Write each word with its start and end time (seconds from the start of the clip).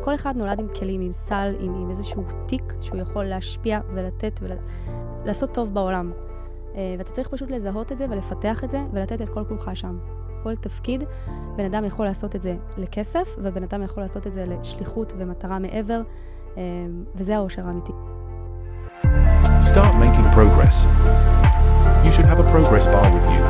כל 0.00 0.14
אחד 0.14 0.36
נולד 0.36 0.60
עם 0.60 0.66
כלים, 0.78 1.00
עם 1.00 1.12
סל, 1.12 1.54
עם, 1.58 1.74
עם 1.74 1.90
איזשהו 1.90 2.24
תיק 2.46 2.74
שהוא 2.80 3.00
יכול 3.00 3.24
להשפיע 3.24 3.80
ולתת 3.94 4.40
ולעשות 5.22 5.54
טוב 5.54 5.74
בעולם. 5.74 6.12
אה, 6.76 6.94
ואתה 6.98 7.12
צריך 7.12 7.28
פשוט 7.28 7.50
לזהות 7.50 7.92
את 7.92 7.98
זה 7.98 8.06
ולפתח 8.10 8.64
את 8.64 8.70
זה 8.70 8.80
ולתת 8.92 9.22
את 9.22 9.28
כל 9.28 9.44
כולך 9.48 9.70
שם. 9.74 9.98
כל 10.42 10.56
תפקיד, 10.56 11.04
בן 11.56 11.64
אדם 11.64 11.84
יכול 11.84 12.06
לעשות 12.06 12.36
את 12.36 12.42
זה 12.42 12.56
לכסף, 12.76 13.36
ובן 13.38 13.62
אדם 13.62 13.82
יכול 13.82 14.02
לעשות 14.02 14.26
את 14.26 14.32
זה 14.32 14.44
לשליחות 14.46 15.12
ומטרה 15.16 15.58
מעבר, 15.58 16.02
אה, 16.56 16.62
וזה 17.14 17.36
העושר 17.36 17.66
האמיתי. 17.66 17.92
Start 19.60 19.94
making 20.04 20.26
progress. 20.38 20.76
You 22.04 22.12
should 22.12 22.28
have 22.32 22.40
a 22.44 22.48
progress 22.54 22.86
bar 22.86 23.06
with 23.14 23.26
you. 23.32 23.42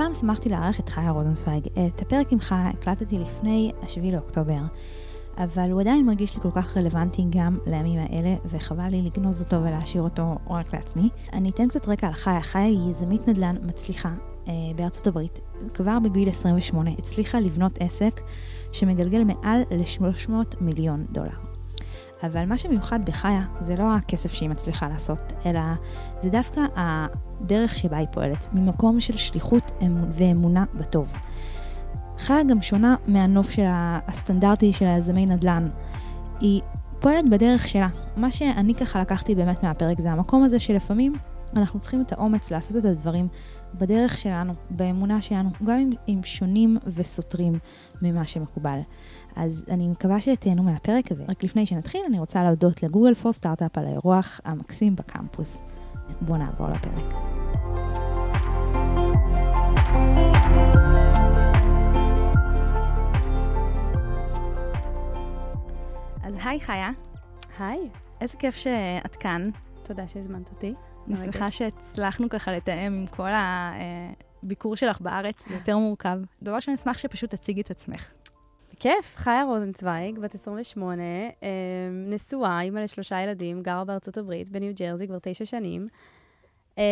הפעם 0.00 0.14
שמחתי 0.14 0.48
לארח 0.48 0.80
את 0.80 0.88
חיה 0.88 1.10
רוזנצוויג. 1.10 1.66
את 1.66 2.02
הפרק 2.02 2.32
עמך 2.32 2.54
הקלטתי 2.58 3.18
לפני 3.18 3.72
השביעי 3.82 4.12
לאוקטובר, 4.12 4.60
אבל 5.36 5.70
הוא 5.70 5.80
עדיין 5.80 6.06
מרגיש 6.06 6.36
לי 6.36 6.42
כל 6.42 6.50
כך 6.54 6.76
רלוונטי 6.76 7.24
גם 7.30 7.58
לימים 7.66 8.00
האלה, 8.00 8.34
וחבל 8.46 8.88
לי 8.88 9.02
לגנוז 9.02 9.42
אותו 9.42 9.56
ולהשאיר 9.62 10.02
אותו 10.02 10.38
רק 10.50 10.74
לעצמי. 10.74 11.08
אני 11.32 11.50
אתן 11.50 11.68
קצת 11.68 11.88
רקע 11.88 12.06
על 12.06 12.12
חיה. 12.12 12.42
חיה 12.42 12.62
היא 12.62 12.90
יזמית 12.90 13.28
נדל"ן 13.28 13.56
מצליחה 13.62 14.12
אה, 14.48 14.52
בארצות 14.76 15.06
הברית. 15.06 15.40
כבר 15.74 15.98
בגיל 15.98 16.28
28 16.28 16.90
הצליחה 16.98 17.40
לבנות 17.40 17.78
עסק 17.80 18.20
שמגלגל 18.72 19.24
מעל 19.24 19.62
ל-300 19.70 20.32
מיליון 20.60 21.04
דולר. 21.10 21.49
אבל 22.22 22.44
מה 22.44 22.58
שמיוחד 22.58 23.04
בחיה 23.04 23.42
זה 23.60 23.76
לא 23.76 23.94
הכסף 23.96 24.32
שהיא 24.32 24.48
מצליחה 24.48 24.88
לעשות, 24.88 25.32
אלא 25.46 25.60
זה 26.20 26.30
דווקא 26.30 26.60
הדרך 26.76 27.78
שבה 27.78 27.96
היא 27.96 28.06
פועלת, 28.12 28.46
ממקום 28.52 29.00
של 29.00 29.16
שליחות 29.16 29.72
ואמונה 30.10 30.64
בטוב. 30.74 31.12
חיה 32.18 32.42
גם 32.42 32.62
שונה 32.62 32.94
מהנוף 33.06 33.50
של 33.50 33.66
הסטנדרטי 34.08 34.72
של 34.72 34.84
היזמי 34.84 35.26
נדל"ן. 35.26 35.68
היא 36.40 36.62
פועלת 37.00 37.28
בדרך 37.30 37.68
שלה. 37.68 37.88
מה 38.16 38.30
שאני 38.30 38.74
ככה 38.74 39.00
לקחתי 39.00 39.34
באמת 39.34 39.62
מהפרק 39.62 40.00
זה 40.00 40.12
המקום 40.12 40.44
הזה 40.44 40.58
שלפעמים 40.58 41.12
אנחנו 41.56 41.80
צריכים 41.80 42.02
את 42.02 42.12
האומץ 42.12 42.52
לעשות 42.52 42.76
את 42.76 42.84
הדברים 42.84 43.28
בדרך 43.74 44.18
שלנו, 44.18 44.52
באמונה 44.70 45.20
שלנו, 45.20 45.50
גם 45.64 45.90
אם 46.08 46.20
שונים 46.24 46.76
וסותרים 46.86 47.58
ממה 48.02 48.26
שמקובל. 48.26 48.78
אז 49.36 49.64
אני 49.70 49.88
מקווה 49.88 50.20
שתהנו 50.20 50.62
מהפרק, 50.62 51.04
ורק 51.16 51.44
לפני 51.44 51.66
שנתחיל 51.66 52.00
אני 52.08 52.18
רוצה 52.18 52.42
להודות 52.42 52.82
לגוגל 52.82 53.14
פור 53.14 53.32
סטארט-אפ 53.32 53.78
על 53.78 53.86
האירוח 53.86 54.40
המקסים 54.44 54.96
בקמפוס. 54.96 55.62
בואו 56.20 56.38
נעבור 56.38 56.68
לפרק. 56.68 57.14
אז 66.22 66.36
היי 66.44 66.60
חיה. 66.60 66.90
היי. 67.58 67.88
איזה 68.20 68.36
כיף 68.36 68.54
שאת 68.54 69.16
כאן. 69.16 69.50
תודה 69.82 70.08
שהזמנת 70.08 70.50
אותי. 70.50 70.74
אני 71.08 71.16
שמחה 71.16 71.50
שהצלחנו 71.50 72.28
ככה 72.28 72.52
לתאם 72.52 72.92
עם 72.92 73.06
כל 73.06 73.28
הביקור 74.42 74.76
שלך 74.76 75.00
בארץ, 75.00 75.48
זה 75.48 75.54
יותר 75.54 75.78
מורכב. 75.78 76.18
דבר 76.42 76.54
ראשון, 76.54 76.74
אשמח 76.74 76.98
שפשוט 76.98 77.34
תציגי 77.34 77.60
את 77.60 77.70
עצמך. 77.70 78.12
בכיף, 78.80 79.16
חיה 79.16 79.44
רוזנצוויג, 79.44 80.18
בת 80.18 80.34
28, 80.34 81.02
אמ, 81.42 81.48
נשואה, 82.06 82.60
אימא 82.60 82.78
לשלושה 82.78 83.20
ילדים, 83.20 83.62
גרה 83.62 83.84
בארצות 83.84 84.18
הברית, 84.18 84.48
בניו 84.48 84.72
ג'רזי, 84.74 85.06
כבר 85.06 85.18
תשע 85.22 85.44
שנים. 85.44 85.88
אמ, 86.78 86.82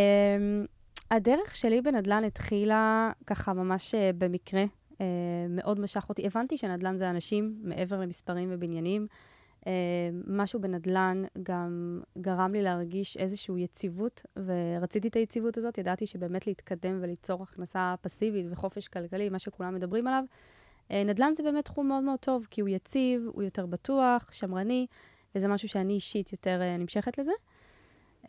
הדרך 1.10 1.56
שלי 1.56 1.82
בנדל"ן 1.82 2.24
התחילה 2.24 3.10
ככה 3.26 3.52
ממש 3.52 3.94
אה, 3.94 4.10
במקרה, 4.18 4.64
אה, 5.00 5.06
מאוד 5.48 5.80
משך 5.80 6.06
אותי. 6.08 6.26
הבנתי 6.26 6.56
שנדל"ן 6.56 6.96
זה 6.96 7.10
אנשים 7.10 7.58
מעבר 7.62 8.00
למספרים 8.00 8.48
ובניינים. 8.52 9.06
אה, 9.66 9.72
משהו 10.26 10.60
בנדל"ן 10.60 11.22
גם 11.42 12.00
גרם 12.18 12.52
לי 12.52 12.62
להרגיש 12.62 13.16
איזושהי 13.16 13.62
יציבות, 13.62 14.22
ורציתי 14.36 15.08
את 15.08 15.14
היציבות 15.14 15.56
הזאת. 15.56 15.78
ידעתי 15.78 16.06
שבאמת 16.06 16.46
להתקדם 16.46 16.98
וליצור 17.00 17.42
הכנסה 17.42 17.94
פסיבית 18.00 18.46
וחופש 18.50 18.88
כלכלי, 18.88 19.28
מה 19.28 19.38
שכולם 19.38 19.74
מדברים 19.74 20.06
עליו, 20.06 20.24
נדל"ן 20.90 21.34
זה 21.34 21.42
באמת 21.42 21.64
תחום 21.64 21.88
מאוד 21.88 22.04
מאוד 22.04 22.18
טוב, 22.18 22.46
כי 22.50 22.60
הוא 22.60 22.68
יציב, 22.68 23.28
הוא 23.32 23.42
יותר 23.42 23.66
בטוח, 23.66 24.32
שמרני, 24.32 24.86
וזה 25.34 25.48
משהו 25.48 25.68
שאני 25.68 25.92
אישית 25.92 26.32
יותר 26.32 26.60
uh, 26.60 26.80
נמשכת 26.80 27.18
לזה. 27.18 27.32
Um, 28.24 28.28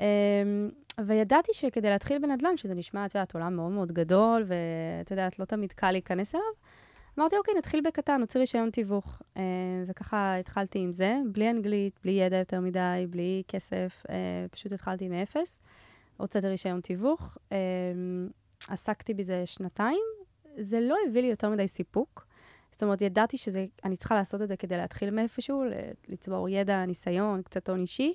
וידעתי 1.06 1.52
שכדי 1.54 1.90
להתחיל 1.90 2.20
בנדל"ן, 2.20 2.58
שזה 2.58 2.76
נשמע, 2.76 3.06
את 3.06 3.16
יודעת, 3.16 3.34
עולם 3.34 3.56
מאוד 3.56 3.72
מאוד 3.72 3.92
גדול, 3.92 4.46
ואת 4.48 5.12
יודעת, 5.12 5.40
לא 5.40 5.46
תמיד 5.46 5.74
קל 5.74 5.92
להיכנס 5.92 6.36
אליו, 6.36 6.46
אמרתי, 7.20 7.38
אוקיי, 7.38 7.54
נתחיל 7.58 7.82
בקטן, 7.82 8.20
נוציא 8.20 8.40
רישיון 8.40 8.70
תיווך. 8.70 9.22
Uh, 9.22 9.40
וככה 9.88 10.36
התחלתי 10.36 10.80
עם 10.80 10.94
זה, 10.94 11.20
בלי 11.32 11.50
אנגלית, 11.50 12.00
בלי 12.04 12.12
ידע 12.12 12.38
יותר 12.38 12.60
מדי, 12.60 13.06
בלי 13.10 13.44
כסף, 13.48 14.04
פשוט 14.52 14.72
התחלתי 14.72 15.10
מאפס. 15.10 15.60
הוצאתי 16.18 16.48
רישיון 16.48 16.82
תיווך, 16.82 17.38
uh, 17.50 17.54
עסקתי 18.68 19.14
בזה 19.14 19.46
שנתיים. 19.46 20.04
זה 20.58 20.80
לא 20.80 20.96
הביא 21.08 21.22
לי 21.22 21.28
יותר 21.28 21.50
מדי 21.50 21.68
סיפוק. 21.68 22.29
זאת 22.80 22.84
אומרת, 22.84 23.02
ידעתי 23.02 23.38
שאני 23.38 23.98
צריכה 23.98 24.16
לעשות 24.16 24.42
את 24.42 24.48
זה 24.48 24.58
כדי 24.58 24.78
להתחיל 24.78 25.12
מאיפשהו, 25.12 25.64
לצבור 26.08 26.50
ידע, 26.50 26.86
ניסיון, 26.86 27.42
קצת 27.42 27.70
הון 27.70 27.80
אישי, 27.80 28.14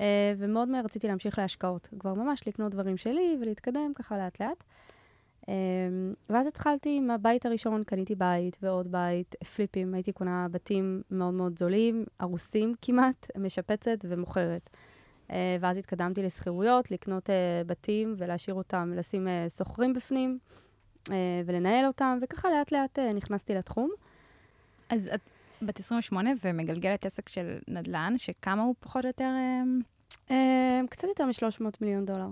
אה, 0.00 0.32
ומאוד 0.38 0.68
מהר 0.68 0.84
רציתי 0.84 1.08
להמשיך 1.08 1.38
להשקעות. 1.38 1.88
כבר 1.98 2.14
ממש 2.14 2.48
לקנות 2.48 2.72
דברים 2.72 2.96
שלי 2.96 3.36
ולהתקדם 3.40 3.92
ככה 3.94 4.18
לאט-לאט. 4.18 4.64
אה, 5.48 5.54
ואז 6.30 6.46
התחלתי 6.46 6.96
עם 6.96 7.10
הבית 7.10 7.46
הראשון, 7.46 7.84
קניתי 7.84 8.14
בית 8.14 8.58
ועוד 8.62 8.92
בית, 8.92 9.34
פליפים, 9.54 9.94
הייתי 9.94 10.12
קונה 10.12 10.46
בתים 10.50 11.02
מאוד 11.10 11.34
מאוד 11.34 11.58
זולים, 11.58 12.04
הרוסים 12.20 12.74
כמעט, 12.82 13.30
משפצת 13.38 13.98
ומוכרת. 14.04 14.70
אה, 15.30 15.56
ואז 15.60 15.76
התקדמתי 15.76 16.22
לשכירויות, 16.22 16.90
לקנות 16.90 17.30
בתים 17.66 18.14
ולהשאיר 18.18 18.54
אותם, 18.56 18.92
לשים 18.96 19.28
סוחרים 19.48 19.92
בפנים. 19.92 20.38
אה, 21.10 21.42
ולנהל 21.46 21.86
אותם, 21.86 22.18
וככה 22.22 22.50
לאט 22.50 22.72
לאט 22.72 22.98
אה, 22.98 23.12
נכנסתי 23.12 23.52
לתחום. 23.52 23.90
אז 24.88 25.10
את 25.14 25.20
בת 25.62 25.80
28 25.80 26.30
ומגלגלת 26.44 27.06
עסק 27.06 27.28
של 27.28 27.58
נדל"ן, 27.68 28.14
שכמה 28.16 28.62
הוא 28.62 28.74
פחות 28.80 29.04
או 29.04 29.08
יותר? 29.08 29.30
אה, 30.30 30.80
קצת 30.90 31.08
יותר 31.08 31.24
מ-300 31.24 31.64
מיליון 31.80 32.04
דולר. 32.04 32.28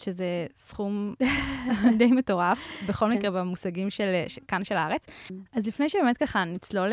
שזה 0.00 0.46
סכום 0.54 1.14
די 1.98 2.06
מטורף, 2.06 2.58
בכל 2.88 3.08
כן. 3.08 3.16
מקרה 3.16 3.30
במושגים 3.30 3.90
של, 3.90 4.24
כאן 4.48 4.64
של 4.64 4.74
הארץ. 4.74 5.06
אז 5.52 5.66
לפני 5.66 5.88
שבאמת 5.88 6.16
ככה 6.16 6.44
נצלול 6.44 6.92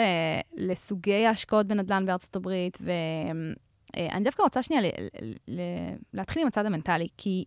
לסוגי 0.54 1.26
ההשקעות 1.26 1.68
בנדל"ן 1.68 2.06
בארצות 2.06 2.36
הברית, 2.36 2.78
ואני 2.82 4.24
דווקא 4.24 4.44
רוצה 4.44 4.64
שנייה 4.64 4.82
להתחיל 6.14 6.42
עם 6.42 6.48
הצד 6.48 6.66
המנטלי, 6.66 7.08
כי 7.18 7.44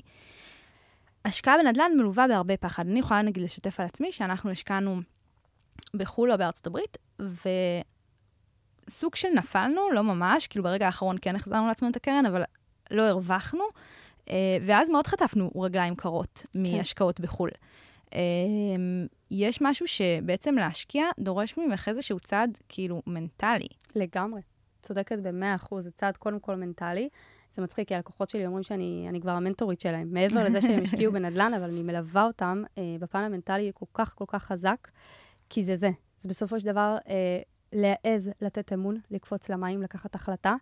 השקעה 1.24 1.58
בנדל"ן 1.58 1.92
מלווה 1.96 2.28
בהרבה 2.28 2.56
פחד. 2.56 2.86
אני 2.86 3.00
יכולה 3.00 3.22
נגיד 3.22 3.42
לשתף 3.42 3.80
על 3.80 3.86
עצמי 3.86 4.12
שאנחנו 4.12 4.50
השקענו 4.50 5.00
בחו"ל 5.94 6.32
או 6.32 6.38
בארצות 6.38 6.66
הברית, 6.66 6.98
וסוג 8.88 9.14
של 9.14 9.28
נפלנו, 9.28 9.90
לא 9.90 10.02
ממש, 10.02 10.46
כאילו 10.46 10.64
ברגע 10.64 10.86
האחרון 10.86 11.16
כן 11.22 11.36
החזרנו 11.36 11.68
לעצמנו 11.68 11.90
את 11.90 11.96
הקרן, 11.96 12.26
אבל 12.26 12.42
לא 12.90 13.02
הרווחנו, 13.02 13.64
אה, 14.30 14.34
ואז 14.62 14.90
מאוד 14.90 15.06
חטפנו 15.06 15.50
רגליים 15.56 15.94
קרות 15.94 16.46
כן. 16.52 16.62
מהשקעות 16.62 17.20
בחו"ל. 17.20 17.50
אה, 18.14 18.20
יש 19.30 19.62
משהו 19.62 19.86
שבעצם 19.86 20.54
להשקיע 20.54 21.04
דורש 21.20 21.58
ממך 21.58 21.88
איזשהו 21.88 22.20
צעד 22.20 22.58
כאילו 22.68 23.02
מנטלי. 23.06 23.68
לגמרי. 23.94 24.40
צודקת 24.82 25.18
במאה 25.18 25.54
אחוז, 25.54 25.84
זה 25.84 25.90
צעד 25.90 26.16
קודם 26.16 26.40
כל 26.40 26.56
מנטלי. 26.56 27.08
זה 27.52 27.62
מצחיק, 27.62 27.88
כי 27.88 27.94
הלקוחות 27.94 28.28
שלי 28.28 28.46
אומרים 28.46 28.62
שאני 28.62 29.18
כבר 29.22 29.30
המנטורית 29.30 29.80
שלהם. 29.80 30.08
מעבר 30.12 30.44
לזה 30.44 30.60
שהם 30.60 30.82
השקיעו 30.86 31.12
בנדל"ן, 31.12 31.54
אבל 31.54 31.70
אני 31.70 31.82
מלווה 31.82 32.24
אותם 32.24 32.62
אה, 32.78 32.96
בפן 33.00 33.18
המנטלי 33.18 33.70
כל 33.74 33.86
כך 33.94 34.14
כל 34.14 34.24
כך 34.28 34.42
חזק, 34.42 34.88
כי 35.48 35.64
זה 35.64 35.76
זה. 35.76 35.90
זה 36.20 36.28
בסופו 36.28 36.60
של 36.60 36.66
דבר 36.66 36.96
אה, 37.08 37.40
להעז 37.72 38.30
לתת 38.40 38.72
אמון, 38.72 38.96
לקפוץ 39.10 39.48
למים, 39.48 39.82
לקחת 39.82 40.14
החלטה, 40.14 40.54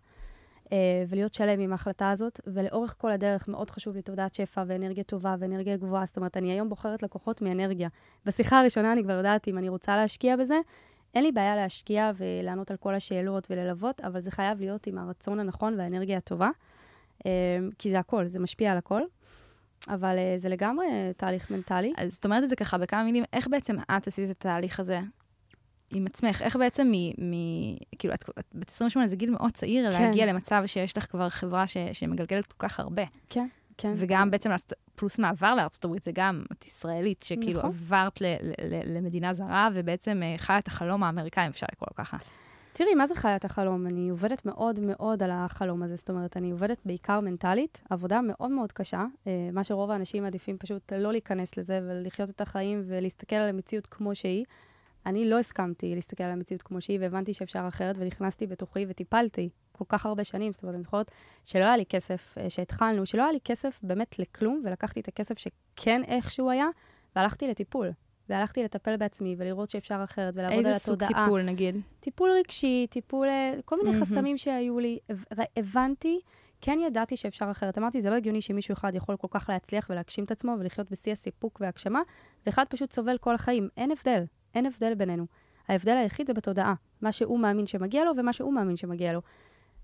אה, 0.71 0.77
ולהיות 1.09 1.33
שלם 1.33 1.59
עם 1.59 1.71
ההחלטה 1.71 2.09
הזאת. 2.09 2.39
ולאורך 2.47 2.95
כל 2.97 3.11
הדרך 3.11 3.47
מאוד 3.47 3.69
חשוב 3.69 3.95
לי 3.95 4.01
תעודת 4.01 4.33
שפע 4.33 4.63
ואנרגיה 4.67 5.03
טובה 5.03 5.35
ואנרגיה 5.39 5.77
גבוהה. 5.77 6.05
זאת 6.05 6.17
אומרת, 6.17 6.37
אני 6.37 6.51
היום 6.51 6.69
בוחרת 6.69 7.03
לקוחות 7.03 7.41
מאנרגיה. 7.41 7.89
בשיחה 8.25 8.59
הראשונה 8.59 8.93
אני 8.93 9.03
כבר 9.03 9.13
יודעת 9.13 9.47
אם 9.47 9.57
אני 9.57 9.69
רוצה 9.69 9.97
להשקיע 9.97 10.35
בזה. 10.35 10.59
אין 11.13 11.23
לי 11.23 11.31
בעיה 11.31 11.55
להשקיע 11.55 12.11
ולענות 12.17 12.71
על 12.71 12.77
כל 12.77 12.95
השאלות 12.95 13.47
וללוות, 13.49 14.01
אבל 14.01 14.19
זה 14.19 14.31
חייב 14.31 14.59
להיות 14.59 14.87
עם 14.87 14.97
הרצון 14.97 15.39
הנכון 15.39 15.75
והאנרגיה 15.77 16.17
הטובה. 16.17 16.49
אמ, 17.25 17.69
כי 17.79 17.89
זה 17.89 17.99
הכל, 17.99 18.27
זה 18.27 18.39
משפיע 18.39 18.71
על 18.71 18.77
הכל. 18.77 19.01
אבל 19.87 20.17
אה, 20.17 20.33
זה 20.37 20.49
לגמרי 20.49 20.85
תהליך 21.17 21.51
מנטלי. 21.51 21.93
אז 21.97 22.13
זאת 22.13 22.25
אומרת 22.25 22.43
את 22.43 22.49
זה 22.49 22.55
ככה 22.55 22.77
בכמה 22.77 23.03
מילים, 23.03 23.23
איך 23.33 23.47
בעצם 23.47 23.75
את 23.97 24.07
עשית 24.07 24.25
את 24.25 24.35
התהליך 24.35 24.79
הזה? 24.79 24.99
עם 25.93 26.05
עצמך, 26.05 26.41
איך 26.41 26.55
בעצם 26.55 26.91
מ... 26.91 27.31
מ 27.31 27.33
כאילו, 27.99 28.13
את, 28.13 28.29
את 28.39 28.45
בת 28.53 28.69
28 28.69 29.07
זה 29.07 29.15
גיל 29.15 29.29
מאוד 29.29 29.51
צעיר, 29.51 29.91
כן. 29.91 30.03
להגיע 30.03 30.25
למצב 30.25 30.63
שיש 30.65 30.97
לך 30.97 31.11
כבר 31.11 31.29
חברה 31.29 31.67
ש, 31.67 31.77
שמגלגלת 31.93 32.47
כל 32.47 32.67
כך 32.67 32.79
הרבה. 32.79 33.03
כן, 33.29 33.47
כן. 33.77 33.93
וגם 33.97 34.31
בעצם, 34.31 34.49
לארצות- 34.49 34.73
פלוס 34.95 35.19
מעבר 35.19 35.55
לארצות 35.55 35.85
הברית, 35.85 36.03
זה 36.03 36.11
גם, 36.13 36.43
את 36.51 36.65
ישראלית, 36.65 37.23
שכאילו 37.23 37.59
נכון. 37.59 37.69
עברת 37.69 38.21
ל, 38.21 38.25
ל, 38.25 38.51
ל, 38.61 38.97
למדינה 38.97 39.33
זרה, 39.33 39.69
ובעצם 39.73 40.21
אה, 40.23 40.35
חיה 40.37 40.57
את 40.57 40.67
החלום 40.67 41.03
האמריקאי, 41.03 41.47
אפשר 41.47 41.65
לקרוא 41.71 41.87
לו 41.91 41.95
ככה. 42.03 42.17
תראי, 42.73 42.95
מה 42.95 43.07
זה 43.07 43.15
חיית 43.15 43.45
החלום? 43.45 43.87
אני 43.87 44.09
עובדת 44.09 44.45
מאוד 44.45 44.79
מאוד 44.79 45.23
על 45.23 45.31
החלום 45.33 45.83
הזה. 45.83 45.95
זאת 45.95 46.09
אומרת, 46.09 46.37
אני 46.37 46.51
עובדת 46.51 46.77
בעיקר 46.85 47.19
מנטלית, 47.19 47.81
עבודה 47.89 48.21
מאוד 48.21 48.51
מאוד 48.51 48.71
קשה, 48.71 49.05
אה, 49.27 49.49
מה 49.53 49.63
שרוב 49.63 49.91
האנשים 49.91 50.23
מעדיפים 50.23 50.57
פשוט 50.57 50.93
לא 50.93 51.11
להיכנס 51.11 51.57
לזה 51.57 51.79
ולחיות 51.83 52.29
את 52.29 52.41
החיים 52.41 52.83
ולהסתכל 52.85 53.35
על 53.35 53.49
המציאות 53.49 53.87
כמו 53.87 54.15
שהיא. 54.15 54.45
אני 55.05 55.29
לא 55.29 55.39
הסכמתי 55.39 55.95
להסתכל 55.95 56.23
על 56.23 56.31
המציאות 56.31 56.61
כמו 56.61 56.81
שהיא, 56.81 56.99
והבנתי 56.99 57.33
שאפשר 57.33 57.65
אחרת, 57.67 57.95
ונכנסתי 57.99 58.47
בתוכי 58.47 58.85
וטיפלתי 58.87 59.49
כל 59.71 59.85
כך 59.89 60.05
הרבה 60.05 60.23
שנים. 60.23 60.51
זאת 60.51 60.63
אומרת, 60.63 60.75
אני 60.75 60.83
זוכרת 60.83 61.11
שלא 61.43 61.63
היה 61.63 61.77
לי 61.77 61.85
כסף, 61.85 62.35
אה, 62.37 62.49
שהתחלנו, 62.49 63.05
שלא 63.05 63.23
היה 63.23 63.31
לי 63.31 63.39
כסף 63.43 63.79
באמת 63.83 64.19
לכלום, 64.19 64.61
ולקחתי 64.65 64.99
את 64.99 65.07
הכסף 65.07 65.37
שכן 65.37 66.01
איכשהו 66.07 66.49
היה, 66.49 66.67
והלכתי 67.15 67.47
לטיפול. 67.47 67.91
והלכתי 68.31 68.63
לטפל 68.63 68.97
בעצמי 68.97 69.35
ולראות 69.37 69.69
שאפשר 69.69 70.01
אחרת, 70.03 70.33
ולעבוד 70.37 70.65
על 70.65 70.73
איזה 70.73 70.79
סוג 70.79 71.03
התודעה. 71.03 71.23
טיפול, 71.25 71.43
נגיד? 71.43 71.75
טיפול 71.99 72.29
רגשי, 72.31 72.87
טיפול, 72.89 73.27
אה, 73.27 73.53
כל 73.65 73.77
מיני 73.77 73.89
מהמם. 73.89 74.01
חסמים 74.01 74.37
שהיו 74.37 74.79
לי. 74.79 74.99
הבנתי, 75.57 76.19
כן 76.61 76.79
ידעתי 76.87 77.17
שאפשר 77.17 77.51
אחרת. 77.51 77.77
אמרתי, 77.77 78.01
זה 78.01 78.09
לא 78.09 78.15
הגיוני 78.15 78.41
שמישהו 78.41 78.73
אחד 78.73 78.95
יכול 78.95 79.15
כל 79.17 79.27
כך 79.31 79.49
להצליח 79.49 79.87
ולהגשים 79.89 80.23
את 80.23 80.31
עצמו 80.31 80.55
ולחיות 80.59 80.91
בשיא 80.91 81.11
הסיפוק 81.11 81.61
והגשמה, 81.61 82.01
ואחד 82.45 82.65
פשוט 82.69 82.93
סובל 82.93 83.17
כל 83.17 83.35
החיים. 83.35 83.69
אין 83.77 83.91
הבדל, 83.91 84.23
אין 84.55 84.65
הבדל 84.65 84.93
בינינו. 84.93 85.25
ההבדל 85.67 85.97
היחיד 85.97 86.27
זה 86.27 86.33
בתודעה, 86.33 86.73
מה 87.01 87.11
שהוא 87.11 87.39
מאמין 87.39 87.67
שמגיע 87.67 88.03
לו 88.03 88.11
ומה 88.17 88.33
שהוא 88.33 88.53
מאמין 88.53 88.77
שמגיע 88.77 89.13
לו. 89.13 89.21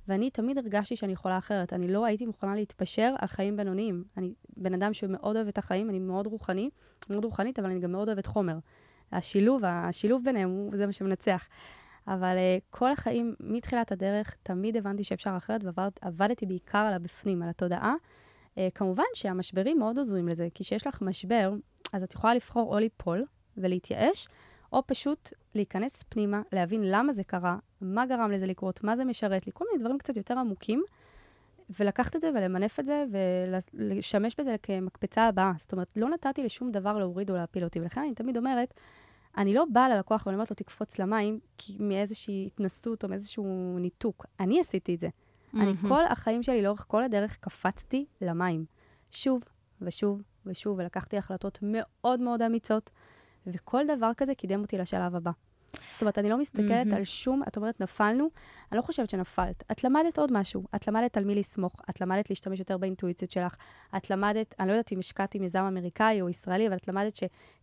ואני 0.07 0.29
תמיד 0.29 0.57
הרגשתי 0.57 0.95
שאני 0.95 1.13
יכולה 1.13 1.37
אחרת. 1.37 1.73
אני 1.73 1.87
לא 1.87 2.05
הייתי 2.05 2.25
מוכנה 2.25 2.55
להתפשר 2.55 3.13
על 3.19 3.27
חיים 3.27 3.57
בינוניים. 3.57 4.03
אני 4.17 4.33
בן 4.57 4.73
אדם 4.73 4.93
שמאוד 4.93 5.35
אוהב 5.35 5.47
את 5.47 5.57
החיים, 5.57 5.89
אני 5.89 5.99
מאוד 5.99 6.27
רוחני, 6.27 6.69
מאוד 7.09 7.25
רוחנית, 7.25 7.59
אבל 7.59 7.69
אני 7.69 7.79
גם 7.79 7.91
מאוד 7.91 8.07
אוהבת 8.07 8.25
חומר. 8.25 8.57
השילוב, 9.11 9.61
השילוב 9.65 10.23
ביניהם, 10.25 10.49
הוא- 10.49 10.77
זה 10.77 10.85
מה 10.85 10.91
שמנצח. 10.93 11.47
אבל 12.07 12.35
uh, 12.35 12.63
כל 12.69 12.91
החיים, 12.91 13.35
מתחילת 13.39 13.91
הדרך, 13.91 14.35
תמיד 14.43 14.77
הבנתי 14.77 15.03
שאפשר 15.03 15.33
אחרת, 15.37 15.61
ועבדתי 15.63 16.45
בעיקר 16.45 16.77
על 16.77 16.93
הבפנים, 16.93 17.41
על 17.43 17.49
התודעה. 17.49 17.95
Uh, 18.55 18.59
כמובן 18.75 19.03
שהמשברים 19.13 19.79
מאוד 19.79 19.97
עוזרים 19.97 20.27
לזה, 20.27 20.47
כי 20.53 20.63
כשיש 20.63 20.87
לך 20.87 21.01
משבר, 21.01 21.53
אז 21.93 22.03
את 22.03 22.13
יכולה 22.13 22.33
לבחור 22.35 22.73
או 22.73 22.79
ליפול 22.79 23.25
ולהתייאש, 23.57 24.27
או 24.71 24.87
פשוט 24.87 25.29
להיכנס 25.55 26.03
פנימה, 26.09 26.41
להבין 26.51 26.81
למה 26.83 27.13
זה 27.13 27.23
קרה, 27.23 27.57
מה 27.81 28.05
גרם 28.05 28.31
לזה 28.31 28.45
לקרות, 28.45 28.83
מה 28.83 28.95
זה 28.95 29.05
משרת 29.05 29.45
לי, 29.45 29.51
כל 29.55 29.65
מיני 29.71 29.83
דברים 29.83 29.97
קצת 29.97 30.17
יותר 30.17 30.39
עמוקים, 30.39 30.83
ולקחת 31.79 32.15
את 32.15 32.21
זה 32.21 32.29
ולמנף 32.35 32.79
את 32.79 32.85
זה 32.85 33.05
ולשמש 33.73 34.35
בזה 34.39 34.55
כמקפצה 34.63 35.27
הבאה. 35.27 35.51
זאת 35.59 35.71
אומרת, 35.71 35.87
לא 35.95 36.09
נתתי 36.09 36.43
לשום 36.43 36.71
דבר 36.71 36.97
להוריד 36.97 37.29
או 37.29 37.35
להפיל 37.35 37.63
אותי, 37.63 37.79
ולכן 37.79 38.01
אני 38.01 38.15
תמיד 38.15 38.37
אומרת, 38.37 38.73
אני 39.37 39.53
לא 39.53 39.65
באה 39.73 39.89
ללקוח 39.89 40.25
ואני 40.25 40.35
אומרת 40.35 40.51
לו, 40.51 40.55
תקפוץ 40.55 40.99
למים, 40.99 41.39
כי 41.57 41.77
מאיזושהי 41.79 42.47
התנסות 42.47 43.03
או 43.03 43.09
מאיזשהו 43.09 43.77
ניתוק. 43.79 44.25
אני 44.39 44.59
עשיתי 44.59 44.95
את 44.95 44.99
זה. 44.99 45.09
אני 45.53 45.65
מהמם. 45.65 45.89
כל 45.89 46.05
החיים 46.05 46.43
שלי, 46.43 46.61
לאורך 46.61 46.85
כל 46.87 47.03
הדרך, 47.03 47.37
קפצתי 47.37 48.05
למים. 48.21 48.65
שוב 49.11 49.41
ושוב 49.81 50.21
ושוב, 50.45 50.79
ולקחתי 50.79 51.17
החלטות 51.17 51.59
מאוד 51.61 52.19
מאוד 52.19 52.41
אמיצות, 52.41 52.89
וכל 53.47 53.83
דבר 53.97 54.11
כזה 54.17 54.35
קידם 54.35 54.61
אותי 54.61 54.77
לשלב 54.77 55.15
הבא. 55.15 55.31
זאת 55.93 56.01
אומרת, 56.01 56.17
אני 56.17 56.29
לא 56.29 56.37
מסתכלת 56.37 56.69
מהמם. 56.69 56.93
על 56.93 57.03
שום, 57.03 57.43
את 57.47 57.57
אומרת, 57.57 57.81
נפלנו, 57.81 58.27
אני 58.71 58.77
לא 58.77 58.81
חושבת 58.81 59.09
שנפלת. 59.09 59.63
את 59.71 59.83
למדת 59.83 60.19
עוד 60.19 60.33
משהו. 60.33 60.63
את 60.75 60.87
למדת 60.87 61.17
על 61.17 61.23
מי 61.23 61.35
לסמוך, 61.35 61.81
את 61.89 62.01
למדת 62.01 62.29
להשתמש 62.29 62.59
יותר 62.59 62.77
באינטואיציות 62.77 63.31
שלך. 63.31 63.55
את 63.97 64.09
למדת, 64.09 64.55
אני 64.59 64.67
לא 64.67 64.73
יודעת 64.73 64.91
אם 64.91 64.99
השקעתי 64.99 65.39
מיזם 65.39 65.59
אמריקאי 65.59 66.21
או 66.21 66.29
ישראלי, 66.29 66.67
אבל 66.67 66.75
את 66.75 66.87
למדת 66.87 67.15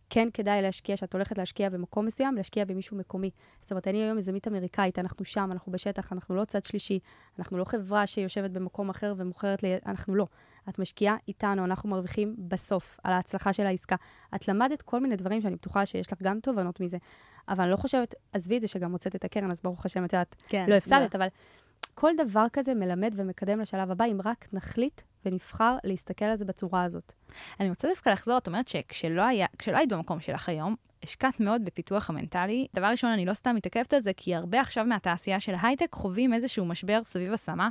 שכן 0.09 0.27
כדאי 0.33 0.61
להשקיע, 0.61 0.97
שאת 0.97 1.13
הולכת 1.13 1.37
להשקיע 1.37 1.69
במקום 1.69 2.05
מסוים, 2.05 2.35
להשקיע 2.35 2.65
במישהו 2.65 2.97
מקומי. 2.97 3.29
זאת 3.61 3.71
אומרת, 3.71 3.87
אני 3.87 4.03
היום 4.03 4.17
יזמית 4.17 4.47
אמריקאית, 4.47 4.99
אנחנו 4.99 5.25
שם, 5.25 5.49
אנחנו 5.51 5.71
בשטח, 5.71 6.13
אנחנו 6.13 6.35
לא 6.35 6.45
צד 6.45 6.65
שלישי, 6.65 6.99
אנחנו 7.39 7.57
לא 7.57 7.63
חברה 7.63 8.07
שיושבת 8.07 8.51
במקום 8.51 8.89
אחר 8.89 9.13
ומוכרת 9.17 9.63
לי, 9.63 9.75
אנחנו 9.85 10.15
לא. 10.15 10.27
את 10.69 10.79
משקיעה 10.79 11.15
איתנו, 11.27 11.65
אנחנו 11.65 11.89
מרוויחים 11.89 12.35
בסוף 12.37 12.97
על 13.03 13.13
ההצלחה 13.13 13.53
של 13.53 13.65
העסקה. 13.65 13.95
את 14.35 14.47
למדת 14.47 14.81
כל 14.81 14.99
מיני 14.99 15.15
דברים 15.15 15.41
שאני 15.41 15.55
בטוחה 15.55 15.85
שיש 15.85 16.13
לך 16.13 16.21
גם 16.21 16.39
תובנות 16.39 16.79
מזה, 16.79 16.97
אבל 17.49 17.63
אני 17.63 17.71
לא 17.71 17.77
חושבת, 17.77 18.15
עזבי 18.33 18.57
את 18.57 18.61
זה 18.61 18.67
שגם 18.67 18.91
הוצאת 18.91 19.15
את 19.15 19.25
הקרן, 19.25 19.51
אז 19.51 19.61
ברוך 19.63 19.85
השם, 19.85 20.05
את 20.05 20.13
יודעת, 20.13 20.35
כן, 20.47 20.65
לא 20.69 20.75
הפסדת, 20.75 21.15
אבל 21.15 21.27
כל 21.93 22.11
דבר 22.27 22.45
כזה 22.53 22.75
מלמד 22.75 23.13
ומקדם 23.15 23.59
לשלב 23.59 23.91
הבא, 23.91 24.05
אם 24.05 24.19
רק 24.25 24.47
נחליט 24.53 25.01
ונבחר 25.25 25.77
להסתכל 25.83 26.25
על 26.25 26.35
זה 26.35 26.45
בצורה 26.45 26.83
הזאת. 26.83 27.13
אני 27.59 27.69
רוצה 27.69 27.87
דווקא 27.87 28.09
לחזור, 28.09 28.37
את 28.37 28.47
אומרת 28.47 28.67
שכשלא 28.67 29.23
היית 29.67 29.89
במקום 29.89 30.19
שלך 30.19 30.49
היום, 30.49 30.75
השקעת 31.03 31.39
מאוד 31.39 31.65
בפיתוח 31.65 32.09
המנטלי. 32.09 32.67
דבר 32.75 32.85
ראשון, 32.85 33.09
אני 33.09 33.25
לא 33.25 33.33
סתם 33.33 33.55
מתעכבת 33.55 33.93
על 33.93 33.99
זה, 33.99 34.11
כי 34.17 34.35
הרבה 34.35 34.61
עכשיו 34.61 34.85
מהתעשייה 34.85 35.39
של 35.39 35.53
הייטק 35.61 35.93
חווים 35.93 36.33
איזשהו 36.33 36.65
משבר 36.65 37.03
סביב 37.03 37.33
השמה, 37.33 37.69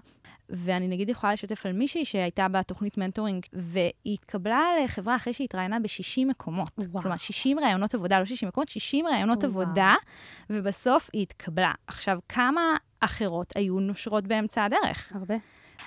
ואני 0.48 0.88
נגיד 0.88 1.08
יכולה 1.08 1.32
לשתף 1.32 1.66
על 1.66 1.72
מישהי 1.72 2.04
שהייתה 2.04 2.48
בתוכנית 2.48 2.98
מנטורינג, 2.98 3.46
והיא 3.52 4.14
התקבלה 4.14 4.62
לחברה 4.84 5.16
אחרי 5.16 5.32
שהיא 5.32 5.44
התראיינה 5.44 5.80
ב-60 5.80 6.26
מקומות. 6.26 6.72
וואו. 6.78 7.02
כלומר, 7.02 7.16
60 7.16 7.58
ראיונות 7.58 7.94
עבודה, 7.94 8.18
לא 8.18 8.24
60 8.24 8.48
מקומות, 8.48 8.68
60 8.68 9.06
ראיונות 9.06 9.44
וואו. 9.44 9.62
עבודה, 9.62 9.94
ובסוף 10.50 11.10
היא 11.12 11.22
התקבלה. 11.22 11.72
עכשיו, 11.86 12.18
כמה 12.28 12.76
אחרות 13.00 13.56
היו 13.56 13.80
נושרות 13.80 14.26
באמצע 14.26 14.64
הדרך? 14.64 15.12
הרבה. 15.14 15.34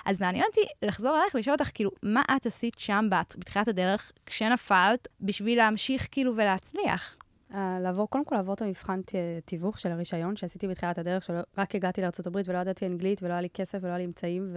אז 0.04 0.20
מעניין 0.20 0.44
אותי 0.48 0.60
לחזור 0.82 1.16
אלייך 1.16 1.34
ולשאול 1.34 1.52
אותך, 1.52 1.70
כאילו, 1.74 1.90
מה 2.02 2.22
את 2.36 2.46
עשית 2.46 2.78
שם 2.78 3.06
בת- 3.10 3.34
בתחילת 3.38 3.68
הדרך, 3.68 4.12
כשנפלת, 4.26 5.08
בשביל 5.20 5.58
להמשיך 5.58 6.08
כאילו 6.10 6.36
ולהצליח? 6.36 7.16
Uh, 7.50 7.54
לעבור, 7.82 8.10
קודם 8.10 8.24
כל 8.24 8.34
לעבור 8.34 8.54
את 8.54 8.62
המבחן 8.62 9.00
תיווך 9.44 9.78
של 9.80 9.92
הרישיון 9.92 10.36
שעשיתי 10.36 10.68
בתחילת 10.68 10.98
הדרך, 10.98 11.22
שרק 11.22 11.74
הגעתי 11.74 12.00
לארה"ב 12.00 12.36
ולא 12.46 12.58
ידעתי 12.58 12.86
אנגלית 12.86 13.22
ולא 13.22 13.32
היה 13.32 13.40
לי 13.40 13.48
כסף 13.54 13.78
ולא 13.82 13.88
היה 13.88 13.98
לי 13.98 14.04
אמצעים, 14.04 14.56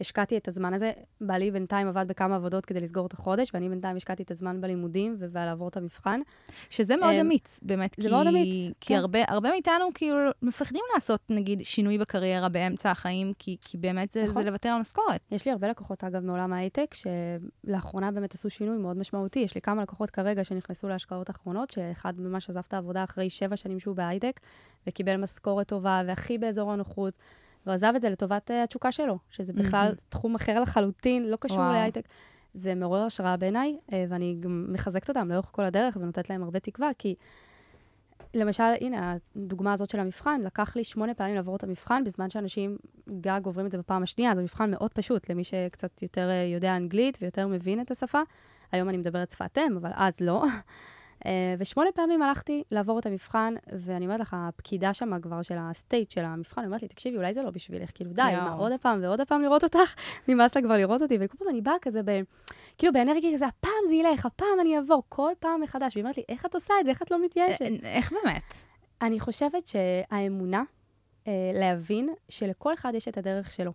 והשקעתי 0.00 0.36
את 0.36 0.48
הזמן 0.48 0.74
הזה. 0.74 0.92
בעלי 1.20 1.50
בינתיים 1.50 1.88
עבד 1.88 2.04
בכמה 2.08 2.36
עבודות 2.36 2.66
כדי 2.66 2.80
לסגור 2.80 3.06
את 3.06 3.12
החודש, 3.12 3.50
ואני 3.54 3.68
בינתיים 3.68 3.96
השקעתי 3.96 4.22
את 4.22 4.30
הזמן 4.30 4.60
בלימודים 4.60 5.16
ולעבור 5.18 5.68
את 5.68 5.76
המבחן. 5.76 6.20
שזה 6.70 6.96
מאוד 6.96 7.14
אמ, 7.14 7.20
אמיץ, 7.20 7.60
באמת. 7.62 7.94
זה 7.98 8.08
כי, 8.08 8.14
מאוד 8.14 8.26
אמיץ, 8.26 8.72
כי 8.80 8.94
כן. 8.94 8.94
הרבה, 8.94 9.18
הרבה 9.28 9.50
מאיתנו 9.50 9.88
כאילו 9.94 10.18
מפחדים 10.42 10.82
לעשות, 10.94 11.20
נגיד, 11.28 11.64
שינוי 11.64 11.98
בקריירה 11.98 12.48
באמצע 12.48 12.90
החיים, 12.90 13.32
כי, 13.38 13.56
כי 13.60 13.78
באמת 13.78 14.12
זה, 14.12 14.22
נכון. 14.22 14.42
זה 14.42 14.50
לוותר 14.50 14.68
על 14.68 14.80
משכורת. 14.80 15.20
יש 15.30 15.46
לי 15.46 15.52
הרבה 15.52 15.68
לקוחות, 15.68 16.04
אגב, 16.04 16.24
מעולם 16.24 16.52
ההייטק, 16.52 16.94
שלאחרונה 16.94 18.10
באמת 18.10 18.34
עשו 18.34 18.50
שינוי 18.50 18.76
מאוד 18.76 18.96
משמעותי. 18.96 19.38
יש 19.38 19.54
לי 19.54 19.60
כמה 19.60 19.82
לקוחות 19.82 20.10
כרגע 20.10 20.44
שנכנסו 20.44 20.88
להשקעות 20.88 21.30
אחרונות, 21.30 21.70
שאחד 21.70 22.20
ממש 22.20 22.50
עזב 22.50 22.62
את 22.68 22.74
העבודה 22.74 23.04
אחרי 23.04 23.30
שבע 23.30 23.56
שנים 23.56 23.80
שהוא 23.80 23.96
בהייטק, 23.96 24.40
וקיבל 24.86 25.16
משכורת 25.16 25.68
טובה, 25.68 26.02
והכי 26.06 26.38
באזור 26.38 26.72
הנוחות, 26.72 27.18
והוא 27.66 27.74
עזב 27.74 27.92
את 27.96 28.00
זה 28.00 28.10
לטובת 28.10 28.50
אה, 28.50 28.62
התשוקה 28.62 28.92
שלו, 28.92 29.18
שזה 29.30 29.52
בכלל 29.52 29.84
מהמם. 29.84 29.96
תחום 30.08 30.34
אחר 30.34 30.60
לחלוטין, 30.60 31.30
לא 31.30 31.36
קשור. 31.40 31.58
להייטק. 31.72 32.08
זה 32.54 32.74
מעורר 32.74 33.02
השראה 33.02 33.36
בעיניי, 33.36 33.78
אה, 33.92 34.04
ואני 34.08 34.36
גם 34.40 34.66
מחזקת 34.68 35.08
אותם 35.08 35.28
לאורך 35.28 35.48
כל 35.52 35.64
הדרך 35.64 35.96
ונותנת 35.96 36.30
להם 36.30 36.42
הרבה 36.42 36.58
תקווה, 36.58 36.90
כי 36.98 37.14
למשל, 38.34 38.64
הנה, 38.80 39.16
הדוגמה 39.36 39.72
הזאת 39.72 39.90
של 39.90 40.00
המבחן, 40.00 40.40
לקח 40.44 40.76
לי 40.76 40.84
שמונה 40.84 41.14
פעמים 41.14 41.34
לעבור 41.34 41.56
את 41.56 41.64
המבחן, 41.64 42.04
בזמן 42.04 42.30
שאנשים 42.30 42.76
גג 43.20 43.40
עוברים 43.44 43.66
את 43.66 43.72
זה 43.72 43.78
בפעם 43.78 44.02
השנייה, 44.02 44.32
אז 44.32 44.38
המבחן 44.38 44.70
מאוד 44.70 44.92
פשוט 44.92 45.30
למי 45.30 45.44
שקצת 45.44 46.02
יותר 46.02 46.30
אה, 46.30 46.44
יודע 46.54 46.76
אנגלית 46.76 47.18
ויותר 47.20 47.46
מבין 47.46 47.80
את 47.80 47.90
השפה. 47.90 48.20
היום 48.72 48.88
אני 48.88 48.96
מדברת 48.96 49.30
שפת 49.30 49.58
אם, 49.58 49.76
אבל 49.76 49.90
אז 49.94 50.20
לא. 50.20 50.44
אה, 51.26 51.54
ושמונה 51.58 51.92
פעמים 51.94 52.22
הלכתי 52.22 52.62
לעבור 52.70 52.98
את 52.98 53.06
המבחן, 53.06 53.54
ואני 53.72 54.04
אומרת 54.04 54.20
לך, 54.20 54.36
הפקידה 54.38 54.94
שם 54.94 55.20
כבר 55.20 55.42
של 55.42 55.54
הסטייט 55.58 56.10
של 56.10 56.24
המבחן, 56.24 56.64
אומרת 56.64 56.82
לי, 56.82 56.88
תקשיבי, 56.88 57.16
אולי 57.16 57.34
זה 57.34 57.42
לא 57.42 57.50
בשבילך, 57.50 57.90
כאילו, 57.94 58.10
די. 58.10 58.22
מה, 58.22 58.52
עוד 58.52 58.72
פעם 58.80 58.98
ועוד 59.02 59.20
פעם 59.20 59.42
לראות 59.42 59.64
אותך? 59.64 59.94
נמאס 60.28 60.56
לה 60.56 60.62
כבר 60.62 60.76
לראות 60.76 61.02
אותי, 61.02 61.18
וכל 61.20 61.38
פעם 61.38 61.48
אני 61.48 61.60
באה 61.60 61.74
כזה, 61.82 62.02
ב, 62.02 62.10
כאילו, 62.78 62.92
באנרגיה 62.92 63.34
כזה, 63.34 63.46
הפעם 63.46 63.72
זה 63.88 63.94
ילך, 63.94 64.26
הפעם 64.26 64.60
אני 64.60 64.76
אעבור, 64.76 65.02
כל 65.08 65.32
פעם 65.38 65.60
מחדש. 65.60 65.96
והיא 65.96 66.02
אומרת 66.04 66.16
לי, 66.16 66.22
איך 66.28 66.46
את 66.46 66.54
עושה 66.54 66.74
את 66.80 66.84
זה? 66.84 66.90
איך 66.90 67.02
את 67.02 67.10
לא 67.10 67.24
מתייאשת? 67.24 67.60
אה, 67.62 67.96
איך 67.96 68.12
באמת? 68.12 68.54
אני 69.02 69.20
חושבת 69.20 69.66
שהאמונה, 69.66 70.62
אה, 71.28 71.50
להבין 71.54 72.08
שלכל 72.28 72.74
אחד 72.74 72.92
יש 72.94 73.08
את 73.08 73.18
הדרך 73.18 73.50
שלו. 73.50 73.72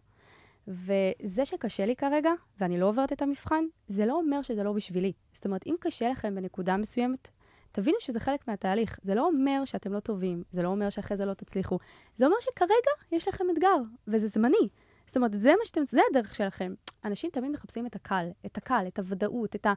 וזה 0.67 1.45
שקשה 1.45 1.85
לי 1.85 1.95
כרגע, 1.95 2.31
ואני 2.59 2.79
לא 2.79 2.85
עוברת 2.85 3.13
את 3.13 3.21
המבחן, 3.21 3.65
זה 3.87 4.05
לא 4.05 4.13
אומר 4.13 4.41
שזה 4.41 4.63
לא 4.63 4.73
בשבילי. 4.73 5.13
זאת 5.33 5.45
אומרת, 5.45 5.67
אם 5.67 5.75
קשה 5.79 6.09
לכם 6.09 6.35
בנקודה 6.35 6.77
מסוימת, 6.77 7.29
תבינו 7.75 7.98
שזה 8.00 8.20
חלק 8.20 8.48
מהתהליך. 8.48 9.00
זה 9.01 9.15
לא 9.15 9.25
אומר 9.25 9.65
שאתם 9.65 9.94
לא 9.94 10.00
טובים, 10.00 10.44
זה 10.51 10.63
לא 10.63 10.67
אומר 10.67 10.89
שאחרי 10.89 11.17
זה 11.17 11.25
לא 11.25 11.34
תצליחו. 11.34 11.79
זה 12.17 12.25
אומר 12.25 12.36
שכרגע 12.39 12.91
יש 13.12 13.27
לכם 13.27 13.46
אתגר, 13.53 13.77
וזה 14.08 14.27
זמני. 14.27 14.67
זאת 15.08 15.15
אומרת, 15.15 15.34
זה 15.34 15.50
מה 15.50 15.65
שאתם, 15.65 15.82
זה 15.88 16.01
הדרך 16.10 16.36
שלכם. 16.36 16.74
אנשים 17.05 17.29
תמיד 17.34 17.51
מחפשים 17.51 17.86
את 17.86 17.96
הקל, 17.96 18.27
את 18.46 18.58
הקל, 18.58 18.86
את 18.88 19.00
הוודאות, 19.00 19.55
את 19.55 19.65
ה... 19.65 19.74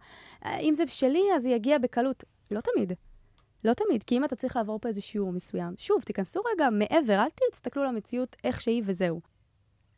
אם 0.61 0.75
זה 0.75 0.85
שלי, 0.87 1.23
אז 1.37 1.43
זה 1.43 1.49
יגיע 1.49 1.79
בקלות. 1.79 2.25
לא 2.51 2.61
תמיד. 2.61 2.93
לא 3.65 3.73
תמיד, 3.75 4.03
כי 4.03 4.17
אם 4.17 4.25
אתה 4.25 4.37
צריך 4.37 4.57
לעבור 4.57 4.79
פה 4.79 4.89
איזה 4.89 5.01
שיעור 5.01 5.33
מסוים, 5.33 5.75
שוב, 5.77 6.03
תיכנסו 6.03 6.41
רגע 6.55 6.71
מעבר, 6.71 7.21
אל 7.21 7.51
תסתכלו 7.53 7.83
על 7.83 7.89
המציאות 7.89 8.37
איך 8.45 8.61
שהיא 8.61 8.83
וזהו. 8.87 9.21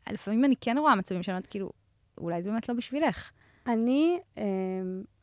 לפעמים 0.09 0.45
אני 0.45 0.55
כן 0.61 0.77
רואה 0.77 0.95
מצבים 0.95 1.23
שאני 1.23 1.33
אומרת, 1.33 1.47
כאילו, 1.47 1.71
אולי 2.17 2.43
זה 2.43 2.51
באמת 2.51 2.69
לא 2.69 2.75
בשבילך. 2.75 3.31
אני, 3.67 4.19
אה, 4.37 4.43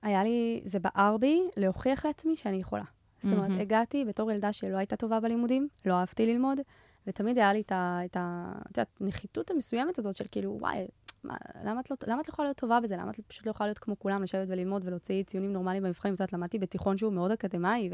היה 0.03 0.25
לי, 0.25 0.61
זה 0.65 0.79
בער 0.79 1.17
בי 1.17 1.41
להוכיח 1.57 2.07
לעצמי 2.07 2.37
שאני 2.37 2.57
יכולה. 2.57 2.85
זאת 3.21 3.33
אומרת. 3.33 3.61
הגעתי 3.61 4.05
בתור 4.05 4.31
ילדה 4.31 4.53
שלא 4.53 4.77
הייתה 4.77 4.97
טובה 4.97 5.21
בלימודים, 5.21 5.69
לא 5.85 5.95
אהבתי 5.95 6.27
ללמוד, 6.27 6.61
ותמיד 7.07 7.39
היה 7.39 7.53
לי 7.53 7.61
את 7.61 7.73
ה... 7.73 8.01
את 8.05 8.17
ה- 8.17 8.53
את 8.63 8.79
יודעת, 8.79 8.89
נחיתות 9.01 9.51
המסוימת 9.51 9.99
הזאת 9.99 10.17
של 10.17 10.25
כאילו, 10.31 10.57
וואי, 10.61 10.87
מה, 11.25 11.37
למה, 11.65 11.81
את 11.81 11.91
לא, 11.91 11.97
למה 12.07 12.21
את 12.21 12.29
לא 12.29 12.33
יכולה 12.33 12.49
להיות 12.49 12.57
טובה 12.57 12.81
בזה? 12.81 12.97
למה 12.97 13.11
את 13.11 13.21
פשוט 13.27 13.47
לא 13.47 13.51
יכולה 13.51 13.69
להיות 13.69 13.79
כמו 13.79 13.99
כולם, 13.99 14.23
לשבת 14.23 14.49
וללמוד 14.49 14.83
ולהוציא 14.85 15.23
ציונים 15.23 15.53
נורמליים 15.53 15.83
במבחנים? 15.83 16.15
את 16.15 16.21
יודעת, 16.21 16.33
למדתי 16.33 16.59
בתיכון 16.59 16.99
שהוא 16.99 17.13
מאוד 17.13 17.31
אקדמאי 17.31 17.91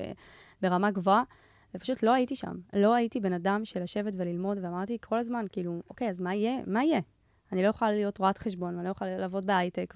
וברמה 0.61 0.91
גבוהה, 0.91 1.23
ופשוט 1.75 2.03
לא 2.03 2.13
הייתי 2.13 2.37
שם. 2.37 2.55
לא 2.73 2.95
הייתי 2.95 3.21
בן 3.21 3.33
אדם 3.33 3.65
של 3.65 3.83
לשבת 3.83 4.13
וללמוד, 4.17 4.59
ואמרתי 4.63 4.99
כל 5.01 5.19
הזמן, 5.19 5.47
כאילו, 5.53 5.83
אוקיי, 5.91 6.09
אז 6.09 6.21
מה 6.21 6.35
יהיה? 6.35 6.57
מה 6.67 6.85
יהיה? 6.85 7.01
אני 7.53 7.63
לא 7.63 7.69
יכולה 7.69 7.91
להיות 7.91 8.19
רואת 8.19 8.39
חשבון, 8.39 8.75
ואני 8.75 8.85
לא 8.85 8.91
יכולה 8.91 9.19
לעבוד 9.19 9.47
בהייטק, 9.47 9.95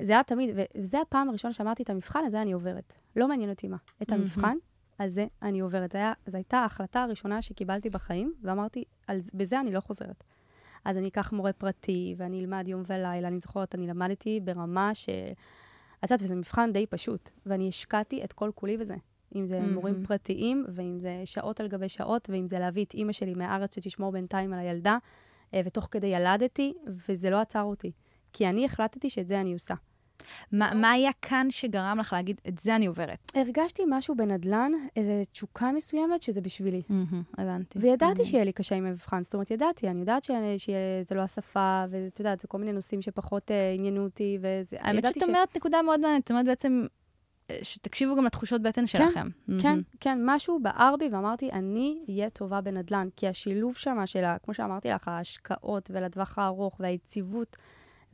וזה 0.00 0.12
היה 0.12 0.22
תמיד, 0.22 0.50
וזה 0.76 1.00
הפעם 1.00 1.28
הראשונה 1.28 1.52
שאמרתי 1.52 1.82
את 1.82 1.90
המבחן 1.90 2.24
הזה 2.26 2.42
אני 2.42 2.52
עוברת. 2.52 2.94
לא 3.16 3.28
מעניין 3.28 3.50
אותי 3.50 3.68
מה. 3.68 3.76
את. 4.02 4.12
המבחן 4.12 4.56
הזה 5.00 5.26
אני 5.42 5.60
עוברת. 5.60 5.92
זה 5.92 5.98
זו 6.26 6.36
הייתה 6.36 6.58
ההחלטה 6.58 7.02
הראשונה 7.02 7.42
שקיבלתי 7.42 7.90
בחיים, 7.90 8.34
ואמרתי, 8.42 8.84
על, 9.06 9.20
זה- 9.20 9.30
בזה 9.34 9.60
אני 9.60 9.72
לא 9.72 9.80
חוזרת. 9.80 10.24
אז 10.84 10.96
אני 10.98 11.08
אקח 11.08 11.32
מורה 11.32 11.52
פרטי, 11.52 12.14
ואני 12.18 12.40
אלמד 12.40 12.68
יום 12.68 12.82
ולילה. 12.86 13.28
אני 13.28 13.38
זוכרת, 13.38 13.74
אני 13.74 13.86
למדתי 13.86 14.40
ברמה 14.44 14.94
ש... 14.94 15.08
את 16.04 16.10
יודעת, 16.10 16.22
וזה 16.22 16.34
מבחן 16.34 16.72
די 16.72 16.86
פשוט, 16.86 17.30
ואני 17.46 17.68
השקעתי 17.68 18.24
את 18.24 18.32
כל 18.32 18.50
כולי 18.54 18.76
בזה. 18.76 18.94
אם 19.34 19.46
זה 19.46 19.60
מהמם. 19.60 19.74
מורים 19.74 20.04
פרטיים, 20.06 20.64
ואם 20.68 20.98
זה 20.98 21.22
שעות 21.24 21.60
על 21.60 21.68
גבי 21.68 21.88
שעות, 21.88 22.30
ואם 22.32 22.46
זה 22.46 22.58
להביא 22.58 22.84
את 22.84 22.94
אימא 22.94 23.12
שלי 23.12 23.34
מהארץ 23.34 23.74
שתשמור 23.74 24.12
בינתיים 24.12 24.52
על 24.52 24.58
הילדה, 24.58 24.98
אה, 25.54 25.60
ותוך 25.64 25.88
כדי 25.90 26.06
ילדתי, 26.06 26.74
וזה 27.08 27.30
לא 27.30 27.40
עצר 27.40 27.62
אותי. 27.62 27.92
כי 28.32 28.48
אני 28.48 28.64
החלטתי 28.64 29.10
שאת 29.10 29.28
זה 29.28 29.40
אני 29.40 29.52
עושה. 29.52 29.74
מה 30.52 30.74
מה 30.74 30.90
היה 30.90 31.10
כאן 31.22 31.46
שגרם 31.50 31.98
לך 32.00 32.12
להגיד, 32.12 32.40
את 32.48 32.58
זה 32.58 32.76
אני 32.76 32.86
עוברת? 32.86 33.32
הרגשתי 33.34 33.82
משהו 33.88 34.14
בנדל"ן, 34.16 34.72
איזו 34.96 35.12
תשוקה 35.32 35.72
מסוימת 35.72 36.22
שזה 36.22 36.40
בשבילי. 36.40 36.82
הבנתי. 37.38 37.78
וידעתי 37.78 38.24
שיהיה 38.24 38.44
לי 38.44 38.52
קשה 38.52 38.74
עם 38.74 38.86
המבחן, 38.86 39.22
זאת 39.22 39.34
אומרת, 39.34 39.50
ידעתי, 39.50 39.88
אני 39.88 40.00
יודעת 40.00 40.24
ש- 40.24 40.30
שזה 40.56 41.14
לא 41.14 41.20
השפה, 41.20 41.84
ואת 41.90 42.18
יודעת, 42.20 42.40
זה 42.40 42.48
כל 42.48 42.58
מיני 42.58 42.72
נושאים 42.72 43.02
שפחות 43.02 43.50
אה, 43.50 43.72
עניינו 43.78 44.04
אותי, 44.04 44.38
וזה... 44.40 44.76
האמת 44.80 45.04
שאת 45.14 45.22
אומרת 45.22 45.56
נקודה 45.56 45.82
מאוד 45.82 46.00
מעניינת, 46.00 46.22
זאת 46.22 46.30
אומרת 46.30 46.46
בעצם, 46.46 46.86
אה, 47.50 47.58
שתקשיבו 47.62 48.16
גם 48.16 48.24
לתחושות 48.24 48.62
בטן 48.62 48.86
שלכם. 48.86 49.28
כן, 49.62 49.78
כן, 50.00 50.18
משהו 50.24 50.60
בער 50.62 50.94
בי, 50.98 51.08
ואמרתי, 51.12 51.50
אני 51.52 51.98
אהיה 52.08 52.30
טובה 52.30 52.60
בנדל"ן, 52.60 53.08
כי 53.16 53.28
השילוב 53.28 53.76
שם 53.76 53.98
של, 54.06 54.24
כמו 54.42 54.54
שאמרתי 54.54 54.88
לך, 54.88 55.08
ההשקעות 55.08 55.90
ולטווח 55.94 56.38
הארוך 56.38 56.76
והיציבות, 56.80 57.56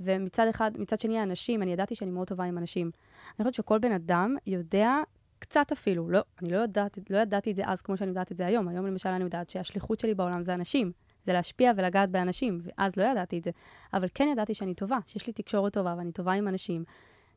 ומצד 0.01 0.49
אחד, 0.49 0.71
מצד 0.79 1.01
שני 1.01 1.19
האנשים, 1.19 1.63
אני 1.63 1.73
ידעתי 1.73 1.95
שאני 1.95 2.11
מאוד 2.11 2.29
טובה 2.29 2.45
עם 2.45 2.59
אנשים. 2.59 2.91
אני 3.27 3.37
חושבת 3.39 3.55
שכל 3.55 3.79
בן 3.79 3.93
אדם 3.93 4.37
יודע 4.47 4.97
קצת 5.39 5.73
אפילו, 5.73 6.11
לא, 6.11 6.21
אני 6.43 6.51
לא, 6.51 6.57
יודעת, 6.57 6.99
לא 7.11 7.19
ידעתי 7.19 7.51
את 7.51 7.57
זה 7.57 7.63
אז 7.67 7.83
כמו 7.83 7.97
שאני 7.97 8.09
יודעת 8.09 8.33
את 8.33 8.37
זה 8.37 8.47
היום. 8.47 8.69
היום 8.69 8.87
למשל 8.87 9.09
אני 9.09 9.25
יודעת 9.25 9.51
שהשליחות 9.51 10.01
שלי 10.01 10.15
בעולם 10.15 10.43
זה 10.43 10.55
אנשים. 10.55 10.93
זה 11.27 11.33
להשפיע 11.33 11.73
ולגעת 11.77 12.11
באנשים, 12.11 12.61
ואז 12.65 12.97
לא 12.97 13.03
ידעתי 13.05 13.39
את 13.39 13.45
זה. 13.45 13.51
אבל 13.93 14.09
כן 14.15 14.29
ידעתי 14.33 14.55
שאני 14.55 14.75
טובה, 14.75 14.99
שיש 15.07 15.27
לי 15.27 15.33
תקשורת 15.33 15.73
טובה 15.73 15.95
ואני 15.99 16.13
טובה 16.13 16.33
עם 16.33 16.49
אנשים. 16.49 16.85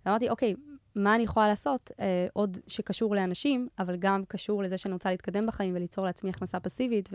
ואמרתי, 0.06 0.30
אוקיי, 0.30 0.56
מה 0.96 1.16
אני 1.16 1.24
יכולה 1.24 1.48
לעשות 1.48 1.92
אה, 2.00 2.28
עוד 2.34 2.58
שקשור 2.68 3.16
לאנשים, 3.16 3.68
אבל 3.80 3.96
גם 3.96 4.24
קשור 4.28 4.64
לזה 4.64 4.78
שאני 4.78 4.94
רוצה 4.94 5.12
להתקדם 5.12 5.46
בחיים 5.46 5.76
וליצור 5.76 6.06
לעצמי 6.06 6.30
הכנסה 6.30 6.60
פסיבית 6.60 7.10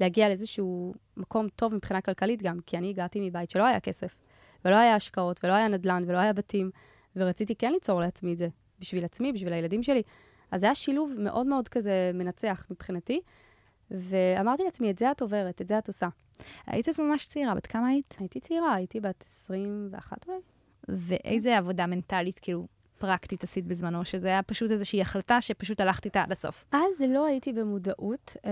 ולהגיע 0.00 0.28
לאיזשהו 0.28 0.94
מקום 1.16 1.48
טוב 1.48 1.74
מבחינה 1.74 2.00
כלכלית 2.00 2.42
גם, 2.42 2.60
כי 2.66 2.78
אני 2.78 2.90
הגעתי 2.90 3.20
מבית 3.28 3.50
שלא 3.50 3.64
היה 3.64 3.80
כסף, 3.80 4.16
ולא 4.64 4.76
היה 4.76 4.94
השקעות, 4.94 5.40
ולא 5.44 5.52
היה 5.52 5.68
נדל"ן, 5.68 6.04
ולא 6.06 6.18
היה 6.18 6.32
בתים, 6.32 6.70
ורציתי 7.16 7.54
כן 7.54 7.72
ליצור 7.72 8.00
לעצמי 8.00 8.32
את 8.32 8.38
זה, 8.38 8.48
בשביל 8.80 9.04
עצמי, 9.04 9.32
בשביל 9.32 9.52
הילדים 9.52 9.82
שלי. 9.82 10.02
אז 10.50 10.60
זה 10.60 10.66
היה 10.66 10.74
שילוב 10.74 11.14
מאוד 11.18 11.46
מאוד 11.46 11.68
כזה 11.68 12.10
מנצח 12.14 12.66
מבחינתי, 12.70 13.20
ואמרתי 13.90 14.62
לעצמי, 14.62 14.90
את 14.90 14.98
זה 14.98 15.10
את 15.10 15.20
עוברת, 15.20 15.60
את 15.60 15.68
זה 15.68 15.78
את 15.78 15.88
עושה. 15.88 16.08
היית 16.66 16.88
אז 16.88 17.00
ממש 17.00 17.28
צעירה, 17.28 17.54
בת 17.54 17.66
כמה 17.66 17.88
היית? 17.88 18.14
הייתי 18.18 18.40
צעירה, 18.40 18.74
הייתי 18.74 19.00
בת 19.00 19.24
21 19.26 20.28
אולי. 20.28 20.38
ואיזה 20.88 21.58
עבודה 21.58 21.86
מנטלית, 21.86 22.38
כאילו, 22.38 22.66
פרקטית 23.00 23.44
עשית 23.44 23.66
בזמנו, 23.66 24.04
שזה 24.04 24.28
היה 24.28 24.42
פשוט 24.42 24.70
איזושהי 24.70 25.00
החלטה 25.00 25.40
שפשוט 25.40 25.80
הלכת 25.80 26.04
איתה 26.04 26.22
עד 26.22 26.32
הסוף. 26.32 26.64
אז 26.72 27.02
לא 27.08 27.26
הייתי 27.26 27.52
במודעות, 27.52 28.36
אה, 28.44 28.50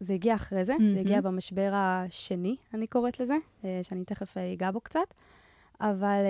זה 0.00 0.14
הגיע 0.14 0.34
אחרי 0.34 0.64
זה, 0.64 0.72
מהמם. 0.72 0.94
זה 0.94 1.00
הגיע 1.00 1.20
במשבר 1.20 1.70
השני, 1.74 2.56
אני 2.74 2.86
קוראת 2.86 3.20
לזה, 3.20 3.36
אה, 3.64 3.80
שאני 3.82 4.04
תכף 4.04 4.36
אה, 4.36 4.52
אגע 4.52 4.70
בו 4.70 4.80
קצת, 4.80 5.14
אבל 5.80 6.22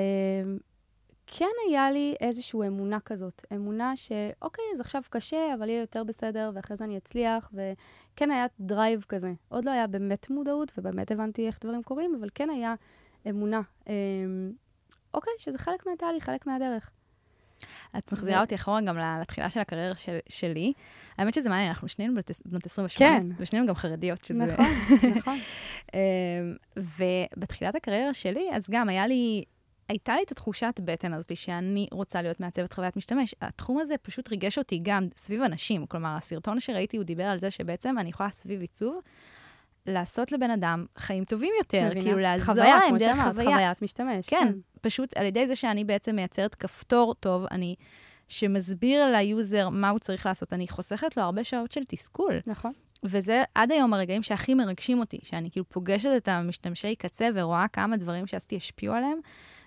כן 1.27 1.51
היה 1.69 1.91
לי 1.91 2.15
איזושהי 2.21 2.67
אמונה 2.67 3.01
כזאת, 3.01 3.43
אמונה 3.55 3.97
שאוקיי, 3.97 4.65
אז 4.75 4.81
עכשיו 4.81 5.03
קשה, 5.11 5.55
אבל 5.55 5.69
יהיה 5.69 5.81
יותר 5.81 6.05
בסדר, 6.05 6.51
ואחרי 6.55 6.77
זה 6.77 6.85
אני 6.85 6.97
אצליח, 6.97 7.53
וכן 7.53 8.31
היה 8.31 8.47
drive 8.61 9.05
כזה. 9.09 9.33
עוד 9.49 9.65
לא 9.65 9.71
היה 9.71 9.87
באמת 9.87 10.31
מודעות, 10.31 10.73
ובאמת 10.79 11.11
הבנתי 11.11 11.47
איך 11.47 11.59
דברים 11.61 11.83
קורים, 11.83 12.15
אבל 12.21 12.29
כן 12.35 12.51
היה 12.51 12.75
אמונה. 13.31 13.61
אה, 13.89 13.95
אוקיי, 15.15 15.33
שזה 15.39 15.59
חלק 15.59 15.87
מהתהליך, 15.87 16.25
חלק 16.25 16.47
מהדרך. 16.47 16.91
את 17.99 18.13
מחזירה 18.13 18.41
אותי 18.41 18.55
אחורה 18.55 18.81
גם 18.81 18.99
לתחילה 19.21 19.51
של 19.51 19.61
הקריירה 19.61 19.97
של, 19.97 20.19
שלי. 20.29 20.73
האמת 21.19 21.35
שזה 21.35 21.49
מעניין, 21.49 21.69
אנחנו 21.69 21.89
שנינו 21.89 22.15
בנות- 22.15 22.31
בנות 22.45 22.67
28, 22.67 23.19
כן. 23.19 23.27
ושנינו 23.39 23.67
גם 23.67 23.75
חרדיות, 23.75 24.25
שזה... 24.25 24.45
נכון, 24.45 24.67
נכון. 25.17 25.39
אמ, 25.95 26.01
ובתחילת 26.77 27.75
הקריירה 27.75 28.15
שלי, 28.15 28.49
אז 28.53 28.71
גם 28.71 28.89
היה 28.89 29.07
לי, 29.07 29.45
הייתה 29.89 30.17
לי 30.17 30.23
את 30.23 30.33
התחושת 30.33 30.81
בטן 30.85 31.13
הזאת 31.15 31.37
שאני 31.37 31.87
רוצה 31.93 32.23
להיות 32.23 32.41
מעצבת 32.41 32.73
חוויית 32.73 32.97
משתמש. 32.97 33.35
התחום 33.41 33.79
הזה 33.79 33.95
פשוט 34.03 34.29
ריגש 34.29 34.59
אותי 34.59 34.81
גם 34.83 35.09
סביב 35.17 35.43
אנשים. 35.43 35.87
כלומר, 35.87 36.17
הסרטון 36.17 36.61
שראיתי, 36.61 36.97
הוא 36.97 37.05
דיבר 37.05 37.25
על 37.25 37.39
זה 37.41 37.51
שבעצם 37.51 37.99
אני 37.99 38.09
יכולה 38.09 38.31
סביב 38.31 38.61
עיצוב 38.61 39.01
לעשות 39.89 40.33
לבן 40.33 40.51
אדם 40.51 40.87
חיים 40.99 41.25
טובים 41.25 41.53
יותר, 41.59 41.87
מבינה? 41.87 42.03
כאילו 42.03 42.19
לעזור 42.19 42.47
חוויה, 42.47 42.79
להם 42.79 42.97
דרך 42.97 43.17
שאמרת, 43.17 43.35
חוויה. 43.35 43.51
חוויית 43.51 43.83
משתמש. 43.83 44.27
כן, 44.27 44.53
פשוט 44.81 45.17
על 45.17 45.27
ידי 45.27 45.47
זה 45.47 45.55
שאני 45.55 45.85
בעצם 45.85 46.17
מייצרת 46.17 46.55
כפתור 46.55 47.15
טוב, 47.15 47.45
אני, 47.51 47.75
שמסביר 48.29 49.07
ל 49.07 49.19
user 49.19 49.69
מה 49.69 49.91
הוא 49.91 49.99
צריך 49.99 50.27
לעשות, 50.27 50.53
אני 50.53 50.69
חוסכת 50.69 51.17
לו 51.17 51.23
הרבה 51.23 51.45
שעות 51.45 51.73
של 51.73 51.81
תסכול. 51.89 52.41
נכון. 52.47 52.73
וזה 53.05 53.43
עד 53.55 53.73
היום 53.73 53.95
הרגעים 53.95 54.23
שהכי 54.23 54.55
מרגשים 54.55 55.01
אותי, 55.01 55.19
שאני 55.23 55.51
כאילו 55.51 55.69
פוגשת 55.69 56.11
את 56.17 56.29
המשתמשי 56.29 56.97
קצה 56.97 57.29
ורואה 57.35 57.69
כמה 57.69 57.97
דברים 57.97 58.27
שעשיתי 58.27 58.57
השפיעו 58.57 58.95
עליהם. 58.95 59.19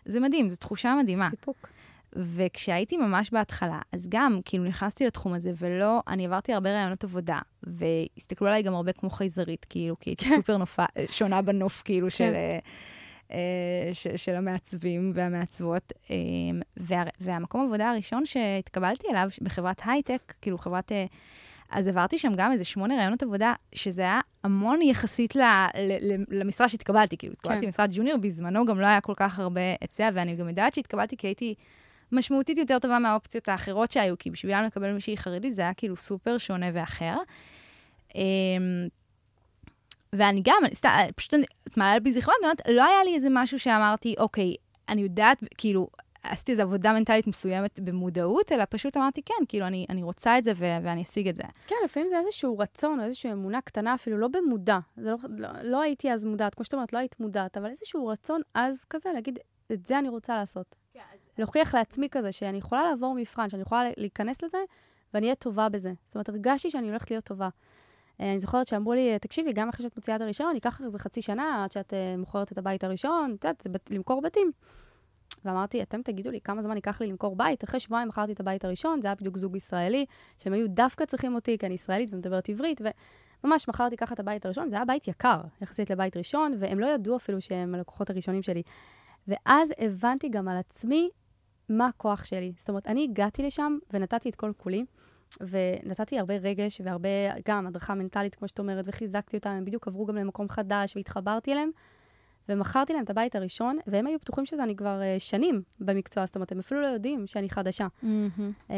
זה 0.06 0.20
מדהים, 0.20 0.50
זו 0.50 0.58
תחושה 0.58 0.94
מדהימה. 1.00 1.30
סיפוק. 1.30 1.70
וכשהייתי 2.16 2.98
ממש 2.98 3.32
בהתחלה, 3.32 3.80
אז 3.92 4.08
גם, 4.10 4.40
כאילו, 4.46 4.64
נכנסתי 4.64 5.06
לתחום 5.06 5.34
הזה, 5.34 5.52
ולא, 5.58 6.02
אני 6.08 6.26
עברתי 6.26 6.54
הרבה 6.54 6.70
רעיונות 6.72 7.04
עבודה, 7.04 7.40
והסתכלו 7.64 8.48
עליי 8.48 8.64
גם 8.64 8.76
הרבה 8.76 8.92
כמו 8.92 9.10
חייזרית, 9.10 9.66
כאילו, 9.70 10.00
כי 10.00 10.10
הייתי 10.10 10.26
סופר 10.36 10.58
נופה, 10.58 10.86
שונה 11.12 11.42
בנוף, 11.42 11.82
כאילו, 11.86 12.10
של, 12.10 12.34
אה, 12.36 12.60
אה, 13.32 13.94
ש- 13.94 14.08
של 14.08 14.36
המעצבים 14.36 15.12
והמעצבות. 15.16 15.94
אה, 16.12 16.16
וה, 16.78 17.04
והמקום 17.22 17.62
העבודה 17.62 17.90
הראשון 17.90 18.26
שהתקבלתי 18.26 19.08
אליו, 19.12 19.30
בחברת 19.42 19.82
הייטק, 19.86 20.34
כאילו, 20.42 20.58
חברת... 20.58 20.92
אה, 20.92 21.06
אז 21.72 21.88
עברתי 21.88 22.18
שם 22.18 22.32
גם 22.38 22.52
איזה 22.52 22.64
שמונה 22.64 22.96
רעיונות 22.96 23.24
עבודה, 23.24 23.54
שזה 23.76 24.02
היה 24.02 24.20
המון 24.44 24.82
יחסית 24.82 25.36
ל, 25.36 25.42
ל, 25.78 26.14
ל, 26.14 26.24
למשרה 26.30 26.70
שהתקבלתי. 26.70 27.18
כאילו, 27.18 27.34
התקבלתי 27.34 27.60
כן. 27.60 27.66
למשרד 27.66 27.90
ג'וניור, 27.94 28.18
בזמנו 28.18 28.66
גם 28.66 28.80
לא 28.80 28.86
היה 28.86 29.02
כל 29.02 29.14
כך 29.16 29.40
הרבה 29.40 29.62
היצע, 29.82 30.10
ואני 30.14 30.36
גם 30.36 30.50
יודעת 30.50 30.76
שהתקבלתי 30.76 31.18
כי 31.18 31.28
הייתי 31.28 31.56
משמעותית 32.12 32.58
יותר 32.58 32.80
טובה 32.80 33.00
מהאופציות 33.00 33.48
האחרות 33.50 33.92
שהיו, 33.92 34.18
כי 34.18 34.32
בשבילם 34.32 34.64
לקבל 34.64 34.94
מישהי 34.94 35.18
חרדית 35.18 35.54
זה 35.56 35.62
היה 35.62 35.74
כאילו 35.74 35.96
סופר 35.96 36.38
שונה 36.38 36.66
ואחר. 36.74 37.18
אמ, 38.16 38.22
ואני 40.14 40.42
גם, 40.44 40.62
סתם, 40.74 40.90
פשוט, 41.16 41.34
אני- 41.34 41.46
את 41.68 41.78
מעלה 41.78 42.00
בי 42.00 42.12
זיכרון, 42.12 42.36
אני 42.40 42.46
אומרת, 42.46 42.62
לא 42.70 42.86
היה 42.86 43.04
לי 43.04 43.16
איזה 43.16 43.28
משהו 43.32 43.60
שאמרתי, 43.60 44.16
אוקיי, 44.18 44.56
אני 44.90 45.02
יודעת, 45.02 45.44
כאילו, 45.58 45.88
עשיתי 46.24 46.52
איזו 46.52 46.62
עבודה 46.64 46.94
מנטלית 46.94 47.28
מסוימת 47.28 47.80
במודעות, 47.80 48.52
אלא 48.52 48.64
פשוט 48.70 48.98
אמרתי, 48.98 49.22
כן, 49.26 49.46
כאילו, 49.48 49.68
אני, 49.68 49.86
אני 49.90 50.04
רוצה 50.04 50.38
את 50.38 50.44
זה 50.44 50.52
ו- 50.56 50.78
ואני 50.84 51.02
אשיג 51.02 51.28
את 51.28 51.36
זה. 51.36 51.44
כן, 51.68 51.76
לפעמים 51.86 52.10
זה 52.10 52.20
איזשהו 52.20 52.58
רצון 52.58 53.00
או 53.00 53.06
איזושהי 53.06 53.32
אמונה 53.32 53.62
קטנה, 53.62 53.94
אפילו 53.94 54.18
לא 54.18 54.28
במודע. 54.28 54.80
לא, 54.98 55.16
לא, 55.38 55.50
לא 55.64 55.82
הייתי 55.82 56.12
אז 56.12 56.24
מודעת, 56.24 56.56
כמו 56.56 56.66
שאת 56.66 56.74
אומרת, 56.74 56.94
לא 56.94 57.00
היית 57.00 57.20
מודעת, 57.20 57.58
אבל 57.58 57.70
איזשהו 57.70 58.08
רצון 58.08 58.42
אז 58.54 58.86
כזה, 58.90 59.10
להגיד, 59.14 59.40
את 59.74 59.86
זה 59.86 60.00
אני 60.00 60.10
רוצה 60.10 60.36
לעשות. 60.36 60.76
להוכיח 61.38 61.76
לעצמי 61.76 62.08
כזה, 62.12 62.32
שאני 62.32 62.58
יכולה 62.58 62.84
לעבור 62.84 63.16
מבחן, 63.16 63.50
שאני 63.50 63.62
יכולה 63.62 63.90
להיכנס 63.98 64.44
לזה, 64.44 64.58
ואני 65.14 65.26
אהיה 65.26 65.36
טובה 65.36 65.70
בזה. 65.70 65.94
זאת 66.06 66.16
אומרת, 66.16 66.30
הרגשתי 66.30 66.70
שאני 66.70 66.90
הולכת 66.90 67.12
להיות 67.12 67.24
טובה. 67.24 67.50
אה, 68.22 68.32
אני 68.32 68.40
זוכרת 68.40 68.68
שאמרו 68.68 68.94
לי, 68.94 69.20
תקשיבי, 69.20 69.54
גם 69.54 69.70
אחרי 69.70 69.84
שאת 69.84 69.96
מוציאה 69.96 70.16
את 70.16 70.22
הרישיון, 70.22 70.56
ייקח 70.56 70.82
איזה 70.82 71.00
חצי 71.00 71.22
שנה 71.22 71.64
עד 71.64 71.72
שאת 71.72 71.94
אה, 71.94 72.16
מוכרת 72.18 72.52
את 72.52 72.58
הבית 72.58 72.84
הראשון, 72.84 73.36
את 73.40 73.46
יודעת, 73.46 73.90
למכור 73.92 74.22
בתים. 74.22 74.52
ואמרתי, 75.46 75.82
אתם 75.82 76.02
תגידו 76.02 76.32
לי 76.32 76.42
כמה 76.42 76.62
זמן 76.62 76.76
ייקח 76.76 77.02
לי 77.02 77.08
למכור 77.08 77.36
בית. 77.36 77.64
אחרי 77.64 77.80
שבועיים 77.80 78.08
מכרתי 78.08 78.32
את 78.32 78.40
הבית 78.40 78.66
הראשון, 78.66 79.02
זה 79.02 79.08
היה 79.08 79.16
בדיוק 79.16 79.38
זוג 79.38 79.56
ישראלי, 79.56 80.06
שהם 80.38 80.54
היו 80.54 80.70
דווקא 80.70 81.06
צריכים 81.06 81.36
אותי, 81.36 81.58
כי 81.58 81.66
אני 81.66 81.74
ישראלית 81.74 82.14
ומדברת 82.14 82.50
עברית, 82.50 82.82
וממש 83.44 83.68
מכרתי 83.68 83.98
ככה 83.98 84.14
את 84.14 84.20
הבית 84.20 84.46
הראשון, 84.46 84.70
זה 84.70 84.76
היה 84.76 84.86
בית 84.86 85.08
יקר, 85.08 85.42
יחסית 85.62 85.90
לבית 85.90 86.18
ראשון, 86.18 86.54
והם 86.60 86.80
לא 86.80 86.86
ידעו 86.86 87.16
אפילו 87.16 87.42
שהם 87.42 87.76
הלקוחות 87.76 88.10
הראשונים 88.10 88.42
שלי. 88.42 88.64
ואז 89.28 89.74
הבנתי 89.78 90.30
גם 90.30 90.48
על 90.48 90.58
עצמי 90.58 91.10
מה 91.70 91.88
הכוח 91.88 92.26
שלי. 92.26 92.54
זאת 92.58 92.70
אומרת, 92.70 92.88
אני 92.88 93.04
הגעתי 93.04 93.44
לשם 93.44 93.78
ונתתי 93.94 94.30
את 94.30 94.36
כל 94.36 94.52
כולי, 94.58 94.86
ונתתי 95.42 96.20
הרבה 96.20 96.38
רגש 96.38 96.82
והרבה, 96.84 97.10
גם 97.48 97.68
הדרכה 97.68 97.96
מנטלית, 97.96 98.36
כמו 98.36 98.48
שאת 98.48 98.60
אומרת, 98.60 98.86
וחיזקתי 98.88 99.38
אותם, 99.38 99.50
הם 99.50 99.66
בדיוק 99.66 99.88
עברו 99.88 100.06
גם 100.06 100.16
למקום 100.16 100.50
חדש 100.50 100.96
והתחברתי 100.96 101.52
אליהם. 101.52 101.70
ומכרתי 102.50 102.94
להם 102.94 103.04
את 103.04 103.10
הבית 103.10 103.36
הראשון, 103.36 103.78
והם 103.88 104.08
היו 104.08 104.20
בטוחים 104.20 104.46
שזה 104.46 104.64
אני 104.64 104.76
כבר 104.76 105.00
uh, 105.00 105.20
שנים 105.20 105.62
במקצוע, 105.80 106.26
זאת 106.26 106.36
אומרת, 106.36 106.52
הם 106.52 106.60
אפילו 106.60 106.82
לא 106.82 106.88
יודעים 106.88 107.28
שאני 107.28 107.50
חדשה. 107.50 107.88
Mm-hmm. 108.04 108.70
Uh, 108.70 108.74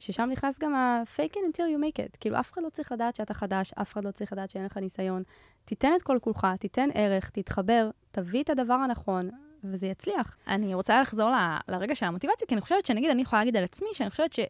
ששם 0.00 0.28
נכנס 0.32 0.58
גם 0.58 0.74
ה-fake 0.74 1.32
it 1.32 1.38
until 1.38 1.62
you 1.62 1.80
make 1.82 1.98
it. 1.98 2.16
כאילו, 2.20 2.40
אף 2.40 2.52
אחד 2.52 2.62
לא 2.62 2.68
צריך 2.68 2.92
לדעת 2.92 3.16
שאתה 3.16 3.34
חדש, 3.34 3.72
אף 3.72 3.92
אחד 3.92 4.04
לא 4.04 4.10
צריך 4.10 4.32
לדעת 4.32 4.50
שאין 4.50 4.64
לך 4.64 4.76
ניסיון. 4.76 5.22
תיתן 5.64 5.90
את 5.96 6.02
כל 6.02 6.18
כולך, 6.20 6.46
תיתן 6.60 6.88
ערך, 6.94 7.30
תתחבר, 7.30 7.90
תביא 8.10 8.42
את 8.42 8.50
הדבר 8.50 8.74
הנכון, 8.74 9.30
וזה 9.64 9.86
יצליח. 9.86 10.36
אני 10.48 10.74
רוצה 10.74 11.00
לחזור 11.00 11.30
ל, 11.30 11.56
לרגע 11.68 11.94
של 11.94 12.06
המוטיבציה, 12.06 12.46
כי 12.46 12.54
אני 12.54 12.60
חושבת 12.60 12.86
שנגיד, 12.86 13.10
אני 13.10 13.22
יכולה 13.22 13.40
להגיד 13.40 13.56
על 13.56 13.64
עצמי, 13.64 13.88
שאני 13.92 14.10
חושבת 14.10 14.32
ש... 14.32 14.40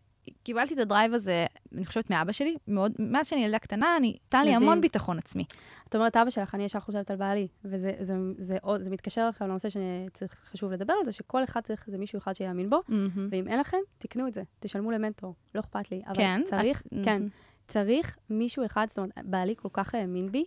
קיבלתי 0.43 0.75
את 0.75 0.79
הדרייב 0.79 1.15
הזה, 1.15 1.47
אני 1.75 1.87
חושבת, 1.87 2.11
מאבא 2.11 2.33
שלי, 2.33 2.57
מאוד, 2.69 2.93
מאז 2.99 3.29
שאני 3.29 3.45
ילדה 3.45 3.59
קטנה, 3.59 3.97
אני, 3.97 4.17
נתן 4.27 4.45
לי 4.45 4.55
המון 4.55 4.81
ביטחון 4.81 5.19
עצמי. 5.19 5.45
את 5.89 5.95
אומרת 5.95 6.17
אבא 6.17 6.31
שלך, 6.31 6.55
אני 6.55 6.65
ישר 6.65 6.81
חושבת 6.81 7.11
על 7.11 7.17
בעלי, 7.17 7.49
וזה 7.65 7.93
זה, 7.99 8.15
זה, 8.39 8.57
זה, 8.77 8.85
זה 8.85 8.91
מתקשר 8.91 9.29
לך 9.29 9.43
לנושא 9.43 9.69
שחשוב 9.69 10.73
לדבר 10.73 10.93
על 10.99 11.05
זה, 11.05 11.13
שכל 11.13 11.45
אחד 11.45 11.61
צריך 11.61 11.87
איזה 11.87 11.99
מישהו 11.99 12.19
אחד 12.19 12.37
שיאמין 12.37 12.71
בו, 12.71 12.77
mm-hmm. 12.77 13.19
ואם 13.31 13.49
אין 13.49 13.61
לכם, 13.61 13.79
תקנו 13.99 14.29
את 14.29 14.35
זה, 14.35 14.43
תשלמו 14.61 14.91
למנטור, 14.91 15.35
לא 15.55 15.61
אכפת 15.61 15.91
לי. 15.91 16.03
אבל 16.07 16.15
כן? 16.15 16.43
צריך, 16.45 16.83
את... 16.87 17.05
כן, 17.05 17.23
mm-hmm. 17.27 17.69
צריך 17.69 18.19
מישהו 18.31 18.67
אחד, 18.67 18.87
זאת 18.89 18.99
אומרת, 18.99 19.13
בעלי 19.25 19.55
כל 19.57 19.69
כך 19.73 19.95
האמין 19.95 20.33
בי. 20.33 20.45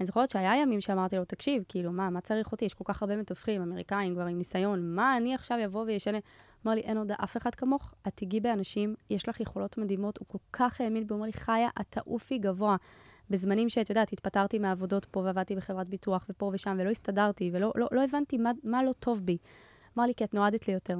אני 0.00 0.06
זוכרת 0.06 0.30
שהיה 0.30 0.56
ימים 0.56 0.80
שאמרתי 0.80 1.16
לו, 1.16 1.24
תקשיב, 1.24 1.62
כאילו, 1.68 1.92
מה, 1.92 2.10
מה 2.10 2.20
צריך 2.20 2.52
אותי? 2.52 2.64
יש 2.64 2.74
כל 2.74 2.84
כך 2.86 3.02
הרבה 3.02 3.16
מתווכים, 3.16 3.62
אמריקאים, 3.62 4.14
כבר 4.14 4.26
עם 4.26 4.38
ניסיון, 4.38 4.94
מה 4.94 5.16
אני 5.16 5.34
עכשיו 5.34 5.58
אבוא 5.64 5.84
וישנה? 5.86 6.18
אמר 6.66 6.74
לי, 6.74 6.80
אין 6.80 6.96
עוד 6.96 7.12
אף 7.12 7.36
אחד 7.36 7.54
כמוך, 7.54 7.94
את 8.08 8.12
תיגעי 8.14 8.40
באנשים, 8.40 8.94
יש 9.10 9.28
לך 9.28 9.40
יכולות 9.40 9.78
מדהימות, 9.78 10.18
הוא 10.18 10.26
כל 10.28 10.38
כך 10.52 10.80
האמין 10.80 11.06
בי, 11.06 11.14
הוא 11.14 11.18
אמר 11.18 11.26
לי, 11.26 11.32
חיה, 11.32 11.68
את 11.80 11.86
תעופי 11.90 12.38
גבוה. 12.38 12.76
בזמנים 13.30 13.68
שאת 13.68 13.90
יודעת, 13.90 14.12
התפטרתי 14.12 14.58
מעבודות 14.58 15.04
פה 15.04 15.20
ועבדתי 15.20 15.56
בחברת 15.56 15.88
ביטוח 15.88 16.26
ופה 16.30 16.50
ושם, 16.54 16.76
ולא 16.80 16.90
הסתדרתי, 16.90 17.50
ולא 17.52 17.72
לא, 17.74 17.88
לא 17.92 18.04
הבנתי 18.04 18.38
מה, 18.38 18.50
מה 18.64 18.82
לא 18.82 18.92
טוב 18.92 19.20
בי. 19.24 19.36
אמר 19.98 20.06
לי, 20.06 20.14
כי 20.14 20.24
את 20.24 20.34
נועדת 20.34 20.68
לי 20.68 20.74
יותר. 20.74 20.98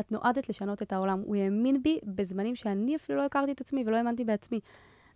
את 0.00 0.12
נועדת 0.12 0.48
לשנות 0.48 0.82
את 0.82 0.92
העולם. 0.92 1.20
הוא 1.24 1.36
האמין 1.36 1.82
בי 1.82 1.98
בזמנים 2.04 2.56
שאני 2.56 2.96
אפילו 2.96 3.18
לא 3.18 3.24
הכרתי 3.24 3.52
את 3.52 3.60
עצמי 3.60 3.84
ולא 3.86 3.96
האמנתי 3.96 4.24
בעצמי. 4.24 4.60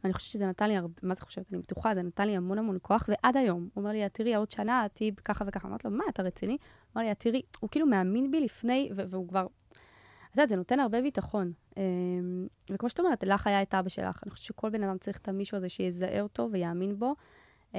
ואני 0.04 0.14
חושבת 0.14 0.32
שזה 0.32 0.46
נתן 0.46 0.68
לי 0.68 0.76
הרבה, 0.76 0.94
מה 1.02 1.14
זה 1.14 1.20
חושבת? 1.20 1.52
אני 1.52 1.58
בטוחה, 1.58 1.94
זה 1.94 2.02
נתן 2.02 2.26
לי 2.26 2.36
המון 2.36 2.58
המון 2.58 2.78
כוח, 2.82 3.08
ועד 3.08 3.36
היום, 3.36 3.68
הוא 3.74 3.82
אומר 3.82 3.90
לי, 3.90 4.08
תראי, 4.12 4.34
עוד 4.34 4.50
שנה 4.50 4.86
תהיי 4.94 5.12
ככה 5.24 5.44
וככה. 5.48 5.68
אמרתי 5.68 5.88
לו, 5.88 5.94
מה, 5.94 6.04
אתה 6.08 6.22
רציני? 6.22 6.52
הוא 6.52 7.00
אמר 7.00 7.08
לי, 7.08 7.14
תראי, 7.14 7.42
הוא 7.60 7.70
כאילו 7.70 7.86
מאמין 7.86 8.30
בי 8.30 8.40
לפני, 8.40 8.90
והוא 8.96 9.28
כבר, 9.28 9.46
את 10.30 10.36
יודעת, 10.36 10.48
זה 10.48 10.56
נותן 10.56 10.80
הרבה 10.80 11.02
ביטחון. 11.02 11.52
אמ, 11.76 12.46
וכמו 12.70 12.88
שאת 12.88 13.00
אומרת, 13.00 13.22
לך 13.22 13.46
היה 13.46 13.62
את 13.62 13.74
אבא 13.74 13.88
שלך. 13.88 14.20
אני 14.24 14.30
חושבת 14.30 14.46
שכל 14.46 14.70
בן 14.70 14.82
אדם 14.82 14.98
צריך 14.98 15.18
את 15.18 15.28
המישהו 15.28 15.56
הזה 15.56 15.68
שיזהה 15.68 16.20
אותו 16.20 16.48
ויאמין 16.52 16.98
בו. 16.98 17.14
אמ, 17.74 17.78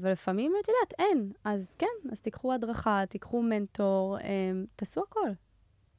ולפעמים, 0.00 0.52
את 0.62 0.68
יודעת, 0.68 0.92
אין. 0.98 1.32
אז 1.44 1.74
כן, 1.78 2.10
אז 2.12 2.20
תיקחו 2.20 2.52
הדרכה, 2.52 3.02
תיקחו 3.08 3.42
מנטור, 3.42 4.18
אמ, 4.20 4.64
תעשו 4.76 5.02
הכל. 5.02 5.30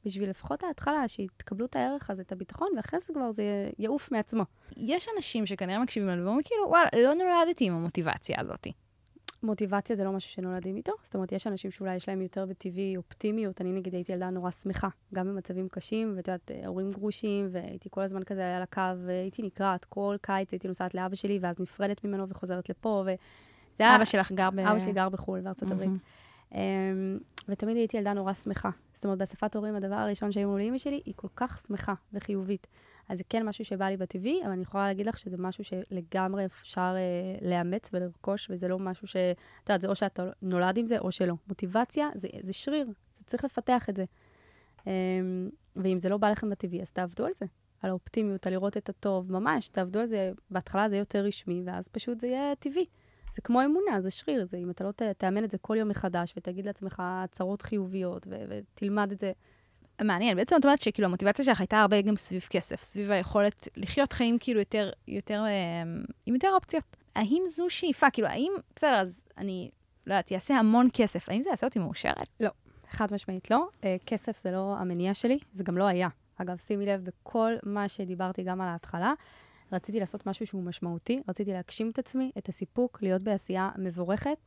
בשביל 0.08 0.30
לפחות 0.30 0.64
ההתחלה, 0.64 1.08
שתקבלו 1.08 1.66
את 1.66 1.76
הערך 1.76 2.10
הזה, 2.10 2.22
את 2.22 2.32
הביטחון, 2.32 2.68
ואחרי 2.76 3.00
זה 3.00 3.12
כבר 3.14 3.32
זה 3.32 3.70
יעוף 3.78 4.12
מעצמו. 4.12 4.42
יש 4.76 5.08
אנשים 5.16 5.46
שכנראה 5.46 5.82
מקשיבים 5.82 6.08
לנו 6.08 6.24
ואומרים, 6.24 6.44
כאילו, 6.44 6.68
וואלה, 6.68 6.88
לא 6.96 7.14
נולדתי 7.14 7.64
עם 7.64 7.74
המוטיבציה 7.74 8.36
הזאת. 8.40 8.66
מוטיבציה 9.42 9.96
זה 9.96 10.04
לא 10.04 10.12
משהו 10.12 10.30
שנולדים 10.30 10.76
איתו. 10.76 10.92
זאת 11.02 11.14
אומרת, 11.14 11.32
יש 11.32 11.46
אנשים 11.46 11.70
שאולי 11.70 11.96
יש 11.96 12.08
להם 12.08 12.22
יותר 12.22 12.46
בטבעי 12.46 12.96
אופטימיות. 12.96 13.60
אני 13.60 13.72
נגיד 13.72 13.94
הייתי 13.94 14.12
ילדה 14.12 14.30
נורא 14.30 14.50
שמחה, 14.50 14.88
גם 15.14 15.26
במצבים 15.26 15.68
קשים, 15.68 16.12
ואת 16.16 16.28
יודעת, 16.28 16.50
הורים 16.66 16.90
גרושים, 16.90 17.48
והייתי 17.50 17.88
כל 17.90 18.00
הזמן 18.00 18.24
כזה 18.24 18.56
על 18.56 18.62
הקו, 18.62 18.80
והייתי 19.06 19.42
נקרעת 19.42 19.84
כל 19.84 20.16
קיץ, 20.20 20.52
הייתי 20.52 20.68
נוסעת 20.68 20.94
לאבא 20.94 21.14
שלי, 21.14 21.38
ואז 21.42 21.60
נפרדת 21.60 22.04
ממנו 22.04 22.28
וחוזרת 22.28 22.68
לפה, 22.68 23.02
וזה 23.02 23.84
היה... 23.84 23.96
אבא 23.96 24.04
שלך 24.04 24.32
גר 24.32 24.50
ב... 24.50 24.58
אבא 24.58 24.78
שלי 24.78 24.92
גר 24.92 25.08
בחו"ל, 25.08 25.40
בארצות 25.40 25.70
הברית. 25.70 25.90
Um, 26.52 26.54
ותמיד 27.48 27.76
הייתי 27.76 27.96
ילדה 27.96 28.12
נורא 28.12 28.32
שמחה. 28.32 28.70
זאת 28.98 29.04
אומרת, 29.04 29.18
באספת 29.18 29.56
הורים, 29.56 29.74
הדבר 29.74 29.94
הראשון 29.94 30.32
שהיו 30.32 30.48
אומרים 30.48 30.66
לאמא 30.66 30.78
שלי, 30.78 31.02
היא 31.04 31.14
כל 31.16 31.28
כך 31.36 31.58
שמחה 31.66 31.94
וחיובית. 32.12 32.66
אז 33.08 33.18
זה 33.18 33.24
כן 33.28 33.46
משהו 33.46 33.64
שבא 33.64 33.88
לי 33.88 33.96
בטבעי, 33.96 34.40
אבל 34.44 34.52
אני 34.52 34.62
יכולה 34.62 34.86
להגיד 34.86 35.06
לך 35.06 35.18
שזה 35.18 35.36
משהו 35.38 35.64
שלגמרי 35.64 36.44
אפשר 36.44 36.94
אה, 36.96 37.48
לאמץ 37.48 37.90
ולרכוש, 37.92 38.50
וזה 38.50 38.68
לא 38.68 38.78
משהו 38.78 39.06
ש... 39.06 39.16
את 39.16 39.68
יודעת, 39.68 39.80
זה 39.80 39.88
או 39.88 39.94
שאתה 39.94 40.30
נולד 40.42 40.76
עם 40.76 40.86
זה 40.86 40.98
או 40.98 41.12
שלא. 41.12 41.34
מוטיבציה 41.48 42.08
זה, 42.14 42.28
זה 42.40 42.52
שריר, 42.52 42.86
זה 43.12 43.24
צריך 43.24 43.44
לפתח 43.44 43.88
את 43.88 43.96
זה. 43.96 44.04
אה, 44.86 44.92
ואם 45.76 45.98
זה 45.98 46.08
לא 46.08 46.16
בא 46.16 46.30
לכם 46.30 46.50
בטבעי, 46.50 46.82
אז 46.82 46.90
תעבדו 46.90 47.26
על 47.26 47.32
זה. 47.34 47.46
על 47.82 47.90
האופטימיות, 47.90 48.46
על 48.46 48.52
לראות 48.52 48.76
את 48.76 48.88
הטוב, 48.88 49.32
ממש, 49.32 49.68
תעבדו 49.68 50.00
על 50.00 50.06
זה. 50.06 50.32
בהתחלה 50.50 50.88
זה 50.88 50.94
יהיה 50.94 51.00
יותר 51.00 51.24
רשמי, 51.24 51.62
ואז 51.66 51.88
פשוט 51.88 52.20
זה 52.20 52.26
יהיה 52.26 52.54
טבעי. 52.58 52.86
זה 53.34 53.42
כמו 53.42 53.64
אמונה, 53.64 54.00
זה 54.00 54.10
שריר. 54.10 54.46
זה, 54.46 54.56
אם 54.56 54.70
אתה 54.70 54.84
לא 54.84 54.92
ת, 54.92 55.02
תאמן 55.02 55.44
את 55.44 55.50
זה 55.50 55.58
כל 55.58 55.76
יום 55.76 55.88
מחדש, 55.88 56.34
ותגיד 56.36 56.66
לעצמך 56.66 57.02
הצהרות 57.04 57.62
חיוביות, 57.62 58.26
ו, 58.30 58.36
ותלמד 58.48 59.12
את 59.12 59.20
זה, 59.20 59.32
מעניין. 60.02 60.36
בעצם 60.36 60.56
את 60.56 60.64
אומרת 60.64 60.82
שכאילו 60.82 61.08
המוטיבציה 61.08 61.44
שלך 61.44 61.60
הייתה 61.60 61.80
הרבה 61.80 62.00
גם 62.00 62.16
סביב 62.16 62.46
כסף, 62.50 62.82
סביב 62.82 63.10
היכולת 63.10 63.68
לחיות 63.76 64.12
חיים 64.12 64.36
כאילו 64.40 64.60
יותר, 64.60 64.90
יותר, 65.08 65.44
אה, 65.46 65.82
עם 66.26 66.34
יותר 66.34 66.50
אופציות. 66.54 66.84
האם 67.16 67.42
זו 67.46 67.70
שאיפה? 67.70 68.10
כאילו, 68.10 68.28
האם, 68.28 68.52
בסדר, 68.76 68.94
אז 68.94 69.24
אני, 69.38 69.70
לא 70.06 70.12
יודעת, 70.14 70.32
אעשה 70.32 70.54
המון 70.54 70.88
כסף, 70.92 71.28
האם 71.28 71.42
זה 71.42 71.50
יעשה 71.50 71.66
אותי 71.66 71.78
מאושרת? 71.78 72.28
לא, 72.40 72.50
חד 72.90 73.14
משמעית 73.14 73.50
לא. 73.50 73.68
Uh, 73.80 73.84
כסף 74.06 74.42
זה 74.42 74.50
לא 74.50 74.76
המניע 74.78 75.14
שלי, 75.14 75.38
זה 75.52 75.64
גם 75.64 75.78
לא 75.78 75.84
היה. 75.84 76.08
אגב, 76.36 76.56
שימי 76.56 76.86
לב, 76.86 77.04
בכל 77.04 77.52
מה 77.62 77.88
שדיברתי 77.88 78.42
גם 78.42 78.60
על 78.60 78.68
ההתחלה, 78.68 79.12
רציתי 79.72 80.00
לעשות 80.00 80.26
משהו 80.26 80.46
שהוא 80.46 80.62
משמעותי, 80.62 81.22
רציתי 81.28 81.52
להגשים 81.52 81.90
את 81.90 81.98
עצמי, 81.98 82.30
את 82.38 82.48
הסיפוק, 82.48 82.98
להיות 83.02 83.22
בעשייה 83.22 83.70
מבורכת. 83.78 84.38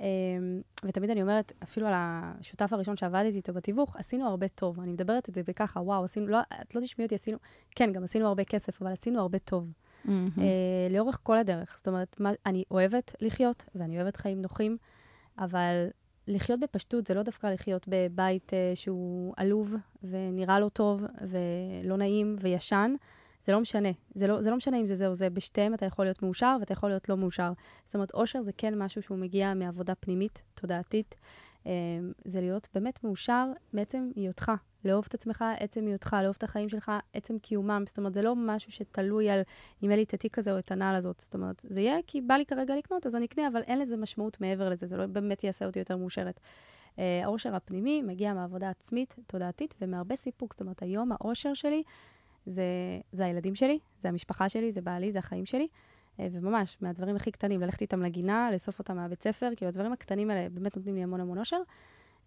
אמ, 0.00 0.60
ותמיד 0.84 1.10
אני 1.10 1.22
אומרת, 1.22 1.52
אפילו 1.62 1.86
על 1.86 1.92
השותף 1.96 2.72
הראשון 2.72 2.96
שעבדתי 2.96 3.36
איתו 3.36 3.52
בתיווך, 3.52 3.96
עשינו 3.96 4.26
הרבה 4.26 4.48
טוב. 4.48 4.80
אני 4.80 4.92
מדברת 4.92 5.28
את 5.28 5.34
זה 5.34 5.42
בככה, 5.42 5.80
וואו, 5.80 6.04
עשינו, 6.04 6.26
לא, 6.26 6.38
את 6.62 6.74
לא 6.74 6.80
תשמעי 6.80 7.06
אותי, 7.06 7.14
עשינו, 7.14 7.38
כן, 7.70 7.92
גם 7.92 8.04
עשינו 8.04 8.26
הרבה 8.26 8.44
כסף, 8.44 8.82
אבל 8.82 8.92
עשינו 8.92 9.20
הרבה 9.20 9.38
טוב. 9.38 9.72
Mm-hmm. 10.06 10.10
לאורך 10.90 11.20
כל 11.22 11.38
הדרך. 11.38 11.74
זאת 11.76 11.88
אומרת, 11.88 12.20
מה, 12.20 12.30
אני 12.46 12.64
אוהבת 12.70 13.14
לחיות, 13.20 13.64
ואני 13.74 13.96
אוהבת 13.96 14.16
חיים 14.16 14.42
נוחים, 14.42 14.76
אבל 15.38 15.86
לחיות 16.26 16.60
בפשטות 16.60 17.06
זה 17.06 17.14
לא 17.14 17.22
דווקא 17.22 17.46
לחיות 17.46 17.86
בבית 17.88 18.50
uh, 18.50 18.76
שהוא 18.76 19.34
עלוב, 19.36 19.74
ונראה 20.02 20.60
לא 20.60 20.68
טוב, 20.68 21.02
ולא 21.20 21.96
נעים, 21.96 22.36
וישן. 22.40 22.94
זה 23.48 23.52
לא 23.52 23.60
משנה. 23.60 23.88
זה 24.14 24.26
לא, 24.26 24.42
זה 24.42 24.50
לא 24.50 24.56
משנה 24.56 24.80
אם 24.80 24.86
זה 24.86 24.94
זה 24.94 25.06
או 25.06 25.14
זה. 25.14 25.30
בשתיהם 25.30 25.74
אתה 25.74 25.86
יכול 25.86 26.04
להיות 26.04 26.22
מאושר 26.22 26.56
ואתה 26.60 26.72
יכול 26.72 26.88
להיות 26.88 27.08
לא 27.08 27.16
מאושר. 27.16 27.52
זאת 27.86 27.94
אומרת, 27.94 28.14
אושר 28.14 28.42
זה 28.42 28.52
כן 28.56 28.78
משהו 28.78 29.02
שהוא 29.02 29.18
מגיע 29.18 29.54
מעבודה 29.54 29.94
פנימית, 29.94 30.42
תודעתית. 30.54 31.14
אמ, 31.66 31.70
זה 32.24 32.40
להיות 32.40 32.68
באמת 32.74 33.04
מאושר 33.04 33.46
מעצם 33.72 34.10
היותך. 34.16 34.52
לאהוב 34.84 35.04
את 35.08 35.14
עצמך, 35.14 35.44
עצם 35.58 35.86
היותך, 35.86 36.16
לאהוב 36.22 36.34
את 36.38 36.42
החיים 36.42 36.68
שלך, 36.68 36.92
עצם 37.12 37.38
קיומם. 37.38 37.84
זאת 37.86 37.98
אומרת, 37.98 38.14
זה 38.14 38.22
לא 38.22 38.36
משהו 38.36 38.72
שתלוי 38.72 39.30
על 39.30 39.40
אם 39.82 39.88
יהיה 39.88 39.96
לי 39.96 40.02
את 40.02 40.14
התיק 40.14 40.38
הזה 40.38 40.52
או 40.52 40.58
את 40.58 40.72
הנעל 40.72 40.94
הזאת. 40.94 41.20
זאת 41.20 41.34
אומרת, 41.34 41.64
זה 41.68 41.80
יהיה 41.80 41.96
כי 42.06 42.20
בא 42.20 42.34
לי 42.34 42.46
כרגע 42.46 42.76
לקנות, 42.76 43.06
אז 43.06 43.16
אני 43.16 43.26
אקנה, 43.26 43.48
אבל 43.48 43.62
אין 43.62 43.78
לזה 43.78 43.96
משמעות 43.96 44.40
מעבר 44.40 44.68
לזה, 44.68 44.86
זה 44.86 44.96
לא 44.96 45.06
באמת 45.06 45.44
יעשה 45.44 45.66
אותי 45.66 45.78
יותר 45.78 45.96
מאושרת. 45.96 46.40
אה, 46.98 47.20
האושר 47.24 47.54
הפנימי 47.56 48.02
מגיע 48.02 48.34
מעבודה 48.34 48.70
עצמית, 48.70 49.16
תודעתית, 49.26 49.74
ומהרבה 49.80 50.16
סיפוק. 50.16 50.52
זאת 50.52 50.60
אומרת, 50.60 50.82
היום 50.82 51.12
האושר 51.12 51.54
שלי 51.54 51.82
זה, 52.48 52.64
זה 53.12 53.24
הילדים 53.24 53.54
שלי, 53.54 53.78
זה 54.02 54.08
המשפחה 54.08 54.48
שלי, 54.48 54.72
זה 54.72 54.80
בעלי, 54.80 55.12
זה 55.12 55.18
החיים 55.18 55.46
שלי. 55.46 55.68
אה, 56.20 56.26
וממש, 56.32 56.76
מהדברים 56.80 57.16
הכי 57.16 57.30
קטנים, 57.30 57.60
ללכת 57.60 57.80
איתם 57.80 58.02
לגינה, 58.02 58.48
לאסוף 58.52 58.78
אותם 58.78 58.96
מהבית 58.96 59.22
ספר, 59.22 59.50
כאילו 59.56 59.68
הדברים 59.68 59.92
הקטנים 59.92 60.30
האלה 60.30 60.48
באמת 60.48 60.76
נותנים 60.76 60.94
לי 60.94 61.02
המון 61.02 61.20
המון 61.20 61.38
אושר. 61.38 61.60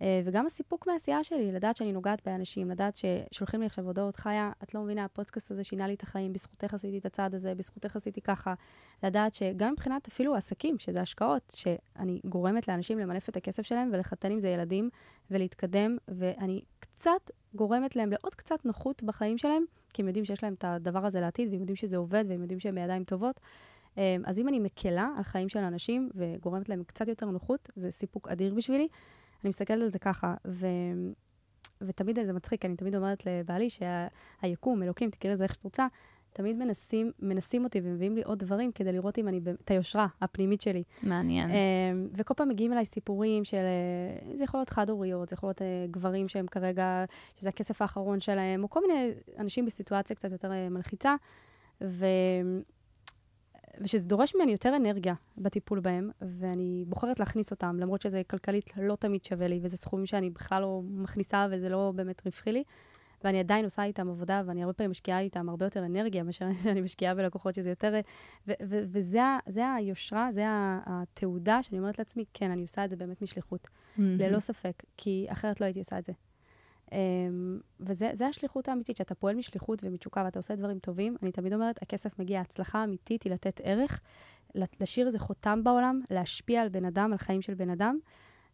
אה, 0.02 0.22
וגם 0.26 0.46
הסיפוק 0.46 0.88
מהעשייה 0.88 1.24
שלי, 1.24 1.52
לדעת 1.52 1.78
שאני 1.78 1.92
נוגעת 1.92 2.22
באנשים, 2.26 2.72
לדעת 2.72 2.96
ששולחים 2.96 3.60
לי 3.60 3.66
עכשיו 3.66 3.86
הודעות, 3.86 4.16
חיה, 4.16 4.52
את 4.64 4.74
לא 4.74 4.82
מבינה, 4.82 5.06
הפודקאסט 5.06 5.52
הזה 5.52 5.64
שינה 5.64 5.88
לי 5.88 5.94
את 5.94 6.04
החיים, 6.04 6.34
בזכותך 6.34 6.74
עשיתי 6.74 6.98
את 6.98 7.06
הצעד 7.06 7.36
הזה, 7.36 7.56
בזכותך 7.56 7.96
עשיתי 7.96 8.22
ככה. 8.22 8.54
לדעת 9.04 9.34
שגם 9.34 9.72
מבחינת 9.72 10.08
אפילו 10.08 10.36
עסקים, 10.36 10.80
שזה 10.80 11.02
השקעות, 11.02 11.54
שאני 11.56 12.20
גורמת 12.26 12.68
לאנשים 12.68 13.00
למנף 13.00 13.30
את 13.30 13.38
הכסף 13.38 13.64
שלהם 13.64 13.90
ולחתן 13.94 14.32
עם 14.32 14.40
זה 14.40 14.50
ילדים 14.50 14.90
ולהתקדם, 15.32 15.98
ואני 16.08 16.62
קצת 16.80 17.32
גורמת 17.56 17.96
להם 17.96 18.12
לעוד 18.12 18.36
קצת 18.36 18.66
נוחות 18.66 19.04
בחיים 19.04 19.38
שלהם, 19.38 19.64
כי 19.94 20.02
הם 20.02 20.08
יודעים 20.08 20.26
שיש 20.26 20.44
להם 20.44 20.54
את 20.54 20.64
הדבר 20.64 21.06
הזה 21.06 21.22
לעתיד, 21.22 21.50
והם 21.52 21.60
יודעים 21.60 21.76
שזה 21.76 21.98
עובד, 21.98 22.26
והם 22.28 22.42
יודעים 22.42 22.60
שהם 22.60 22.76
בידיים 22.76 23.04
טובות. 23.04 23.40
אה, 23.98 24.16
אז 24.26 24.40
אם 24.40 24.48
אני 24.48 24.60
מקלה 24.60 25.10
על 25.18 25.24
חיים 25.24 25.50
של 25.50 25.60
אנשים 25.60 26.10
וגורמת 26.16 26.70
להם 26.70 26.84
קצת 26.84 27.08
יותר 27.08 27.26
נוחות, 27.26 27.70
זה 27.76 27.92
סיפוק 27.92 28.28
אדיר 28.28 28.54
בשבילי. 28.54 28.88
אני 29.44 29.50
מסתכלת 29.50 29.82
על 29.82 29.90
זה 29.90 30.00
ככה, 30.00 30.34
ותמיד 31.82 32.20
זה 32.26 32.34
מצחיק, 32.34 32.66
אני 32.66 32.76
תמיד 32.76 32.96
אומרת 32.96 33.24
לבעלי 33.26 33.68
שהיקום, 33.70 34.84
אלוקים, 34.84 35.10
תקראי 35.10 35.34
לזה 35.34 35.44
איך 35.44 35.54
שאת 35.54 35.64
רוצה, 35.64 35.88
תמיד 36.34 36.58
מנסים, 36.58 37.12
מנסים 37.20 37.64
אותי 37.64 37.82
ומביאים 37.84 38.16
לי 38.16 38.22
עוד 38.24 38.40
דברים 38.40 38.72
כדי 38.72 38.92
לראות 38.92 39.18
אם 39.18 39.28
אני, 39.28 39.40
את 39.64 39.72
היושרה 39.72 40.08
הפנימית 40.22 40.62
שלי. 40.62 40.84
מעניין. 41.04 41.50
Um, 41.50 41.54
וכל 42.18 42.34
פעם 42.34 42.50
מגיעים 42.50 42.74
אליי 42.74 42.86
סיפורים 42.86 43.44
של, 43.44 43.58
uh, 43.58 44.38
זה 44.38 44.44
יכול 44.44 44.60
להיות 44.60 44.70
חד-הוריות, 44.70 45.30
זה 45.30 45.34
יכול 45.34 45.48
להיות 45.48 45.62
uh, 45.62 45.64
גברים 45.92 46.28
שהם 46.28 46.48
כרגע, 46.48 47.06
שזה 47.40 47.50
הכסף 47.50 47.82
האחרון 47.82 48.20
שלהם, 48.20 48.64
או 48.64 48.70
כל 48.70 48.82
מיני 48.88 49.12
אנשים 49.38 49.66
בסיטואציה 49.66 50.16
קצת 50.16 50.32
יותר 50.32 50.52
מלחיצה, 50.70 51.16
ו... 51.82 52.06
ושזה 53.80 54.08
דורש 54.08 54.36
ממני 54.36 54.52
יותר 54.52 54.76
אנרגיה 54.76 55.14
בטיפול 55.38 55.80
בהם, 55.80 56.12
ואני 56.22 56.84
בוחרת 56.88 57.20
להכניס 57.20 57.52
אותם, 57.52 57.78
למרות 57.80 58.02
שזה 58.02 58.22
כלכלית 58.30 58.74
לא 58.78 58.96
תמיד 58.96 59.24
שווה 59.24 59.48
לי, 59.48 59.60
וזה 59.62 59.78
סכומים 59.78 60.06
שאני 60.06 60.30
בכלל 60.30 60.62
לא 60.62 60.82
מכניסה 60.84 61.48
וזה 61.52 61.70
לא 61.70 61.92
באמת 61.96 62.22
רווחי 62.26 62.52
לי. 62.52 62.64
ואני 63.24 63.40
עדיין 63.40 63.66
עושה 63.66 63.84
איתם 63.84 64.10
עבודה, 64.10 64.42
ואני 64.46 64.62
הרבה 64.64 64.74
פעמים 64.74 64.92
משקיעה 64.92 65.20
איתם 65.20 65.50
הרבה 65.50 65.66
יותר 65.66 65.86
אנרגיה 65.86 66.24
מאשר 66.24 66.46
שאני 66.64 66.82
משקיעה 66.82 67.16
בלקוחות, 67.16 67.56
שזה 67.56 67.70
יותר... 67.70 67.94
ו- 68.48 68.52
ו- 68.64 68.84
וזה 68.88 69.74
היושרה, 69.76 70.30
זה 70.32 70.44
התעודה 70.86 71.64
שאני 71.64 71.80
אומרת 71.80 72.00
לעצמי, 72.00 72.26
כן, 72.34 72.52
אני 72.52 72.62
עושה 72.62 72.86
את 72.86 72.90
זה 72.90 72.96
באמת 72.96 73.22
משליחות. 73.22 73.64
Mm-hmm. 73.64 74.02
ללא 74.02 74.40
ספק, 74.40 74.84
כי 74.98 75.28
אחרת 75.30 75.62
לא 75.62 75.66
הייתי 75.66 75.80
עושה 75.80 75.98
את 75.98 76.06
זה. 76.06 76.14
Um, 76.92 76.94
וזה 77.80 78.28
השליחות 78.28 78.70
האמיתית, 78.70 78.98
שאתה 78.98 79.16
פועל 79.16 79.36
משליחות 79.36 79.84
ומתשוקה 79.84 80.22
ואתה 80.26 80.40
עושה 80.40 80.56
דברים 80.56 80.80
טובים. 80.80 81.16
אני 81.24 81.32
תמיד 81.32 81.54
אומרת, 81.54 81.82
הכסף 81.82 82.20
מגיע, 82.20 82.38
ההצלחה 82.40 82.80
האמיתית 82.80 83.24
היא 83.24 83.34
לתת 83.34 83.62
ערך, 83.64 84.02
להשאיר 84.56 85.08
איזה 85.08 85.20
חותם 85.20 85.64
בעולם, 85.64 86.02
להשפיע 86.10 86.62
על 86.62 86.70
בן 86.70 86.86
אדם, 86.86 87.12
על 87.12 87.18
חיים 87.18 87.42
של 87.42 87.54
בן 87.54 87.70
אדם, 87.70 88.00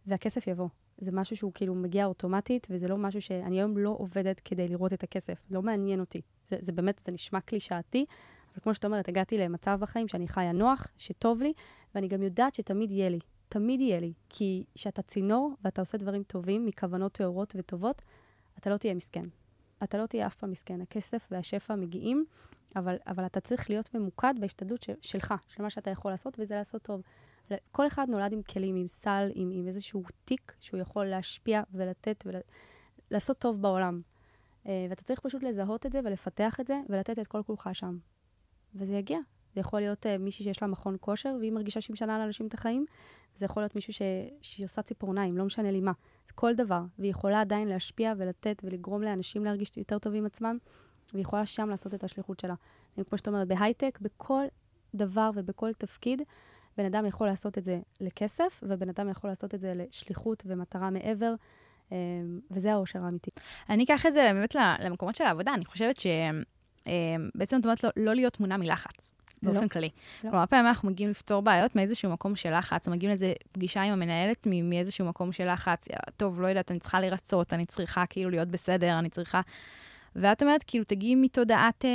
והכסף 0.06 0.48
יבוא. 0.48 0.68
זה 0.98 1.12
משהו 1.12 1.38
שהוא 1.38 1.52
כאילו 1.54 1.76
מגיע 1.76 2.06
אוטומטית, 2.06 2.68
וזה 2.70 2.88
לא 2.88 2.98
משהו 2.98 3.22
שאני 3.22 3.56
היום 3.56 3.78
לא 3.78 3.96
עובדת 3.98 4.40
כדי 4.40 4.68
לראות 4.68 4.94
את 4.94 5.04
הכסף. 5.04 5.42
לא 5.52 5.62
מעניין 5.62 6.00
אותי. 6.00 6.22
זה, 6.50 6.58
זה 6.60 6.72
באמת, 6.72 7.02
זה 7.06 7.12
נשמע 7.12 7.40
קלישאתי, 7.42 8.06
אבל 8.54 8.64
כמו 8.64 8.74
שאת 8.74 8.86
אומרת, 8.86 9.08
הגעתי 9.08 9.38
למצב 9.38 9.78
בחיים 9.82 10.08
שאני 10.08 10.28
חיה 10.28 10.52
נוח, 10.52 10.88
שטוב 10.98 11.42
לי, 11.42 11.54
ואני 11.96 12.08
גם 12.08 12.24
יודעת 12.24 12.54
שתמיד 12.54 12.92
יהיה 12.92 13.10
לי. 13.10 13.20
תמיד 13.50 13.82
יהיה 13.82 14.00
לי. 14.00 14.14
כי 14.30 14.64
כשאתה 14.76 15.02
צינור 15.02 15.54
ואתה 15.64 15.82
עושה 15.82 15.98
דברים 15.98 16.24
טובים, 16.24 16.66
מכוונות 16.66 17.12
טהורות 17.12 17.54
וטובות, 17.58 18.02
אתה 18.60 18.70
לא 18.70 18.78
תהיה 18.78 18.94
מסכן. 18.94 19.24
אתה 19.84 19.98
לא 19.98 20.06
תהיה 20.06 20.28
אף 20.28 20.36
פעם 20.36 20.52
מסכן. 20.52 20.82
הכסף 20.82 21.28
והשפע 21.32 21.76
מגיעים, 21.76 22.26
אבל, 22.76 22.96
אבל 23.08 23.26
אתה 23.26 23.40
צריך 23.40 23.70
להיות 23.70 23.94
ממוקד 23.94 24.34
בהשתדלות 24.40 24.82
ש, 24.82 24.90
שלך, 25.02 25.34
של 25.48 25.64
מה 25.64 25.70
שאתה 25.70 25.90
יכול 25.90 26.12
לעשות, 26.12 26.38
וזה 26.40 26.56
לעשות 26.56 26.82
טוב. 26.82 27.02
כל 27.72 27.88
אחד 27.88 28.10
נולד 28.10 28.34
עם 28.34 28.42
כלים, 28.42 28.76
עם 28.76 28.88
סל, 28.88 29.32
עם, 29.34 29.52
עם 29.54 29.68
איזשהו 29.68 30.04
תיק 30.26 30.56
שהוא 30.60 30.80
יכול 30.80 31.06
להשפיע 31.06 31.62
ולתת 31.74 32.28
ולעשות 33.12 33.38
טוב 33.38 33.62
בעולם. 33.62 34.02
Uh, 34.64 34.70
ואתה 34.90 35.04
צריך 35.04 35.20
פשוט 35.20 35.44
לזהות 35.44 35.86
את 35.86 35.92
זה 35.92 36.00
ולפתח 36.04 36.60
את 36.60 36.68
זה 36.68 36.80
ולתת 36.90 37.20
את 37.20 37.28
כל 37.28 37.44
כולך 37.44 37.70
שם. 37.74 37.98
וזה 38.76 38.96
יגיע. 38.96 39.20
זה 39.58 39.62
יכול 39.62 39.80
להיות 39.80 40.06
uh, 40.06 40.10
מישהי 40.20 40.44
שיש 40.44 40.62
לה 40.62 40.68
מכון 40.68 40.96
כושר 41.00 41.36
והיא 41.40 41.52
מרגישה 41.52 41.82
שהיא 41.82 41.94
משנה 41.94 42.20
לאנשים 42.20 42.48
את 42.48 42.54
החיים. 42.54 42.86
זה 43.36 43.46
יכול 43.46 43.64
להיות 43.64 43.76
מישהו 43.76 43.94
ש... 43.94 44.02
שהיא 44.42 44.66
עושה 44.66 44.82
ציפורניים, 44.82 45.38
לא 45.38 45.46
משנה 45.46 45.72
לי 45.72 45.82
מה. 45.82 45.92
כל 46.36 46.54
דבר. 46.56 46.82
והיא 47.00 47.12
יכולה 47.12 47.42
עדיין 47.42 47.68
להשפיע 47.68 48.14
ולתת 48.18 48.62
ולגרום 48.66 49.02
לאנשים 49.02 49.46
להרגיש 49.46 49.72
יותר 49.78 50.00
טוב 50.00 50.14
עם 50.16 50.26
עצמם, 50.26 50.58
והיא 51.14 51.22
יכולה 51.22 51.46
שם 51.46 51.70
לעשות 51.70 51.94
את 51.94 52.04
השליחות 52.04 52.40
שלה. 52.40 52.54
כמו 53.10 53.18
שאת 53.18 53.28
אומרת, 53.28 53.48
בהייטק, 53.48 54.00
בכל 54.02 54.44
דבר 54.96 55.30
ובכל 55.36 55.74
תפקיד, 55.74 56.22
בן 56.78 56.86
אדם 56.86 57.06
יכול 57.06 57.28
לעשות 57.28 57.58
את 57.58 57.64
זה 57.64 57.80
לכסף, 58.02 58.64
ובן 58.64 58.90
אדם 58.90 59.10
יכול 59.10 59.30
לעשות 59.30 59.56
את 59.56 59.60
זה 59.60 59.74
לשליחות 59.76 60.44
ומטרה 60.46 60.90
מעבר, 60.90 61.34
אמ, 61.92 61.96
וזה 62.52 62.74
האושר 62.74 63.04
האמיתי. 63.04 63.32
אני 63.70 63.84
אקח 63.84 64.06
את 64.06 64.14
זה 64.14 64.30
באמת 64.34 64.56
למקומות 64.80 65.16
של 65.16 65.24
העבודה. 65.24 65.54
אני 65.54 65.66
חושבת 65.66 65.98
שבעצם 65.98 67.56
אמ, 67.56 67.60
את 67.60 67.66
אומרת 67.66 67.84
לא, 67.84 67.90
לא 67.98 68.16
להיות 68.16 68.34
תמונה 68.34 68.58
מלחץ. 68.58 69.16
לא. 69.44 69.52
באופן 69.52 69.64
לא. 69.64 69.70
כללי. 69.70 69.90
לא. 70.24 70.30
כלומר, 70.30 70.46
פעמים 70.46 70.66
אנחנו 70.66 70.90
מגיעים 70.90 71.10
לפתור 71.10 71.42
בעיות 71.42 71.76
מאיזשהו 71.76 72.12
מקום 72.12 72.36
של 72.36 72.58
לחץ, 72.58 72.88
מגיעים 72.88 73.10
לאיזה 73.10 73.34
פגישה 73.52 73.82
עם 73.82 73.94
המנהלת 73.94 74.48
מאיזשהו 74.64 75.06
מקום 75.06 75.32
של 75.32 75.54
לחץ, 75.54 75.88
טוב, 76.18 76.42
לא 76.42 76.48
יודעת, 76.48 76.72
אני 76.72 76.80
צריכה 76.80 77.00
לרצות, 77.00 77.54
אני 77.54 77.66
צריכה 77.66 78.06
כאילו 78.10 78.30
להיות 78.30 78.48
בסדר, 78.48 79.00
אני 79.00 79.10
צריכה... 79.10 79.42
ואת 80.16 80.42
אומרת, 80.42 80.64
כאילו, 80.68 80.84
תגיעי 80.84 81.16
מתודעת, 81.16 81.86
אה, 81.86 81.90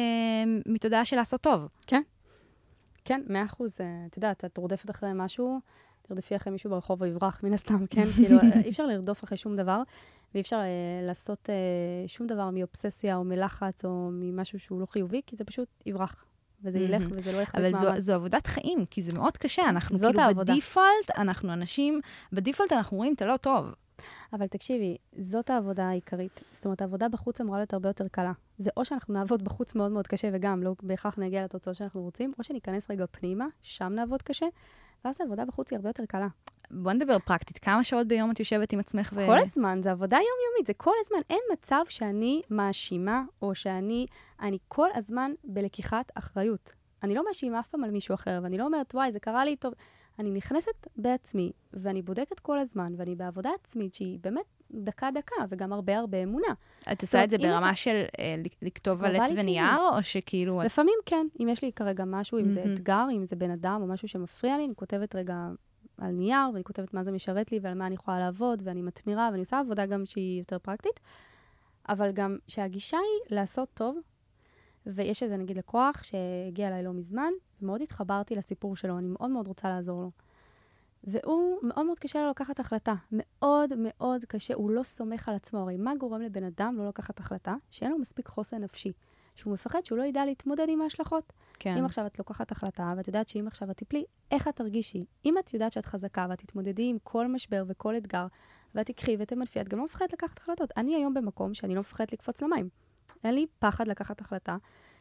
מתודעה 0.67 1.05
של 1.05 1.17
לעשות 1.17 1.41
טוב. 1.41 1.69
כן. 1.87 2.03
כן, 3.05 3.23
מאה 3.29 3.45
אחוז. 3.45 3.81
אה, 3.81 3.87
את 4.07 4.17
יודעת, 4.17 4.45
את 4.45 4.57
רודפת 4.57 4.91
אחרי 4.91 5.11
משהו, 5.15 5.61
תרדפי 6.03 6.37
אחרי 6.37 6.53
מישהו 6.53 6.71
ברחוב 6.71 7.03
ויברח, 7.03 7.41
מן 7.43 7.53
הסתם, 7.53 7.87
כן? 7.87 8.05
כאילו, 8.17 8.39
אי 8.65 8.71
אפשר 8.71 8.87
לרדוף 8.87 9.25
אחרי 9.25 9.37
שום 9.37 9.57
דבר, 9.57 9.83
ואי 10.35 10.41
אפשר 10.41 10.57
אה, 10.57 11.07
לעשות 11.07 11.51
אה, 11.51 12.09
שום 12.09 12.27
דבר 12.27 12.51
מאובססיה 12.51 13.17
או 13.17 13.25
מלחץ 13.25 13.85
או 13.85 14.09
ממשהו 14.13 14.59
שהוא 14.59 14.81
לא 14.81 14.87
חיובי, 14.87 15.21
כי 15.27 15.37
זה 15.37 15.45
פשוט 15.45 15.69
יברח. 15.87 16.25
וזה 16.63 16.79
ילך 16.79 17.03
וזה 17.11 17.33
לא 17.33 17.39
יחזיק 17.39 17.61
מעמד. 17.61 17.75
אבל 17.75 17.95
זו, 17.95 18.01
זו 18.01 18.15
עבודת 18.15 18.47
חיים, 18.47 18.87
כי 18.87 19.03
זה 19.03 19.19
מאוד 19.19 19.37
קשה. 19.37 19.63
אנחנו 19.69 19.99
כאילו 19.99 20.21
העבודה. 20.21 20.53
בדיפולט, 20.53 21.11
אנחנו 21.17 21.53
אנשים, 21.53 22.01
בדיפולט 22.33 22.73
אנחנו 22.73 22.97
רואים 22.97 23.15
את 23.15 23.23
הלא 23.23 23.37
טוב. 23.37 23.67
אבל 24.33 24.47
תקשיבי, 24.47 24.97
זאת 25.19 25.51
העבודה 25.51 25.89
העיקרית. 25.89 26.41
זאת 26.53 26.65
אומרת, 26.65 26.81
העבודה 26.81 27.09
בחוץ 27.09 27.41
אמורה 27.41 27.59
להיות 27.59 27.73
הרבה 27.73 27.89
יותר 27.89 28.09
קלה. 28.09 28.33
זה 28.59 28.71
או 28.77 28.85
שאנחנו 28.85 29.15
נעבוד 29.15 29.45
בחוץ 29.45 29.75
מאוד 29.75 29.93
מאוד 29.93 30.07
קשה, 30.07 30.29
וגם 30.33 30.63
לא 30.63 30.75
בהכרח 30.83 31.19
נגיע 31.19 31.45
לתוצאות 31.45 31.77
שאנחנו 31.77 32.03
רוצים, 32.03 32.33
או 32.39 32.45
שניכנס 32.45 32.91
רגע 32.91 33.05
פנימה, 33.11 33.47
שם 33.63 33.93
נעבוד 33.95 34.23
קשה, 34.23 34.47
ואז 35.05 35.21
העבודה 35.21 35.45
בחוץ 35.45 35.71
היא 35.73 35.77
הרבה 35.77 35.89
יותר 35.89 36.05
קלה. 36.07 36.29
בוא 36.71 36.93
נדבר 36.93 37.19
פרקטית, 37.19 37.59
כמה 37.59 37.85
שעות 37.85 38.07
ביום 38.07 38.31
את 38.31 38.39
יושבת 38.39 38.73
עם 38.73 38.81
עצמך 38.81 39.13
ו... 39.17 39.27
כל 39.27 39.39
הזמן, 39.39 39.81
זה 39.83 39.91
עבודה 39.91 40.17
יומיומית, 40.17 40.67
זה 40.67 40.75
כל 40.75 40.95
הזמן. 41.01 41.19
אין 41.31 41.41
מצב 41.53 41.83
שאני 41.89 42.43
מאשימה, 42.51 43.23
או 43.43 43.55
שאני, 43.55 44.07
אני 44.41 44.59
כל 44.69 44.89
הזמן 44.95 45.33
בלקיחת 45.45 46.13
אחריות. 46.15 46.73
אני 47.03 47.15
לא 47.15 47.25
מאשימה 47.25 47.61
אף 47.61 47.69
פעם 47.69 47.85
על 47.85 47.91
מישהו 47.91 48.15
אחר, 48.15 48.41
ואני 48.43 48.59
לא 48.59 48.65
אומרת, 48.65 48.95
וואי, 48.95 49.13
זה 49.13 49.21
קרה 49.21 49.45
לי 49.45 49.57
טוב. 49.57 49.75
אני 50.19 50.31
נכנסת 50.31 50.87
בעצמי, 50.97 51.53
ואני 51.73 52.03
בודקת 52.03 52.41
כל 52.41 52.59
הזמן, 52.59 52.95
ואני 52.97 53.15
בעבודה 53.15 53.51
עצמית 53.61 53.95
שהיא 53.95 54.19
באמת 54.23 54.62
דקה-דקה, 54.75 55.37
וגם 55.49 55.73
הרבה 55.73 55.99
הרבה 55.99 56.23
אמונה. 56.23 56.53
את 56.93 57.03
עושה 57.03 57.25
את 57.25 57.31
זה 57.31 57.39
ברמה 57.39 57.67
אתה... 57.69 57.75
של 57.77 58.03
אה, 58.19 58.37
לכתוב 58.63 59.05
על 59.05 59.17
עט 59.17 59.31
ונייר, 59.37 59.89
או 59.93 60.03
שכאילו... 60.03 60.63
לפעמים 60.63 60.95
כן, 61.07 61.27
אם 61.41 61.49
יש 61.49 61.63
לי 61.63 61.73
כרגע 61.73 62.05
משהו, 62.07 62.39
אם 62.39 62.45
mm-hmm. 62.45 62.51
זה 62.51 62.65
אתגר, 62.65 63.07
אם 63.13 63.27
זה 63.27 63.37
בן 63.37 63.51
אדם 63.51 63.79
או 63.83 63.87
משהו 63.87 64.09
שמפריע 64.09 64.57
לי, 64.57 64.65
אני 64.65 64.75
כותבת 64.77 65.15
רגע 65.15 65.35
על 65.99 66.11
נייר, 66.11 66.51
ואני 66.53 66.65
כותבת 66.65 66.95
מה 66.95 67.05
זה 67.05 67.13
משרת 67.13 67.53
לי 67.53 67.59
ועל 67.63 67.75
מה 67.75 67.87
אני 67.87 67.95
יכולה 67.95 68.19
לעבוד, 68.19 68.63
ואני 68.65 68.83
מתמירה, 68.83 69.29
ואני 69.31 69.41
עושה 69.41 69.59
עבודה 69.59 69.87
גם 69.87 70.07
שהיא 70.07 70.39
יותר 70.39 70.59
פרקטית. 70.59 71.01
אבל 71.89 72.11
גם 72.11 72.37
שהגישה 72.49 72.97
היא 72.97 73.37
לעשות 73.37 73.69
טוב, 73.75 73.99
ויש 74.87 75.23
איזה, 75.23 75.37
נגיד, 75.37 75.59
לקוח 75.59 76.03
שהגיע 76.03 76.69
אליי 76.69 76.83
לא 76.83 76.93
מזמן, 76.93 77.31
ומאוד 77.63 77.83
התחברתי 77.83 78.35
לסיפור 78.35 78.77
שלו, 78.77 78.99
אני 78.99 79.09
מאוד 79.09 79.31
מאוד 79.31 79.49
רוצה 79.49 79.69
לעזור 79.69 80.03
לו. 80.03 80.11
והוא, 81.05 81.59
מאוד 81.63 81.87
מאוד 81.87 81.99
קשה 81.99 82.23
לו 82.23 82.31
לקחת 82.31 82.61
החלטה. 82.61 82.95
מאוד 83.13 83.73
מאוד 83.77 84.25
קשה, 84.25 84.55
הוא 84.55 84.71
לא 84.71 84.83
סומך 84.83 85.29
על 85.29 85.35
עצמו. 85.35 85.61
הרי 85.61 85.77
מה 85.77 85.93
גורם 85.95 86.23
לבן 86.23 86.45
אדם 86.45 86.77
לא 86.79 86.89
לקחת 86.89 87.21
החלטה? 87.21 87.55
שאין 87.71 87.91
לו 87.91 87.99
מספיק 87.99 88.29
חוסן 88.29 88.59
נפשי. 88.59 88.93
שהוא 89.35 89.55
מפחד 89.55 89.85
שהוא 89.85 89.99
לא 89.99 90.03
ידע 90.03 90.25
להתמודד 90.25 90.67
עם 90.69 90.83
ההשלכות. 90.83 91.33
כן. 91.59 91.77
אם 91.79 91.85
עכשיו 91.85 92.07
את 92.07 92.19
לוקחת 92.19 92.53
החלטה, 92.53 92.95
ואת 92.97 93.09
יודעת 93.09 93.29
שאם 93.29 93.47
עכשיו 93.47 93.71
את 93.71 93.77
תיפלי, 93.77 94.05
איך 94.31 94.49
את 94.49 94.57
תרגישי? 94.57 95.05
אם 95.25 95.39
את 95.39 95.55
יודעת 95.55 95.73
שאת 95.73 95.87
חזקה 95.87 96.27
ואת 96.31 96.39
תתמודדי 96.39 96.89
עם 96.89 96.97
כל 97.03 97.29
משבר 97.29 97.65
וכל 97.67 97.97
אתגר, 97.97 98.27
ואת 98.75 98.87
תקחי 98.87 99.17
ותמנפי, 99.19 99.61
את 99.61 99.69
גם 99.69 99.79
לא 99.79 99.85
מפחדת 99.85 100.13
לקחת 100.13 100.39
החלטות. 100.39 100.71
אני 100.77 100.95
היום 100.95 101.15
במקום 101.15 101.55
שאני 101.55 101.75
לא 101.75 101.81
מפחדת 101.81 102.13
לקפוץ 102.13 102.43
למים. 102.43 102.69
אין 103.25 103.35
לי 103.35 103.47
פחד 103.59 103.89
לקחת 103.89 104.21
החלטה, 104.21 104.57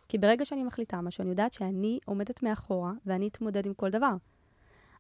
כי 0.08 0.18
ברגע 0.18 0.46
שאני 0.46 0.64
מחליטה 0.64 1.02
משהו, 1.02 1.22
אני 1.22 1.30
יודעת 1.30 1.54
שאני 1.54 2.00
עומדת 2.06 2.44
מאחורה 2.44 2.92
ואני 3.06 3.28
אתמודד 3.28 3.66
עם 3.66 3.74
כל 3.74 3.90
דבר. 3.90 4.14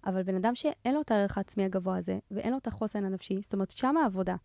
אבל 0.05 0.23
בן 0.23 0.35
אדם 0.35 0.55
שאין 0.55 0.93
לו 0.95 1.01
את 1.01 1.11
הערך 1.11 1.37
העצמי 1.37 1.65
הגבוה 1.65 1.97
הזה, 1.97 2.19
ואין 2.31 2.51
לו 2.51 2.57
את 2.57 2.67
החוסן 2.67 3.05
הנפשי, 3.05 3.41
זאת 3.41 3.53
אומרת, 3.53 3.71
שם 3.71 3.97
העבודה. 3.97 4.35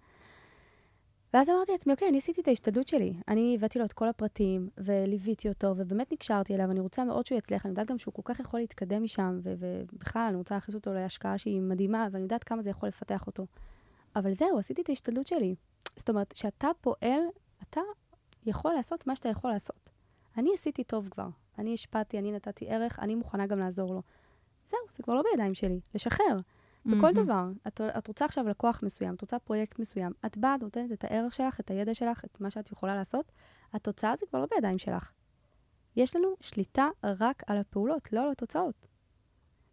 ואז 1.34 1.50
אמרתי 1.50 1.72
לעצמי, 1.72 1.92
אוקיי, 1.92 2.08
אני 2.08 2.18
עשיתי 2.18 2.40
את 2.40 2.48
ההשתדלות 2.48 2.88
שלי. 2.88 3.14
אני 3.28 3.54
הבאתי 3.54 3.78
לו 3.78 3.84
את 3.84 3.92
כל 3.92 4.08
הפרטים, 4.08 4.68
וליוויתי 4.78 5.48
אותו, 5.48 5.74
ובאמת 5.76 6.12
נקשרתי 6.12 6.54
אליו, 6.54 6.70
אני 6.70 6.80
רוצה 6.80 7.04
מאוד 7.04 7.26
שהוא 7.26 7.38
יצליח, 7.38 7.66
אני 7.66 7.70
יודעת 7.70 7.86
גם 7.86 7.98
שהוא 7.98 8.14
כל 8.14 8.22
כך 8.24 8.40
יכול 8.40 8.60
להתקדם 8.60 9.02
משם, 9.02 9.40
ובכלל, 9.42 10.26
אני 10.28 10.36
רוצה 10.36 10.54
להכניס 10.54 10.74
אותו 10.74 10.94
להשקעה 10.94 11.38
שהיא 11.38 11.60
מדהימה, 11.60 12.08
ואני 12.10 12.22
יודעת 12.22 12.44
כמה 12.44 12.62
זה 12.62 12.70
יכול 12.70 12.88
לפתח 12.88 13.26
אותו. 13.26 13.46
אבל 14.16 14.32
זהו, 14.32 14.58
עשיתי 14.58 14.82
את 14.82 14.88
ההשתדלות 14.88 15.26
שלי. 15.26 15.54
זאת 15.96 16.08
אומרת, 16.08 16.32
כשאתה 16.32 16.68
פועל, 16.80 17.20
אתה 17.62 17.80
יכול 18.46 18.72
לעשות 18.72 19.06
מה 19.06 19.16
שאתה 19.16 19.28
יכול 19.28 19.50
לעשות. 19.50 19.90
אני 20.36 20.50
עשיתי 20.54 20.84
טוב 20.84 21.08
כבר. 21.08 21.28
אני 21.58 21.74
השפעתי, 21.74 22.18
אני 22.18 22.32
נתתי 22.32 22.68
ערך, 22.68 22.98
אני 22.98 23.14
מוכנה 23.14 23.46
גם 23.46 23.58
לעזור 23.58 23.94
לו. 23.94 24.02
זהו, 24.66 24.78
זה 24.90 25.02
כבר 25.02 25.14
לא 25.14 25.22
בידיים 25.30 25.54
שלי, 25.54 25.80
לשחרר. 25.94 26.38
בכל 26.86 27.10
mm-hmm. 27.10 27.12
דבר. 27.12 27.44
את, 27.66 27.80
את 27.80 28.08
רוצה 28.08 28.24
עכשיו 28.24 28.48
לקוח 28.48 28.80
מסוים, 28.82 29.14
את 29.14 29.20
רוצה 29.20 29.38
פרויקט 29.38 29.78
מסוים, 29.78 30.12
את 30.26 30.36
באה, 30.36 30.54
את 30.54 30.62
נותנת 30.62 30.92
את 30.92 31.04
הערך 31.04 31.34
שלך, 31.34 31.60
את 31.60 31.70
הידע 31.70 31.94
שלך, 31.94 32.24
את 32.24 32.40
מה 32.40 32.50
שאת 32.50 32.72
יכולה 32.72 32.96
לעשות, 32.96 33.32
התוצאה 33.72 34.16
זה 34.16 34.26
כבר 34.26 34.40
לא 34.40 34.46
בידיים 34.54 34.78
שלך. 34.78 35.12
יש 35.96 36.16
לנו 36.16 36.28
שליטה 36.40 36.88
רק 37.04 37.42
על 37.46 37.58
הפעולות, 37.58 38.12
לא 38.12 38.22
על 38.22 38.30
התוצאות. 38.30 38.86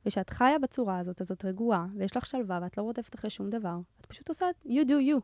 וכשאת 0.05 0.29
חיה 0.29 0.59
בצורה 0.59 0.99
הזאת, 0.99 1.21
אז 1.21 1.31
את 1.31 1.45
רגועה, 1.45 1.85
ויש 1.95 2.17
לך 2.17 2.25
שלווה, 2.25 2.59
ואת 2.61 2.77
לא 2.77 2.83
רודפת 2.83 3.15
אחרי 3.15 3.29
שום 3.29 3.49
דבר, 3.49 3.77
את 4.01 4.05
פשוט 4.05 4.29
עושה 4.29 4.45
you 4.65 4.85
do 4.87 5.11
you. 5.11 5.19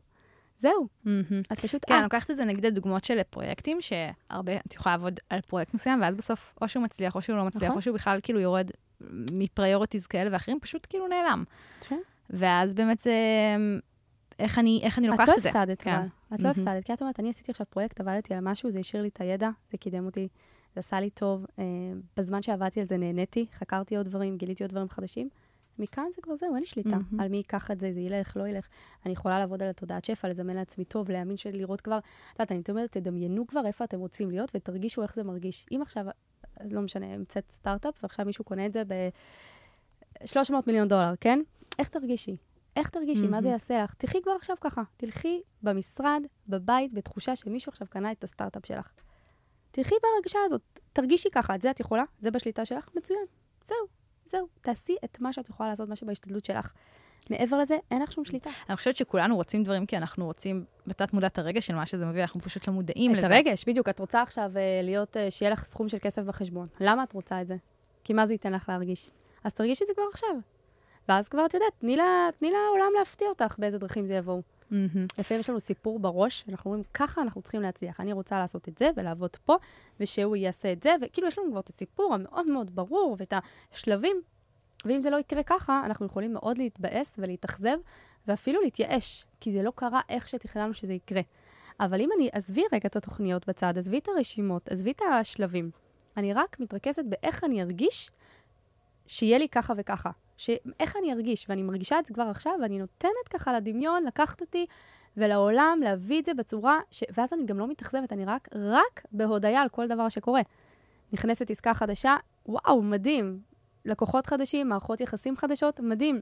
זהו, 0.58 0.88
מהמם. 1.04 1.40
את 1.52 1.60
פשוט 1.60 1.84
כן, 1.86 1.94
אני 1.94 2.06
את. 2.06 2.12
לוקחת 2.12 2.30
את 2.30 2.36
זה 2.36 2.44
נגיד 2.44 2.66
לדוגמאות 2.66 3.04
של 3.04 3.22
פרויקטים, 3.30 3.78
שהרבה, 3.80 4.56
את 4.56 4.74
יכולה 4.74 4.94
לעבוד 4.94 5.20
על 5.30 5.40
פרויקט 5.40 5.74
מסוים, 5.74 6.00
ואז 6.02 6.14
בסוף 6.14 6.54
או 6.62 6.68
שהוא 6.68 6.82
מצליח, 6.82 7.14
או 7.14 7.22
שהוא 7.22 7.36
לא 7.36 7.44
מצליח, 7.44 7.64
נכון. 7.64 7.76
או 7.76 7.82
שהוא 7.82 7.94
בכלל 7.94 8.18
כאילו 8.22 8.40
יורד 8.40 8.70
מ 9.32 9.39
priorities 9.39 10.06
כאלה 10.06 10.30
ואחרים, 10.32 10.58
פשוט 10.60 10.86
כאילו 10.90 11.06
נעלם. 11.08 11.44
כן. 11.80 11.98
ואז 12.30 12.74
באמת 12.74 12.98
זה, 12.98 13.14
איך 14.38 14.58
אני, 14.58 14.80
איך 14.82 14.98
אני 14.98 15.06
את 15.06 15.12
לוקחת 15.12 15.28
לא 15.28 15.34
את 15.36 15.42
זה. 15.42 15.48
הפסדת 15.48 15.82
כן. 15.82 15.94
אבל. 15.94 16.06
את 16.34 16.40
לא 16.42 16.48
מהמם. 16.48 16.50
הפסדת, 16.50 16.84
כי 16.84 16.92
את 16.94 17.00
אומרת, 17.02 17.20
אני 17.20 17.30
עשיתי 17.30 17.50
עכשיו 17.50 17.66
פרויקט, 17.70 18.00
עבדתי 18.00 18.34
על 18.34 18.40
משהו, 18.42 18.70
זה 18.70 18.78
השאיר 18.78 19.02
לי 19.02 19.08
את 19.08 19.20
הידע, 19.20 19.50
זה 19.70 19.78
קידם 19.78 20.06
אותי, 20.06 20.28
זה 20.74 20.80
עשה 20.80 21.00
לי 21.00 21.10
טוב. 21.10 21.46
אה, 21.58 21.64
בזמן 22.16 22.42
שעבדתי 22.42 22.80
על 22.80 22.86
זה 22.86 22.96
נהניתי, 22.96 23.46
חקרתי 23.58 23.96
עוד 23.96 24.06
דברים, 24.06 24.36
גיליתי 24.36 24.62
עוד 24.64 24.70
דברים 24.70 24.88
חדשים. 24.88 25.28
מכאן 25.80 26.04
זה 26.14 26.22
כבר 26.22 26.36
זהו, 26.36 26.54
אין 26.54 26.60
לי 26.60 26.66
שליטה 26.66 26.90
מהמם. 26.90 27.20
על 27.20 27.28
מי 27.28 27.36
ייקח 27.36 27.70
את 27.70 27.80
זה, 27.80 27.92
זה 27.92 28.00
ילך, 28.00 28.36
לא 28.36 28.48
ילך. 28.48 28.68
אני 29.06 29.12
יכולה 29.12 29.38
לעבוד 29.38 29.62
על 29.62 29.68
התודעת 29.68 30.04
שפע, 30.04 30.28
לזמן 30.28 30.56
לעצמי 30.56 30.84
טוב, 30.84 31.10
להאמין 31.10 31.36
של 31.36 31.50
לראות 31.50 31.80
כבר, 31.80 31.98
את 31.98 32.04
יודעת, 32.34 32.52
אני 32.52 32.62
אומרת, 32.68 32.92
תדמיינו 32.92 33.46
כבר 33.46 33.66
איפה 33.66 33.84
אתם 33.84 33.98
רוצים 33.98 34.30
להיות 34.30 34.52
ותרגישו 34.54 35.02
איך 35.02 35.14
זה 35.14 35.22
מרגיש. 35.22 35.66
אם 35.72 35.82
עכשיו, 35.82 36.04
לא 36.70 36.80
משנה, 36.80 37.06
המצאת 37.14 37.50
סטארט-אפ 37.50 37.94
ועכשיו 38.02 38.26
מישהו 38.26 38.44
קונה 38.44 38.66
את 38.66 38.72
זה 38.72 38.82
ב-300 38.84 40.52
מיליון 40.66 40.88
דולר, 40.88 41.12
כן? 41.20 41.40
איך 41.78 41.88
תרגישי? 41.88 42.36
איך 42.76 42.88
תרגישי? 42.88 43.26
מה 43.26 43.42
זה. 43.42 43.48
יעשה 43.48 43.82
לך? 43.82 43.94
תלכי 43.94 44.22
כבר 44.22 44.32
עכשיו 44.32 44.56
ככה. 44.60 44.82
תלכי 44.96 45.42
במשרד, 45.62 46.22
בבית, 46.48 46.92
בתחושה 46.92 47.36
שמישהו 47.36 47.70
עכשיו 47.70 47.86
קנה 47.90 48.12
את 48.12 48.24
הסטארט-אפ 48.24 48.66
שלך. 48.66 48.92
תלכי 49.70 49.94
בהרגשה 50.02 50.38
הזאת. 50.44 50.80
תרגישי 50.92 51.28
ככה, 51.30 51.54
את 51.54 51.62
זה 51.62 51.70
את 51.70 51.80
יכולה? 51.80 52.04
זה 52.18 52.30
בשליטה 52.30 52.64
שלך? 52.64 52.88
מצוין. 52.96 53.24
זהו, 53.64 53.76
זהו. 54.30 54.46
תעשי 54.60 54.96
את 55.04 55.20
מה 55.20 55.32
שאת 55.32 55.48
יכולה 55.48 55.68
לעשות, 55.68 55.88
מה 55.88 55.96
שבהשתדלות 55.96 56.44
שלך. 56.44 56.72
מעבר 57.30 57.58
לזה, 57.58 57.76
אין 57.90 58.02
לך 58.02 58.12
שום 58.12 58.24
שליטה. 58.24 58.50
אני 58.68 58.76
חושבת 58.76 58.96
שכולנו 58.96 59.36
רוצים 59.36 59.64
דברים 59.64 59.86
כי 59.86 59.96
אנחנו 59.96 60.26
רוצים 60.26 60.64
בתת 60.86 61.12
מודעת 61.12 61.38
הרגש 61.38 61.66
של 61.66 61.74
מה 61.74 61.86
שזה 61.86 62.06
מביא, 62.06 62.22
אנחנו 62.22 62.40
פשוט 62.40 62.68
לא 62.68 62.74
מודעים 62.74 63.12
את 63.12 63.16
לזה. 63.16 63.26
הרגש, 63.26 63.64
בדיוק. 63.64 63.88
את 63.88 63.98
רוצה 64.00 64.22
עכשיו 64.22 64.50
אה, 64.56 64.80
להיות, 64.82 65.16
אה, 65.16 65.30
שיהיה 65.30 65.52
לך 65.52 65.64
סכום 65.64 65.88
של 65.88 65.98
כסף 66.02 66.22
בחשבון. 66.22 66.66
למה 66.80 67.02
את 67.02 67.12
רוצה 67.12 67.40
את 67.42 67.48
זה? 67.48 67.56
כי 68.04 68.12
מה 68.12 68.26
זה 68.26 68.34
ייתן 68.34 68.52
לך 68.52 68.68
להרגיש? 68.68 69.10
אז 69.44 69.54
תרגישי 69.54 69.84
את 69.84 69.88
זה 69.88 69.94
כבר 69.94 70.04
עכשיו. 70.12 70.30
ואז 71.08 71.28
כבר, 71.28 71.46
את 71.46 71.54
יודעת, 71.54 71.72
תני 71.78 71.96
לה- 71.96 72.28
תני 72.38 72.50
לעולם 72.50 72.90
להפתיע 72.98 73.28
אותך 73.28 73.54
באיזה 73.58 73.78
דרכים 73.78 74.06
זה 74.06 74.14
יבואו. 74.14 74.42
לפעמים 75.18 75.40
יש 75.40 75.50
לנו 75.50 75.60
סיפור 75.60 75.98
בראש, 75.98 76.44
אנחנו 76.48 76.70
אומרים, 76.70 76.84
ככה 76.94 77.22
אנחנו 77.22 77.42
צריכים 77.42 77.62
להצליח. 77.62 78.00
אני 78.00 78.12
רוצה 78.12 78.38
לעשות 78.38 78.68
את 78.68 78.78
זה 78.78 78.90
ולעבוד 78.96 79.36
פה, 79.44 79.56
ושהוא 80.00 80.36
יעשה 80.36 80.72
את 80.72 80.82
זה, 80.82 80.94
וכאילו 81.02 81.28
יש 81.28 81.38
לנו 81.38 81.50
כבר 81.50 81.60
את 81.60 81.68
הסיפור 81.68 82.14
המאוד 82.14 82.50
מאוד 82.50 82.76
ברור 82.76 83.16
ואת 83.18 83.32
השלבים. 83.72 84.22
ואם 84.84 85.00
זה 85.00 85.10
לא 85.10 85.16
יקרה 85.16 85.42
ככה, 85.42 85.82
אנחנו 85.84 86.06
יכולים 86.06 86.32
מאוד 86.32 86.58
להתבאס 86.58 87.14
ולהתאכזב, 87.18 87.76
ואפילו 88.28 88.60
להתייאש, 88.60 89.26
כי 89.40 89.50
זה 89.50 89.62
לא 89.62 89.72
קרה 89.74 90.00
איך 90.08 90.28
שתכננו 90.28 90.74
שזה 90.74 90.92
יקרה. 90.92 91.20
אבל 91.80 92.00
אם 92.00 92.08
אני, 92.16 92.28
עזבי 92.32 92.62
רגע 92.72 92.88
את 92.88 92.96
התוכניות 92.96 93.48
בצד, 93.48 93.78
עזבי 93.78 93.98
את 93.98 94.08
הרשימות, 94.08 94.68
עזבי 94.68 94.90
את 94.90 95.02
השלבים. 95.02 95.70
אני 96.16 96.32
רק 96.32 96.60
מתרכזת 96.60 97.04
באיך 97.04 97.44
אני 97.44 97.62
ארגיש 97.62 98.10
שיהיה 99.06 99.38
לי 99.38 99.48
ככה 99.48 99.74
וככה. 99.76 100.10
ש... 100.40 100.50
איך 100.80 100.96
אני 100.96 101.12
ארגיש, 101.12 101.46
ואני 101.48 101.62
מרגישה 101.62 101.98
את 101.98 102.06
זה 102.06 102.14
כבר 102.14 102.22
עכשיו, 102.22 102.52
ואני 102.62 102.78
נותנת 102.78 103.28
ככה 103.30 103.52
לדמיון 103.52 104.04
לקחת 104.04 104.40
אותי 104.40 104.66
ולעולם 105.16 105.80
להביא 105.82 106.20
את 106.20 106.24
זה 106.24 106.34
בצורה, 106.34 106.78
ש... 106.90 107.04
ואז 107.16 107.32
אני 107.32 107.46
גם 107.46 107.58
לא 107.58 107.68
מתאכזבת, 107.68 108.12
אני 108.12 108.24
רק, 108.24 108.48
רק 108.54 109.02
בהודיה 109.12 109.62
על 109.62 109.68
כל 109.68 109.86
דבר 109.86 110.08
שקורה. 110.08 110.40
נכנסת 111.12 111.50
עסקה 111.50 111.74
חדשה, 111.74 112.16
וואו, 112.46 112.82
מדהים. 112.82 113.40
לקוחות 113.84 114.26
חדשים, 114.26 114.68
מערכות 114.68 115.00
יחסים 115.00 115.36
חדשות, 115.36 115.80
מדהים. 115.80 116.20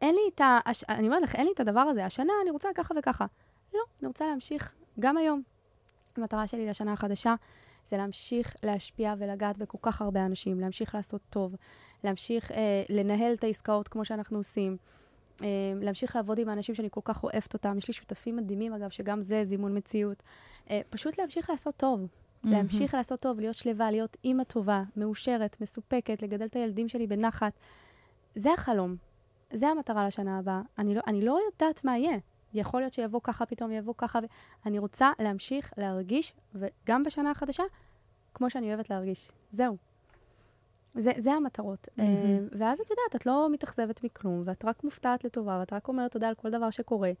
אין 0.00 0.14
לי 0.14 0.20
את 0.34 0.40
ה... 0.40 0.58
הש... 0.66 0.84
אני 0.88 1.06
אומרת 1.06 1.22
לך, 1.22 1.34
אין 1.34 1.46
לי 1.46 1.52
את 1.52 1.60
הדבר 1.60 1.80
הזה. 1.80 2.04
השנה 2.04 2.32
אני 2.42 2.50
רוצה 2.50 2.68
ככה 2.74 2.94
וככה. 2.98 3.26
לא, 3.74 3.80
אני 4.00 4.08
רוצה 4.08 4.26
להמשיך 4.26 4.74
גם 5.00 5.16
היום. 5.16 5.42
המטרה 6.16 6.46
שלי 6.46 6.66
לשנה 6.66 6.92
החדשה 6.92 7.34
זה 7.86 7.96
להמשיך 7.96 8.56
להשפיע 8.62 9.14
ולגעת 9.18 9.58
בכל 9.58 9.78
כך 9.82 10.02
הרבה 10.02 10.26
אנשים, 10.26 10.60
להמשיך 10.60 10.94
לעשות 10.94 11.20
טוב, 11.30 11.54
להמשיך 12.04 12.52
אה, 12.52 12.82
לנהל 12.88 13.32
את 13.32 13.44
העסקאות 13.44 13.88
כמו 13.88 14.04
שאנחנו 14.04 14.38
עושים, 14.38 14.76
אה, 15.42 15.48
להמשיך 15.80 16.16
לעבוד 16.16 16.38
עם 16.38 16.48
האנשים 16.48 16.74
שאני 16.74 16.88
כל 16.90 17.00
כך 17.04 17.24
אוהבת 17.24 17.54
אותם. 17.54 17.78
יש 17.78 17.88
לי 17.88 17.94
שותפים 17.94 18.36
מדהימים, 18.36 18.74
אגב, 18.74 18.90
שגם 18.90 19.22
זה 19.22 19.44
זימון 19.44 19.76
מציאות. 19.76 20.22
אה, 20.70 20.80
פשוט 20.90 21.18
להמשיך 21.18 21.50
לעשות 21.50 21.76
טוב. 21.76 22.06
להמשיך 22.44 22.94
לעשות 22.94 23.20
טוב, 23.20 23.40
להיות 23.40 23.54
שלווה, 23.54 23.90
להיות 23.90 24.16
אימא 24.24 24.42
טובה, 24.42 24.82
מאושרת, 24.96 25.60
מסופקת, 25.60 26.22
לגדל 26.22 26.44
את 26.46 26.56
הילדים 26.56 26.88
שלי 26.88 27.06
בנחת. 27.06 27.52
זה 28.34 28.52
החלום. 28.52 28.96
זה 29.52 29.68
המטרה 29.68 30.06
לשנה 30.06 30.38
הבאה. 30.38 30.60
אני 30.78 30.94
לא, 30.94 31.00
אני 31.06 31.24
לא 31.24 31.38
יודעת 31.46 31.84
מה 31.84 31.98
יהיה. 31.98 32.18
יכול 32.54 32.80
להיות 32.80 32.92
שיבוא 32.92 33.20
ככה 33.22 33.46
פתאום, 33.46 33.70
יבוא 33.70 33.94
ככה. 33.98 34.18
ו... 34.18 34.26
אני 34.66 34.78
רוצה 34.78 35.10
להמשיך 35.18 35.72
להרגיש, 35.76 36.34
וגם 36.54 37.02
בשנה 37.02 37.30
החדשה, 37.30 37.62
כמו 38.34 38.50
שאני 38.50 38.68
אוהבת 38.68 38.90
להרגיש. 38.90 39.30
זהו. 39.50 39.76
זה, 40.94 41.12
זה 41.18 41.32
המטרות. 41.32 41.88
אה, 41.98 42.38
ואז 42.52 42.80
את 42.80 42.90
יודעת, 42.90 43.16
את 43.16 43.26
לא 43.26 43.48
מתאכזבת 43.52 44.04
מכלום, 44.04 44.42
ואת 44.44 44.64
רק 44.64 44.84
מופתעת 44.84 45.24
לטובה, 45.24 45.56
ואת 45.60 45.72
רק 45.72 45.88
אומרת 45.88 46.12
תודה 46.12 46.28
על 46.28 46.34
כל 46.34 46.50
דבר 46.50 46.70
שקורה. 46.70 47.12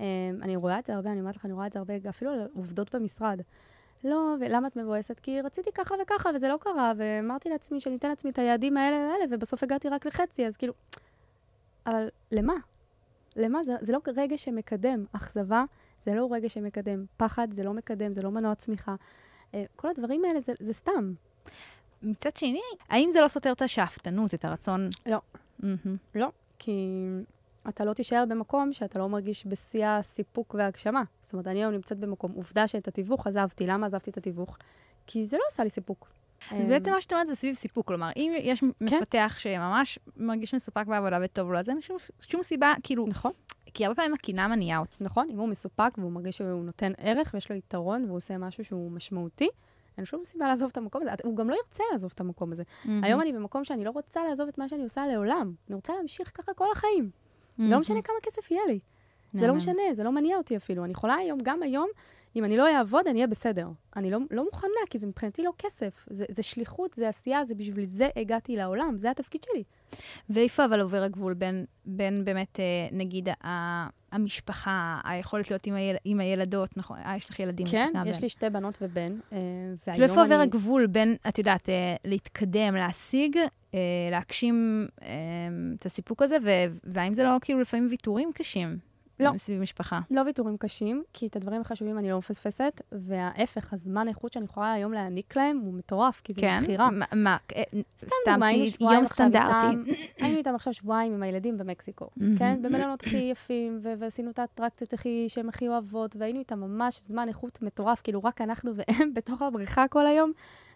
אה, 0.00 0.06
אני 0.42 0.56
רואה 0.56 0.78
את 0.78 0.86
זה 0.86 0.94
הרבה, 0.94 1.12
אני 1.12 1.20
אומרת 1.20 1.36
לך, 1.36 1.44
אני 1.44 1.52
רואה 1.52 1.66
את 1.66 1.72
זה 1.72 1.78
הרבה, 1.78 1.94
אפילו 2.08 2.30
על 2.30 2.48
עובדות 2.54 2.94
במשרד. 2.94 3.40
לא, 4.04 4.36
ולמה 4.40 4.68
את 4.68 4.76
מבואסת? 4.76 5.20
כי 5.20 5.40
רציתי 5.40 5.70
ככה 5.74 5.94
וככה, 6.02 6.30
וזה 6.34 6.48
לא 6.48 6.56
קרה, 6.60 6.92
ואמרתי 6.96 7.48
לעצמי 7.48 7.80
שאני 7.80 7.96
אתן 7.96 8.08
לעצמי 8.08 8.30
את 8.30 8.38
היעדים 8.38 8.76
האלה 8.76 8.96
והאלה, 8.96 9.24
ובסוף 9.30 9.62
הגעתי 9.62 9.88
רק 9.88 10.06
לחצי, 10.06 10.46
אז 10.46 10.56
כאילו... 10.56 10.72
אבל 11.86 12.08
למה? 12.32 12.54
למה? 13.36 13.64
זה, 13.64 13.72
זה 13.80 13.92
לא 13.92 13.98
רגע 14.16 14.38
שמקדם. 14.38 15.04
אכזבה 15.12 15.64
זה 16.04 16.14
לא 16.14 16.28
רגע 16.30 16.48
שמקדם. 16.48 17.04
פחד 17.16 17.48
זה 17.52 17.64
לא 17.64 17.74
מקדם, 17.74 18.14
זה 18.14 18.22
לא 18.22 18.30
מנוע 18.30 18.54
צמיחה. 18.54 18.94
אה, 19.54 19.64
כל 19.76 19.88
הדברים 19.88 20.24
האלה 20.24 20.40
זה, 20.40 20.52
זה 20.60 20.72
סתם. 20.72 21.12
מצד 22.02 22.36
שני, 22.36 22.60
האם 22.88 23.10
זה 23.10 23.20
לא 23.20 23.28
סותר 23.28 23.52
את 23.52 23.62
השאפתנות, 23.62 24.34
את 24.34 24.44
הרצון? 24.44 24.88
לא. 25.06 25.18
מהמם. 25.60 25.96
לא, 26.14 26.28
כי 26.58 27.00
אתה 27.68 27.84
לא 27.84 27.92
תישאר 27.92 28.24
במקום 28.28 28.72
שאתה 28.72 28.98
לא 28.98 29.08
מרגיש 29.08 29.46
בשיא 29.46 29.86
הסיפוק 29.86 30.54
וההגשמה. 30.58 31.02
זאת 31.22 31.32
אומרת, 31.32 31.46
אני 31.46 31.58
היום 31.58 31.72
נמצאת 31.72 31.98
במקום, 31.98 32.32
עובדה 32.32 32.68
שאת 32.68 32.88
התיווך 32.88 33.26
עזבתי. 33.26 33.66
למה 33.66 33.86
עזבתי 33.86 34.10
את 34.10 34.16
התיווך? 34.16 34.58
כי 35.06 35.24
זה 35.24 35.36
לא 35.36 35.42
עשה 35.48 35.64
לי 35.64 35.70
סיפוק. 35.70 36.08
אז 36.50 36.64
אמ, 36.64 36.68
בעצם 36.68 36.90
מה 36.92 37.00
שאת 37.00 37.12
אומרת 37.12 37.26
זה 37.26 37.34
סביב 37.34 37.54
סיפוק. 37.54 37.86
כלומר, 37.88 38.10
אם 38.16 38.32
יש 38.42 38.62
מפתח 38.80 39.36
שממש 39.38 39.98
מרגיש 40.16 40.54
מסופק 40.54 40.86
בעבודה 40.86 41.18
וטוב 41.22 41.52
לו, 41.52 41.58
אז 41.58 41.68
אין 41.68 41.80
שום- 41.80 41.96
שום 42.20 42.42
סיבה, 42.42 42.74
כאילו, 42.82 43.06
נכון, 43.06 43.32
כי 43.74 43.84
הרבה 43.84 43.94
פעמים 43.96 44.14
הקנאה 44.14 44.48
מניעה 44.48 44.78
אותי. 44.78 44.94
נכון. 45.00 45.28
אם 45.30 45.38
הוא 45.38 45.48
מסופק 45.48 45.92
והוא 45.98 46.12
מרגיש 46.12 46.36
שהוא 46.38 46.64
נותן 46.64 46.92
ערך 46.98 47.30
ויש 47.34 47.50
לו 47.50 47.56
יתרון 47.56 48.04
והוא 48.04 48.16
עושה 48.16 48.38
משהו 48.38 48.64
שהוא 48.64 48.90
משמעותי, 48.90 49.48
אין 49.96 50.04
שום 50.04 50.24
סיבה 50.24 50.46
לעזוב 50.48 50.68
את 50.72 50.76
המקום 50.76 51.02
הזה. 51.02 51.10
הוא 51.24 51.36
גם 51.36 51.50
לא 51.50 51.54
ירצה 51.54 51.82
לעזוב 51.92 52.12
את 52.14 52.20
המקום 52.20 52.52
הזה. 52.52 52.62
היום 53.02 53.20
אני 53.20 53.32
במקום 53.32 53.64
שאני 53.64 53.84
לא 53.84 53.90
רוצה 53.90 54.24
לעזוב 54.24 54.48
את 54.48 54.58
מה 54.58 54.68
שאני 54.68 54.82
עושה 54.82 55.06
לעולם. 55.06 55.52
אני 55.68 55.74
רוצה 55.74 55.92
להמשיך 55.96 56.30
ככה 56.34 56.54
כל 56.54 56.66
החיים. 56.72 57.10
לא 57.58 57.78
משנה 57.80 58.02
כמה 58.02 58.16
כסף 58.22 58.50
יהיה 58.50 58.62
לי. 58.68 58.78
זה 59.34 59.46
לא. 59.46 59.54
משנה, 59.54 59.82
זה 59.92 60.04
לא 60.04 60.12
מניע 60.12 60.36
אותי 60.36 60.56
אפילו. 60.56 60.84
אני 60.84 60.92
יכולה 60.92 61.14
היום, 61.14 61.38
גם 61.42 61.62
היום, 61.62 61.88
אם 62.36 62.44
אני 62.44 62.56
לא 62.56 62.68
אעבוד, 62.76 63.06
אני 63.06 63.18
אהיה 63.18 63.26
בסדר. 63.26 63.68
אני 63.96 64.10
לא, 64.10 64.18
לא 64.30 64.44
מוכנה, 64.44 64.70
כי 64.90 64.98
זה 64.98 65.06
מבחינתי 65.06 65.42
לא 65.42 65.52
כסף. 65.58 66.06
זה, 66.10 66.24
זה 66.30 66.42
שליחות, 66.42 66.94
זה 66.94 67.08
עשייה, 67.08 67.44
זה 67.44 67.54
בשביל 67.54 67.84
זה 67.84 68.08
הגעתי 68.16 68.56
לעולם, 68.56 68.96
זה 68.96 69.10
התפקיד 69.10 69.42
שלי. 69.42 69.62
ואיפה 70.30 70.64
אבל 70.64 70.80
עובר 70.80 71.02
הגבול 71.02 71.34
בין, 71.34 71.64
בין 71.84 72.24
באמת, 72.24 72.60
אה, 72.60 72.64
נגיד, 72.92 73.28
ה- 73.28 73.86
המשפחה, 74.16 75.00
היכולת 75.04 75.50
להיות 75.50 75.66
עם, 75.66 75.74
היל, 75.74 75.96
עם 76.04 76.20
הילדות, 76.20 76.76
נכון? 76.76 76.98
אה, 77.06 77.16
יש 77.16 77.30
לך 77.30 77.40
ילדים, 77.40 77.66
כן, 77.66 77.92
יש 78.06 78.16
בן. 78.16 78.22
לי 78.22 78.28
שתי 78.28 78.50
בנות 78.50 78.78
ובן, 78.82 79.12
אה, 79.32 79.38
כאילו, 79.92 80.04
איפה 80.04 80.22
עובר. 80.22 80.34
הגבול 80.40 80.86
בין, 80.86 81.16
את 81.28 81.38
יודעת, 81.38 81.68
אה, 81.68 81.96
להתקדם, 82.04 82.74
להשיג, 82.74 83.36
אה, 83.74 83.78
להגשים 84.10 84.86
את 85.78 85.86
הסיפוק 85.86 86.22
הזה, 86.22 86.36
ו- 86.44 86.50
והאם 86.84 87.14
זה 87.14 87.24
לא 87.24 87.30
כאילו 87.40 87.60
לפעמים 87.60 87.86
ויתורים 87.90 88.30
קשים? 88.34 88.78
לא. 89.20 89.30
סביב 89.38 89.60
משפחה. 89.62 90.00
לא 90.10 90.20
ויתורים 90.26 90.56
קשים, 90.56 91.02
כי 91.12 91.26
את 91.26 91.36
הדברים 91.36 91.60
החשובים 91.60 91.98
אני 91.98 92.10
לא 92.10 92.18
מפספסת, 92.18 92.80
וההפך, 92.92 93.72
הזמן 93.72 94.08
איכות 94.08 94.32
שאני 94.32 94.44
יכולה 94.44 94.72
היום 94.72 94.92
להעניק 94.92 95.36
להם 95.36 95.58
הוא 95.58 95.74
מטורף, 95.74 96.20
כי 96.24 96.34
זה 96.34 96.40
כן? 96.40 96.58
בחירה. 96.62 96.90
מה- 96.90 97.04
מה, 97.14 97.36
אה, 97.56 97.62
סתם 97.98 98.40
יום 98.80 99.04
סטנדרטי. 99.04 99.66
היינו 100.24 100.38
איתם 100.38 100.54
עכשיו 100.54 100.74
שבועיים 100.74 101.12
עם 101.14 101.22
הילדים 101.22 101.58
במקסיקו. 101.58 102.08
כן? 102.38 102.62
במלונות 102.62 103.02
הכי 103.02 103.16
יפים, 103.16 103.80
ועשינו 103.98 104.30
את 104.30 104.38
האטרקציות 104.38 104.92
הכי, 104.92 105.24
שהן 105.28 105.48
הכי 105.48 105.68
אוהבות, 105.68 106.16
והיינו 106.18 106.38
איתם 106.38 106.60
ממש 106.60 107.00
זמן 107.02 107.28
איכות 107.28 107.62
מטורף, 107.62 108.00
כאילו 108.02 108.24
רק 108.24 108.40
אנחנו 108.40 108.72
והם 108.76 108.86
בתוך 109.14 109.42
הבריכה 109.42 109.88
כל 109.88 110.06
היום, 110.06 110.32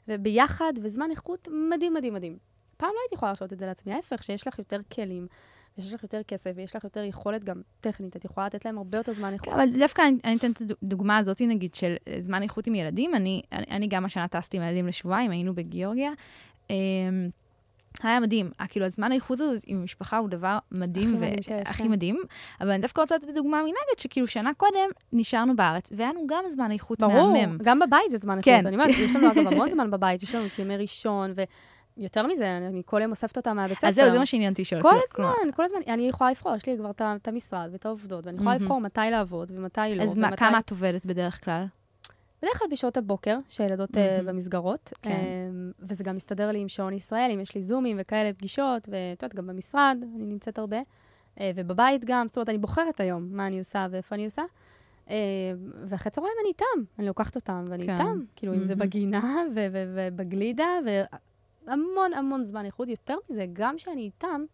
וביחד, 0.09 0.73
וזמן 0.83 1.11
איכות 1.11 1.49
מדהים, 1.71 1.95
מדהים, 1.95 2.15
מדהים. 2.15 2.37
פעם 2.77 2.89
לא 2.95 2.99
הייתי 3.05 3.15
יכולה 3.15 3.31
להרשות 3.31 3.53
את 3.53 3.59
זה 3.59 3.67
לעצמי, 3.67 3.93
ההפך, 3.95 4.23
שיש 4.23 4.49
לך 4.49 4.59
יותר 4.59 4.81
כלים, 4.95 5.27
ויש 5.85 5.95
לך 5.95 6.03
יותר 6.03 6.23
כסף, 6.23 6.53
ויש 6.57 6.77
לך 6.77 6.85
יותר 6.85 7.03
יכולת 7.03 7.45
גם 7.45 7.61
טכנית, 7.81 8.17
את 8.17 8.25
יכולה 8.25 8.47
לתת 8.47 8.65
להם 8.65 8.79
הרבה 8.79 8.99
יותר 8.99 9.13
זמן 9.13 9.33
איכות. 9.33 9.49
כן, 9.49 9.55
אבל 9.55 9.79
דווקא 9.79 10.03
אני, 10.03 10.19
אני 10.25 10.37
אתן 10.37 10.51
את 10.51 10.63
הדוגמה 10.83 11.19
הזאת, 11.19 11.41
נגיד, 11.41 11.75
של 11.75 11.95
אה, 12.09 12.17
זמן 12.21 12.43
איכות 12.43 12.67
עם 12.67 12.75
ילדים. 12.75 13.15
אני, 13.15 13.43
אני, 13.53 13.65
אני 13.71 13.89
גם 13.89 14.05
השנה 14.05 14.29
טסתי 14.29 14.57
עם 14.57 14.63
הילדים 14.63 14.87
לשבועיים, 14.87 15.31
היינו 15.31 15.55
בגיאורגיה. 15.55 16.11
אמ, 16.71 17.31
היה 18.03 18.21
מדהים. 18.21 18.51
אה, 18.61 18.67
כאילו, 18.67 18.87
הזמן 18.87 19.13
האיכות 19.13 19.41
הזה 19.41 19.59
עם 19.67 19.81
המשפחה 19.81 20.19
הוא 20.19 20.29
דבר 20.29 20.59
מדהים. 20.73 21.09
הכי 21.09 21.17
מדהים 21.17 21.43
שיש, 21.43 21.67
הכי 21.67 21.83
כן. 21.83 21.91
מדהים. 21.91 22.23
אבל 22.61 22.71
אני 22.71 22.83
דווקא 22.83 23.01
רוצה 23.01 23.17
לתת 23.17 23.29
דוגמה 23.35 23.63
מנגד, 23.63 23.99
שכאילו 23.99 24.27
שנה 24.27 24.51
קודם 24.57 24.91
נשארנו 25.13 25.57
בארץ, 25.57 25.93
והיה 25.97 26.11
לנו 26.11 26.27
גם 26.27 26.45
זמן 26.49 26.71
איכות 26.73 26.99
ברור, 27.01 27.33
מהמם. 27.33 27.59
גם 27.63 27.79
בבית 27.79 28.11
זה 28.11 28.19
זמן 28.19 28.39
איכות. 28.39 28.53
כן. 28.53 28.67
אני 28.67 28.77
אומרת, 28.77 28.91
יש 28.99 29.17
לנו 29.17 29.33
אגב 29.33 29.47
המון 29.47 29.69
זמן 29.69 29.91
בבית, 29.91 30.23
יש 30.23 30.35
לנו 30.35 30.47
ימי 30.59 30.77
ראשון, 30.77 31.33
ויותר 32.01 32.27
מזה, 32.27 32.57
אני 32.57 32.83
כל 32.87 33.01
יום 33.03 33.11
אוספת 33.11 33.37
אותה 33.37 33.55
מהבית 33.55 33.79
ספר. 33.79 33.89
אז 33.89 33.95
זהו, 33.95 34.11
זה 34.11 34.19
מה 34.19 34.27
שעניין 34.27 34.53
אותי 34.53 34.63
לשאול. 34.63 34.83
כל 34.83 34.89
כאילו, 34.89 35.29
הזמן, 35.29 35.53
כל 35.55 35.65
הזמן, 35.65 35.79
אני 35.89 36.09
יכולה 36.09 36.31
לבחור, 36.31 36.57
יש 36.57 36.67
לי 36.67 36.77
כבר 36.79 36.91
את 37.01 37.29
המשרד 37.29 37.69
ואת 37.73 37.87
העובדות, 37.87 38.27
ואני 38.27 38.37
יכולה 38.37 38.51
מהמם. 38.51 38.63
לבחור 38.63 38.81
מתי 38.81 39.01
לעבוד 39.11 39.53
ומתי 39.55 39.81
לא. 39.95 40.03
אז 40.03 40.19
כמה 40.37 40.59
את 40.59 40.71
עובדת 40.71 41.07
בדרך 41.07 41.45
כלל? 41.45 41.65
בדרך 42.43 42.59
כלל 42.59 42.69
בשעות 42.71 42.97
הבוקר, 42.97 43.39
שהילדות 43.49 43.97
מהמם. 43.97 44.27
במסגרות, 44.27 44.93
כן. 45.03 45.11
אה, 45.11 45.17
וזה 45.81 46.05
גם 46.05 46.17
מסתדר 46.17 46.51
לי 46.51 46.59
עם 46.59 46.69
שעון 46.69 46.93
ישראל, 46.93 47.31
אם 47.35 47.41
יש 47.41 47.55
לי 47.55 47.63
זומים 47.63 47.97
וכאלה 48.01 48.33
פגישות, 48.33 48.89
ואת 48.89 49.23
יודעת, 49.23 49.35
גם 49.35 49.47
במשרד, 49.47 49.99
אני 50.17 50.27
נמצאת 50.27 50.59
הרבה, 50.59 50.79
אה, 51.41 51.51
ובבית 51.55 52.05
גם, 52.05 52.29
זאת 52.29 52.37
אומרת, 52.37 52.49
אני 52.49 52.59
בוחרת 52.59 53.01
היום 53.01 53.29
מה 53.31 53.47
אני 53.47 53.59
עושה 53.59 53.87
ואיפה 53.91 54.15
אני 54.15 54.25
עושה. 54.25 54.43
אה, 55.11 55.17
ואחרי 55.85 56.11
צהריים 56.11 56.35
אני 56.41 56.49
איתם, 56.49 56.91
אני 56.99 57.07
לוקחת 57.07 57.37
אותם 57.37 57.65
ואני 57.69 57.87
כן. 57.87 57.93
איתם, 57.93 58.21
כאילו, 58.37 58.55
אם 58.55 58.65
זה 58.65 58.75
מהמם. 58.75 58.89
בגינה 58.89 59.43
ובגלידה, 59.55 60.69
והמון 61.71 62.15
המון 62.15 62.45
זמן 62.45 62.65
איכות. 62.65 62.89
יותר 62.89 63.17
מזה, 63.31 63.47
גם 63.53 63.77
כשאני 63.77 64.01
איתם, 64.03 64.45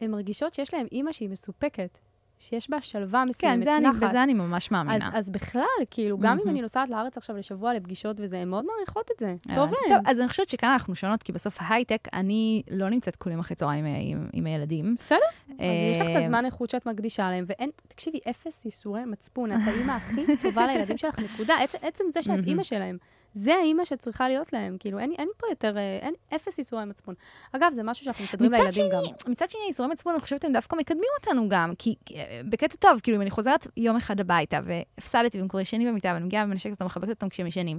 הן 0.00 0.10
מרגישות 0.10 0.54
שיש 0.54 0.74
להן 0.74 0.86
אימא 0.92 1.12
שהיא 1.12 1.28
מסופקת, 1.28 1.98
שיש 2.38 2.70
בה 2.70 2.80
שלווה 2.80 3.22
כן, 3.22 3.28
מסוימת, 3.28 3.64
זה 3.64 3.76
אני, 3.76 3.88
נחת. 3.88 4.02
בזה 4.02 4.22
אני 4.22 4.34
ממש 4.34 4.66
אז, 4.66 4.72
מאמינה. 4.72 5.10
אז 5.14 5.30
בכלל, 5.30 5.64
כאילו, 5.90 6.18
גם 6.18 6.32
אם 6.32 6.38
מהמם. 6.38 6.50
אני 6.50 6.62
נוסעת 6.62 6.88
לארץ 6.88 7.16
עכשיו 7.16 7.36
לשבוע 7.36 7.74
לפגישות 7.74 8.16
וזה, 8.20 8.38
הן 8.38 8.48
מאוד 8.48 8.64
מעריכות 8.64 9.10
את 9.14 9.18
זה. 9.20 9.34
טוב 9.54 9.58
הבנתי. 9.58 9.76
להן. 9.88 9.98
טוב, 9.98 10.08
אז 10.10 10.20
אני 10.20 10.28
חושבת 10.28 10.48
שכאן 10.48 10.68
אנחנו 10.68 10.94
שונות, 10.94 11.22
כי 11.22 11.32
בסוף 11.32 11.56
ההייטק, 11.60 12.08
אני 12.12 12.62
לא 12.70 12.88
נמצאת 12.88 13.16
כל 13.16 13.30
יום 13.30 13.40
אחרי 13.40 13.56
צהריים 13.56 13.86
אה, 13.86 13.90
עם, 14.00 14.28
עם 14.32 14.46
הילדים. 14.46 14.94
בסדר, 14.94 15.18
אז 15.48 15.56
יש 15.90 15.96
לך 16.00 16.06
את 16.10 16.16
אה, 16.16 16.24
הזמן 16.24 16.44
איכות 16.44 16.70
שאת 16.70 16.86
מקדישה 16.86 17.30
להם, 17.30 17.44
ואין, 17.48 17.70
תקשיבי, 17.88 18.18
אפס 18.30 18.64
ייסורי 18.64 19.04
מצפון. 19.04 19.52
את 19.52 19.58
האימא 19.66 19.92
הכי 19.92 20.36
טובה 20.42 20.66
לילדים 20.66 20.98
שלך, 20.98 21.18
נקודה. 21.18 21.54
עצם, 21.62 21.78
עצם 21.82 22.04
זה 22.12 22.22
שאת 22.22 22.30
מהמם. 22.30 22.44
אימא 22.44 22.62
שלהם, 22.62 22.98
זה 23.32 23.54
האימא 23.54 23.84
שצריכה 23.84 24.28
להיות 24.28 24.52
להם. 24.52 24.76
כאילו, 24.80 24.98
אין, 24.98 25.12
אין 25.18 25.28
פה 25.36 25.46
יותר, 25.50 25.76
אה, 25.76 25.98
אין 26.02 26.14
אפס 26.34 26.58
ייסורי 26.58 26.84
מצפון. 26.84 27.14
אגב, 27.52 27.72
זה 27.72 27.82
משהו 27.82 28.04
שאנחנו 28.04 28.24
משדרים 28.24 28.52
לילדים 28.52 28.88
גם. 28.92 29.00
שני, 29.04 29.32
מצד 29.32 29.50
שני, 29.50 29.60
ייסורי 29.66 29.88
מצפון, 29.88 30.12
אני 30.12 30.20
חושבת, 30.22 30.44
הם 30.44 30.52
דווקא 30.52 30.76
מקדמים 30.76 31.08
אותנו 31.20 31.48
גם, 31.48 31.72
כי 31.78 31.94
כי, 32.04 32.14
אה, 32.16 32.40
בקטע 32.48 32.76
טוב, 32.76 33.00
כאילו, 33.02 33.16
אם 33.16 33.22
אני 33.22 33.30
חוזרת 33.30 33.66
יום 33.76 33.96
אחד 33.96 34.20
הביתה, 34.20 34.60
והפסדתי, 34.64 35.38
והם 35.38 35.48
כבר 35.48 35.60
ישנים 35.60 35.88
במיטה, 35.88 36.08
ואני 36.14 36.24
מגיעה 36.24 36.44
ומנשקת 36.44 36.70
אותם, 36.70 36.84
מחבקת 36.84 37.08
אותם 37.08 37.28
כשהם 37.28 37.46
ישנים, 37.46 37.78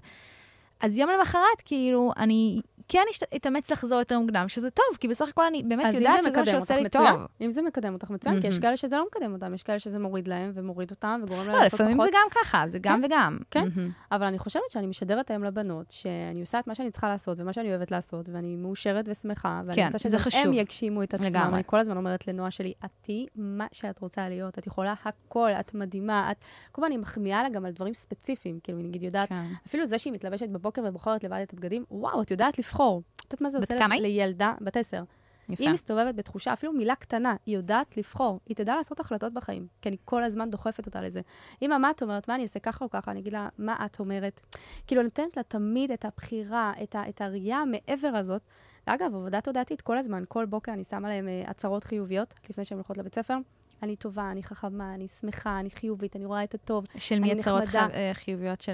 אז 0.81 0.97
יום 0.97 1.09
למחרת, 1.09 1.61
כאילו, 1.65 2.11
אני 2.17 2.61
כן 2.89 3.03
אתאמץ 3.35 3.71
לחזור 3.71 3.99
יותר 3.99 4.19
מוקדם, 4.19 4.45
שזה 4.47 4.69
טוב, 4.69 4.85
כי 4.99 5.07
בסך 5.07 5.29
הכל 5.29 5.45
אני 5.45 5.63
באמת 5.63 5.93
יודעת 5.93 6.23
זה 6.23 6.29
שזה 6.29 6.39
מה 6.39 6.45
שעושה 6.45 6.75
לי 6.75 6.83
מצוין, 6.83 7.13
טוב. 7.13 7.21
אם 7.41 7.51
זה 7.51 7.61
מקדם 7.61 7.93
אותך 7.93 8.09
מצוין, 8.09 8.41
כי 8.41 8.47
יש. 8.47 8.59
כאלה 8.59 8.77
שזה 8.77 8.97
לא 8.97 9.05
מקדם 9.11 9.33
אותם, 9.33 9.53
יש 9.53 9.63
כאלה 9.63 9.79
שזה 9.79 9.99
מוריד 9.99 10.27
להם 10.27 10.51
ומוריד 10.53 10.91
אותם 10.91 11.21
וגורם 11.23 11.39
להם 11.39 11.55
לא, 11.55 11.61
לעשות 11.61 11.73
לפעמים 11.79 11.97
פחות. 11.97 12.09
זה 12.11 12.17
גם 12.17 12.43
ככה, 12.43 12.63
זה 12.67 12.79
גם 12.81 13.01
וגם. 13.05 13.37
כן. 13.51 13.63
מהמם. 13.75 13.91
אבל 14.11 14.25
אני 14.25 14.39
חושבת 14.39 14.63
שאני 14.69 14.87
משדרת 14.87 15.31
היום 15.31 15.43
לבנות, 15.43 15.91
שאני 15.91 16.41
עושה 16.41 16.59
את 16.59 16.67
מה 16.67 16.75
שאני 16.75 16.91
צריכה 16.91 17.09
לעשות 17.09 17.39
ומה 17.39 17.53
שאני 17.53 17.69
אוהבת 17.69 17.91
לעשות, 17.91 18.29
ואני 18.29 18.55
מאושרת 18.55 19.05
ושמחה, 19.09 19.61
ואני 19.65 19.75
כן, 19.75 19.85
רוצה 19.85 19.97
זה 19.97 20.17
שגם 20.17 20.19
חשוב. 20.19 20.41
הם 20.45 20.53
יגשימו 20.53 21.03
את 21.03 21.13
עצמם. 21.13 21.25
לגמרי. 21.25 21.55
אני 21.55 21.63
כל 21.65 21.79
הזמן 21.79 21.97
אומרת 21.97 22.27
לנועה 22.27 22.51
שלי, 22.51 22.73
את 22.85 22.89
תהיי 23.01 23.25
מה 23.35 23.67
שאת 23.71 23.99
רוצה 23.99 24.29
להיות, 24.29 24.57
את 24.59 24.67
יכולה 24.67 24.93
הכל, 25.05 25.49
את 25.59 25.73
מדהימה, 25.73 26.31
את... 26.31 26.37
כל 26.71 26.81
הזמן 26.81 26.91
אני 26.93 27.01
מחמיאה 27.01 27.43
לה 27.43 27.49
גם 27.49 27.65
על 27.65 27.71
דברים 27.71 27.93
ספציפיים, 27.93 28.59
כאילו, 28.63 28.79
נגיד 28.79 29.03
יודעת, 29.03 29.29
כן. 29.29 29.45
אפילו 29.67 29.85
זה 29.85 29.99
שהיא 29.99 30.13
מתלבשת 30.13 30.49
בבוקר 30.49 30.81
ובוחרת 30.85 31.23
לבד 31.23 31.39
את 31.43 31.53
הבגדים, 31.53 31.83
וואו, 31.91 32.21
את 32.21 32.31
יודעת 32.31 32.59
לבחור. 32.59 32.78
את 33.15 33.23
יודעת 33.23 33.41
מה 33.41 33.49
זה 33.49 33.57
עושה 33.57 33.79
כמה? 33.79 33.95
לילדה, 33.95 34.53
בת 34.61 34.77
עשר. 34.77 35.03
יפה. 35.49 35.63
היא 35.63 35.73
מסתובבת 35.73 36.15
בתחושה, 36.15 36.53
אפילו 36.53 36.73
מילה 36.73 36.95
קטנה, 36.95 37.35
היא 37.45 37.55
יודעת 37.55 37.97
לבחור. 37.97 38.39
היא 38.45 38.55
תדע 38.55 38.75
לעשות 38.75 38.99
החלטות 38.99 39.33
בחיים, 39.33 39.67
כי 39.81 39.89
אני 39.89 39.97
כל 40.05 40.23
הזמן 40.23 40.49
דוחפת 40.49 40.85
אותה 40.85 41.01
לזה. 41.01 41.21
אמא, 41.61 41.77
מה 41.77 41.91
את 41.91 42.01
אומרת? 42.01 42.27
מה 42.27 42.35
אני 42.35 42.43
אעשה 42.43 42.59
ככה 42.59 42.85
או 42.85 42.89
ככה? 42.89 43.11
אני 43.11 43.19
אגיד 43.19 43.33
לה, 43.33 43.49
מה 43.57 43.85
את 43.85 43.99
אומרת? 43.99 44.41
כאילו, 44.87 45.01
אני 45.01 45.05
נותנת 45.07 45.37
לה 45.37 45.43
תמיד 45.43 45.91
את 45.91 46.05
הבחירה, 46.05 46.73
את, 46.83 46.95
ה, 46.95 47.09
את 47.09 47.21
הראייה 47.21 47.57
המעבר 47.57 48.07
הזאת. 48.07 48.41
ואגב, 48.87 49.15
עבודה 49.15 49.41
תודעתית 49.41 49.81
כל 49.81 49.97
הזמן, 49.97 50.23
כל 50.27 50.45
בוקר 50.45 50.73
אני 50.73 50.83
שמה 50.83 51.09
להם 51.09 51.27
uh, 51.27 51.49
הצהרות 51.49 51.83
חיוביות, 51.83 52.33
לפני 52.49 52.65
שהן 52.65 52.77
הולכות 52.77 52.97
לבית 52.97 53.15
ספר. 53.15 53.37
אני 53.83 53.95
טובה, 53.95 54.31
אני 54.31 54.43
חכמה, 54.43 54.93
אני 54.95 55.07
שמחה, 55.07 55.59
אני 55.59 55.69
חיובית, 55.69 56.15
אני 56.15 56.25
רואה 56.25 56.43
את 56.43 56.53
הטוב. 56.53 56.85
של 56.97 57.19
מי 57.19 57.31
אני 57.31 57.39
הצהרות 57.39 57.63
נחמדה. 57.63 57.87
חי- 57.89 57.93
אה, 57.95 58.11
חיוביות 58.13 58.61
של... 58.61 58.73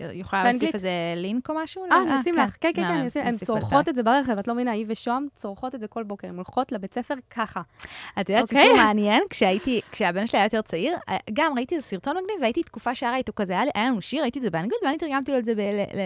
יכולה. 0.00 0.52
להוסיף 0.52 0.74
איזה 0.74 0.90
לינק 1.16 1.50
או 1.50 1.54
משהו? 1.54 1.82
אה, 1.92 2.02
אני 2.02 2.20
אשים 2.20 2.34
לך, 2.34 2.56
כן, 2.60 2.70
כן, 2.74 2.82
כן, 2.82 2.94
אני 2.94 3.06
אשים, 3.08 3.22
הן 3.26 3.34
צורכות. 3.34 3.88
את 3.88 3.96
זה 3.96 4.02
ברכב, 4.02 4.38
את 4.38 4.48
לא 4.48 4.54
מבינה, 4.54 4.70
היא 4.70 4.86
ושוהם 4.88 5.26
צורכות 5.34 5.74
את 5.74 5.80
זה 5.80 5.88
כל 5.88 6.02
בוקר, 6.02 6.28
הן 6.28 6.34
הולכות 6.34 6.72
לבית 6.72 6.94
ספר 6.94 7.14
ככה. 7.30 7.60
את 8.20 8.28
יודעת, 8.28 8.42
אוקיי. 8.42 8.62
סיפור 8.62 8.76
מעניין, 8.84 9.22
כשהייתי, 9.30 9.80
כשהבן 9.92 10.26
שלי 10.26 10.38
היה 10.38 10.46
יותר 10.46 10.62
צעיר, 10.62 10.96
אה, 11.08 11.16
גם 11.32 11.52
ראיתי 11.56 11.74
איזה 11.74 11.86
סרטון 11.86 12.16
מגניב, 12.16 12.36
והייתי 12.40 12.62
תקופה 12.62 12.94
שרה 12.94 13.16
איתו 13.16 13.32
כזה, 13.36 13.52
היה 13.52 13.86
לנו 13.86 14.02
שיר, 14.02 14.22
ראיתי 14.22 14.38
את 14.38 14.44
זה 14.44 14.50
באנגלית, 14.50 14.80
ואני 14.84 14.98
תרגמתי 14.98 15.32
לו 15.32 15.38
את 15.38 15.44
זה 15.44 15.52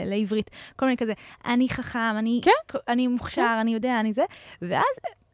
לעברית. 0.05 0.51
כל 0.77 0.87
מיני 0.87 0.97
כזה, 0.97 1.13
אני 1.45 1.69
חכם, 1.69 1.99
אני 2.19 2.41
כן. 2.45 2.79
אני 2.89 3.07
מוכשר, 3.07 3.59
אני 3.61 3.75
יודע, 3.75 4.01
אני 4.01 4.13
זה. 4.13 4.25
ואז 4.63 4.85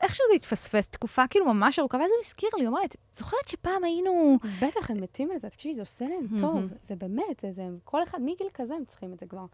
איכשהו 0.02 0.24
זה 0.30 0.36
התפספס, 0.36 0.88
תקופה 0.88 1.26
כאילו 1.26 1.54
ממש 1.54 1.78
ארוכה, 1.78 1.96
ואז 1.96 2.10
הוא 2.10 2.20
הזכיר 2.24 2.48
לי, 2.58 2.66
הוא 2.66 2.72
אמר 2.76 2.84
"את 2.84 2.96
זוכרת 3.12 3.48
שפעם 3.48 3.84
היינו... 3.84 4.38
בטח, 4.62 4.90
הם 4.90 5.00
מתים 5.00 5.30
על 5.30 5.38
זה. 5.38 5.48
תקשיבי, 5.50 5.74
זה 5.74 5.82
עושה 5.82 6.04
להם 6.04 6.38
טוב. 6.38 6.60
זה 6.82 6.96
באמת, 6.96 7.40
זה, 7.40 7.52
זה, 7.52 7.62
כל 7.84 8.02
אחד, 8.02 8.18
מגיל 8.22 8.46
כזה 8.54 8.74
הם 8.74 8.84
צריכים 8.84 9.12
את 9.12 9.20
זה 9.20 9.26
כבר. 9.26 9.44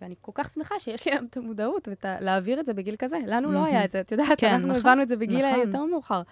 ואני 0.00 0.14
כל 0.20 0.32
כך 0.34 0.50
שמחה 0.50 0.78
שיש 0.78 1.06
לי 1.06 1.12
היום 1.12 1.26
את 1.30 1.36
המודעות 1.36 1.88
ולהעביר 2.04 2.60
את 2.60 2.66
זה 2.66 2.74
בגיל 2.74 2.96
כזה. 2.96 3.18
לנו 3.26 3.52
לא. 3.52 3.64
היה 3.64 3.84
את 3.84 3.92
זה, 3.92 4.00
את 4.00 4.12
יודעת, 4.12 4.40
כן, 4.40 4.46
אנחנו 4.52 4.68
נכון, 4.68 4.78
הבנו 4.78 5.02
את 5.02 5.08
זה 5.08 5.16
בגיל 5.16 5.50
נכון. 5.50 5.66
יותר 5.66 5.84
מאוחר. 5.84 6.22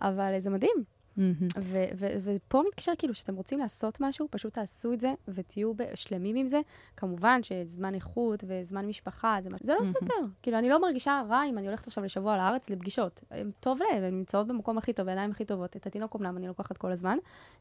אבל 0.00 0.34
זה 0.38 0.50
מדהים. 0.50 0.84
ו- 1.18 1.84
ו- 1.94 2.16
ופה 2.22 2.62
מתקשר 2.68 2.92
כאילו, 2.98 3.14
שאתם 3.14 3.34
רוצים 3.34 3.58
לעשות 3.58 4.00
משהו, 4.00 4.28
פשוט 4.30 4.54
תעשו 4.54 4.92
את 4.92 5.00
זה 5.00 5.12
ותהיו 5.28 5.72
שלמים 5.94 6.36
עם 6.36 6.46
זה. 6.46 6.60
כמובן 6.96 7.42
שזמן 7.42 7.94
איכות 7.94 8.44
וזמן 8.46 8.86
משפחה, 8.86 9.36
זה, 9.40 9.50
זה 9.62 9.74
לא. 9.80 9.84
סותר. 9.84 10.14
כאילו, 10.42 10.58
אני 10.58 10.68
לא 10.68 10.80
מרגישה 10.80 11.22
רע 11.28 11.42
אם 11.48 11.58
אני 11.58 11.66
הולכת 11.66 11.86
עכשיו 11.86 12.04
לשבוע 12.04 12.36
לארץ 12.36 12.70
לפגישות. 12.70 13.20
הם 13.30 13.50
טוב 13.60 13.78
להם, 13.78 14.02
הן 14.02 14.14
נמצאות 14.14 14.46
במקום 14.46 14.78
הכי 14.78 14.92
טוב, 14.92 15.06
בידיים 15.06 15.30
הכי 15.30 15.44
טובות. 15.44 15.76
את 15.76 15.86
התינוק 15.86 16.16
אמנם 16.16 16.36
אני 16.36 16.46
לוקחת 16.46 16.78
כל 16.78 16.92
הזמן, 16.92 17.18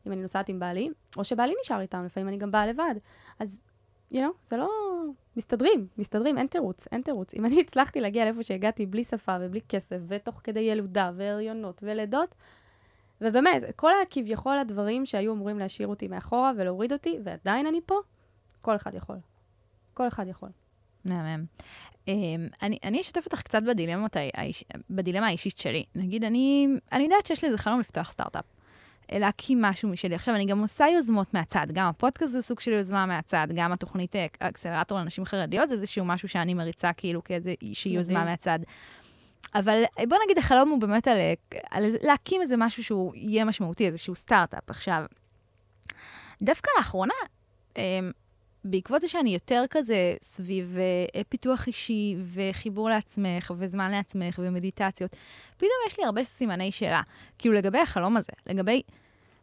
אם 0.08 0.12
אני 0.12 0.22
נוסעת 0.22 0.50
עם 0.50 0.60
בעלי, 0.60 0.90
או 1.18 1.24
שבעלי 1.24 1.54
נשאר 1.62 1.82
איתם, 1.82 2.06
לפעמים 2.06 2.28
אני 2.28 2.38
גם 2.38 2.52
באה 2.52 2.68
לבד. 2.68 2.96
אז, 3.40 3.62
you 4.14 4.18
know, 4.18 4.32
זה 4.46 4.58
לא... 4.58 4.70
מסתדרים, 5.38 5.88
מסתדרים, 5.98 6.38
אין 6.38 6.48
תירוץ, 6.48 6.88
אין 6.92 7.02
תירוץ. 7.02 7.34
אם 7.34 7.46
אני 7.46 7.62
הצלחתי 7.62 8.02
להגיע 8.02 8.26
לאיפה 8.26 8.44
שהגעתי 8.44 8.86
בלי 8.86 9.04
שפה 9.04 9.38
ובלי 9.42 9.62
כסף, 9.70 9.98
ותוך 10.08 10.42
כדי 10.44 10.60
ילודה 10.60 11.12
והריונות 11.16 11.82
ולידות, 11.86 12.36
ובאמת, 13.22 13.64
כל 13.76 13.92
הכביכול 14.02 14.58
הדברים 14.58 15.06
שהיו 15.06 15.34
אמורים 15.34 15.60
להשאיר 15.60 15.88
אותי 15.88 16.08
מאחורה 16.08 16.52
ולהוריד 16.58 16.94
אותי, 16.94 17.20
ועדיין 17.24 17.66
אני 17.66 17.80
פה, 17.86 17.96
כל 18.62 18.76
אחד 18.76 18.94
יכול. 18.96 19.18
כל 19.94 20.08
אחד 20.08 20.28
יכול. 20.28 20.50
מהמם. 21.06 21.46
Um, 22.06 22.12
אני, 22.62 22.78
אני 22.84 23.02
אשתף 23.02 23.26
אותך 23.26 23.42
קצת 23.42 23.64
בדילמות, 23.64 24.16
האיש, 24.34 24.64
בדילמה 24.90 25.28
האישית 25.28 25.60
שלי. 25.60 25.86
נגיד, 25.96 26.24
אני, 26.24 26.68
אני 26.92 27.04
יודעת 27.04 27.26
שיש 27.26 27.42
לי 27.42 27.48
איזה 27.48 27.58
חלום 27.58 27.80
לפתוח 27.80 28.12
סטארט-אפ. 28.12 28.46
להקים 29.12 29.62
משהו 29.62 29.90
משלי. 29.90 30.16
עכשיו, 30.16 30.36
אני 30.36 30.46
גם 30.46 30.60
עושה 30.60 30.86
יוזמות 30.88 31.34
מהצד. 31.34 31.68
גם 31.74 31.88
הפודקאסט 31.88 32.32
זה 32.32 32.42
סוג 32.42 32.60
של 32.60 32.72
יוזמה 32.72 33.06
מהצד, 33.06 33.48
גם 33.56 33.72
התוכנית 33.72 34.16
אה, 34.16 34.26
אקסלרטור 34.40 34.98
לנשים 34.98 35.26
חרדיות 35.26 35.70
זה 35.70 35.76
איזשהו 35.76 36.06
משהו 36.06 36.30
שאני 36.30 36.54
מריצה 36.54 36.94
כאילו 36.94 37.24
כאיזושהי 37.24 37.92
יוזמה. 37.92 38.26
מהצד. 38.26 38.60
אבל 39.56 39.84
אה, 40.00 40.06
בוא 40.06 40.18
נגיד, 40.26 40.38
החלום 40.38 40.70
הוא 40.70 40.80
באמת 40.80 41.08
על, 41.08 41.18
אה, 41.18 41.34
על 41.70 41.86
להקים 42.02 42.42
איזה 42.42 42.58
משהו 42.58 42.84
שהוא 42.84 43.16
יהיה 43.16 43.46
משמעותי, 43.46 43.88
איזשהו 43.88 44.16
סטארט-אפ. 44.16 44.70
עכשיו, 44.70 45.06
דווקא 46.42 46.70
לאחרונה, 46.78 47.14
אה, 47.78 48.00
בעקבות 48.66 49.02
זה 49.02 49.08
שאני 49.08 49.34
יותר 49.34 49.64
כזה 49.70 50.14
סביב 50.22 50.78
אה, 51.16 51.24
פיתוח 51.30 51.68
אישי 51.68 52.16
וחיבור 52.34 52.90
לעצמך 52.90 53.52
וזמן 53.58 53.92
לעצמך 53.92 54.40
ומדיטציות, 54.44 55.16
פתאום 55.58 55.72
יש 55.88 56.00
לי 56.00 56.06
הרבה 56.06 56.24
סימני 56.24 56.72
שאלה. 56.72 57.02
כאילו 57.38 57.56
לגבי 57.56 57.80
החלום 57.80 58.18
הזה, 58.18 58.32
לגבי 58.48 58.82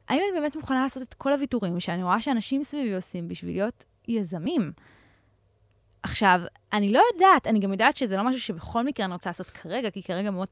האם 0.09 0.19
אני 0.19 0.41
באמת 0.41 0.57
מוכנה 0.57 0.83
לעשות 0.83 1.03
את 1.03 1.15
כל 1.15 1.33
הוויתורים 1.33 1.81
שאני 1.81 2.03
רואה 2.03 2.21
שאנשים 2.21 2.63
סביבי 2.63 2.95
עושים 2.95 3.29
בשביל 3.29 3.51
להיות 3.51 3.85
יזמים. 4.09 4.73
עכשיו, 6.09 6.41
אני 6.73 6.93
לא 6.93 7.03
יודעת, 7.13 7.47
אני 7.47 7.59
גם 7.59 7.73
יודעת 7.73 7.97
שזה 7.97 8.17
לא 8.17 8.23
משהו 8.25 8.41
שבכל 8.41 8.85
מקרה 8.85 9.07
אני 9.07 9.13
רוצה 9.13 9.31
לעשות 9.31 9.47
כרגע, 9.47 9.91
כי 9.91 10.03
כרגע 10.03 10.31
מאוד 10.31 10.49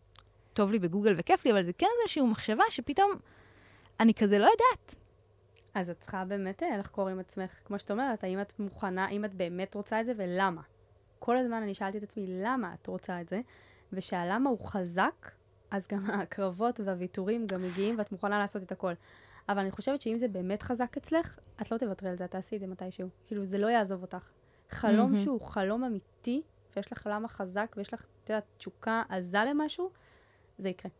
טוב 0.54 0.70
לי 0.70 0.78
בגוגל 0.78 1.14
וכיף 1.16 1.44
לי, 1.44 1.52
אבל 1.52 1.62
זה 1.62 1.72
כן 1.72 1.86
איזושהי 2.02 2.22
מחשבה 2.22 2.64
שפתאום 2.70 3.12
אני 4.00 4.14
כזה 4.14 4.38
לא 4.38 4.44
יודעת. 4.44 4.94
אז 5.74 5.90
את 5.90 6.00
צריכה 6.00 6.24
באמת 6.24 6.62
אה, 6.62 6.78
לחקור 6.78 7.08
עם 7.08 7.18
עצמך, 7.18 7.50
כמו 7.64 7.78
שאת 7.78 7.90
אומרת, 7.90 8.24
האם 8.24 8.40
את 8.40 8.58
מוכנה, 8.58 9.04
האם 9.04 9.24
את 9.24 9.34
באמת 9.34 9.74
רוצה 9.74 10.00
את 10.00 10.06
זה 10.06 10.12
ולמה. 10.16 10.62
כל 11.18 11.36
הזמן 11.36 11.62
אני 11.62 11.74
שאלתי 11.74 11.98
את 11.98 12.02
עצמי, 12.02 12.26
למה 12.28 12.74
את 12.74 12.86
רוצה 12.86 13.20
את 13.20 13.28
זה? 13.28 13.40
ושהלמה 13.92 14.50
הוא 14.50 14.66
חזק, 14.66 15.30
אז 15.70 15.88
גם 15.88 16.10
הקרבות 16.20 16.80
והוויתורים 16.84 17.46
גם 17.46 17.62
מגיעים 17.62 17.98
ואת 17.98 18.12
מוכנה 18.12 18.38
לעשות 18.38 18.62
את 18.62 18.72
הכל. 18.72 18.92
אבל 19.48 19.58
אני 19.58 19.70
חושבת 19.70 20.00
שאם 20.00 20.18
זה 20.18 20.28
באמת 20.28 20.62
חזק 20.62 20.96
אצלך, 20.96 21.38
את 21.62 21.70
לא 21.70 21.78
תוותרי 21.78 22.08
על 22.10 22.16
זה, 22.16 22.24
את 22.24 22.30
תעשי 22.30 22.56
את 22.56 22.60
זה 22.60 22.66
מתישהו. 22.66 23.08
כאילו, 23.26 23.44
זה 23.44 23.58
לא 23.58 23.66
יעזוב 23.66 24.02
אותך. 24.02 24.30
חלום 24.70 25.12
מהמם. 25.12 25.24
שהוא 25.24 25.40
חלום 25.40 25.84
אמיתי 25.84 26.42
ויש 26.76 26.92
לך 26.92 27.06
עולם 27.06 27.26
חזק, 27.28 27.74
ויש 27.76 27.94
לך, 27.94 28.06
את 28.24 28.30
יודעת, 28.30 28.44
תשוקה 28.58 29.02
עזה 29.08 29.38
למשהו, 29.50 29.90
זה 30.58 30.68
יקרה. 30.68 30.90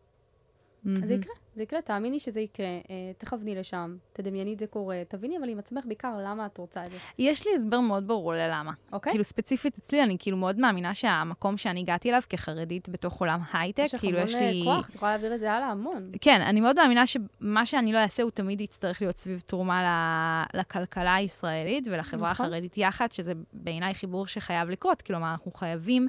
זה 0.95 1.15
יקרה, 1.15 1.35
זה 1.55 1.63
יקרה, 1.63 1.83
תאמיני 1.83 2.19
שזה 2.19 2.41
יקרה, 2.41 2.67
אה, 2.67 3.13
תכווני 3.19 3.55
לשם, 3.55 3.97
תדמייני 4.13 4.55
את 4.55 4.59
זה 4.59 4.67
קורה, 4.67 5.03
תביני 5.09 5.39
אבל 5.39 5.49
עם 5.49 5.59
עצמך 5.59 5.85
בעיקר 5.87 6.15
למה 6.25 6.47
את 6.47 6.59
רוצה 6.59 6.83
את 6.83 6.91
זה, 6.91 6.97
יש 7.19 7.47
לי 7.47 7.55
הסבר 7.55 7.81
מאוד 7.81 8.09
ברור 8.09 8.33
ללמה. 8.33 8.73
אוקיי? 8.93 9.13
כאילו, 9.13 9.25
ספציפית 9.25 9.79
אצלי, 9.79 10.03
אני 10.03 10.17
כאילו 10.19 10.37
מאוד 10.37 10.59
מאמינה 10.59 10.95
שהמקום 10.95 11.57
שאני 11.57 11.81
הגעתי 11.81 12.11
אליו 12.11 12.23
כחרדית 12.29 12.89
בתוך 12.89 13.21
עולם 13.21 13.41
הייטק, 13.53 13.83
יש 13.85 13.95
לך 13.95 14.01
כאילו, 14.01 14.19
המון 14.19 14.29
יש 14.29 14.35
אה, 14.35 14.51
לי... 14.51 14.63
כוח, 14.65 14.89
את 14.89 14.95
יכולה 14.95 15.11
להעביר 15.11 15.35
את 15.35 15.41
זה 15.41 15.53
הלאה 15.53 15.69
המון. 15.69 16.11
כן, 16.21 16.41
אני 16.41 16.61
מאוד 16.61 16.77
מאמינה 16.77 17.07
שמה 17.07 17.67
שאני 17.67 17.93
לא 17.93 17.99
אעשה, 17.99 18.23
הוא 18.23 18.31
תמיד 18.31 18.61
יצטרך 18.61 19.03
להיות 19.03 19.17
סביב 19.17 19.41
תרומה 19.41 19.83
ל- 19.83 20.59
לכלכלה 20.59 21.15
הישראלית 21.15 21.89
ולחברה 21.89 22.31
נכון. 22.31 22.47
החרדית 22.47 22.79
יחד, 22.79 23.13
שזה 23.13 23.33
בעיניי 23.53 23.95
חיבור 23.95 24.27
שחייב 24.27 24.71
לקרות. 24.71 25.03
כלומר, 25.03 25.31
אנחנו 25.31 25.53
חייבים, 25.53 26.09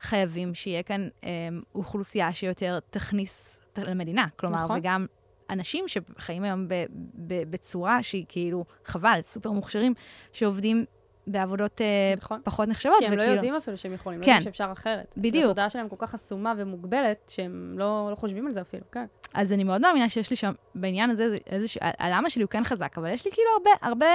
חייבים 0.00 0.54
שיהיה 0.54 0.82
כאן 0.82 1.08
אה, 1.24 1.30
אוכלוסייה 1.74 2.32
שיותר 2.32 2.78
תכניס 2.90 3.63
למדינה. 3.82 4.26
כלומר, 4.36 4.64
נכון. 4.64 4.78
וגם 4.78 5.06
אנשים 5.50 5.84
שחיים 5.88 6.44
היום 6.44 6.68
ב- 6.68 6.84
ב- 7.26 7.50
בצורה 7.50 8.02
שהיא 8.02 8.24
כאילו, 8.28 8.64
חבל, 8.84 9.18
סופר 9.22 9.50
מוכשרים, 9.50 9.94
שעובדים 10.32 10.84
בעבודות 11.26 11.80
אה, 11.80 11.86
נכון. 12.16 12.40
פחות 12.44 12.68
נחשבות. 12.68 12.96
כי 12.98 13.06
הם 13.06 13.12
לא 13.12 13.16
וכאילו- 13.16 13.34
יודעים 13.34 13.54
אפילו 13.54 13.76
שהם 13.76 13.92
יכולים, 13.92 14.20
לא 14.20 14.24
כן. 14.24 14.30
יודעים 14.30 14.44
שאפשר 14.44 14.68
אחרת. 14.72 15.14
בדיוק. 15.16 15.44
התודעה 15.44 15.70
שלהם 15.70 15.88
כל 15.88 15.96
כך 15.98 16.10
חסומה 16.10 16.52
ומוגבלת, 16.56 17.30
שהם 17.34 17.74
לא 17.78 18.08
לא 18.10 18.16
חושבים 18.16 18.46
על 18.46 18.52
זה 18.52 18.60
אפילו, 18.60 18.82
כן. 18.92 19.04
אז 19.34 19.52
אני 19.52 19.64
מאוד 19.64 19.80
מאמינה 19.80 20.08
שיש 20.08 20.30
לי 20.30 20.36
שם, 20.36 20.52
בעניין 20.74 21.10
הזה, 21.10 21.30
זה 21.30 21.36
איזשהו, 21.46 21.80
הלמה 21.98 22.30
שלי 22.30 22.42
הוא 22.42 22.50
כן 22.50 22.64
חזק, 22.64 22.94
אבל 22.98 23.10
יש 23.10 23.24
לי 23.24 23.30
כאילו 23.30 23.48
הרבה, 23.58 23.70
הרבה, 23.88 24.06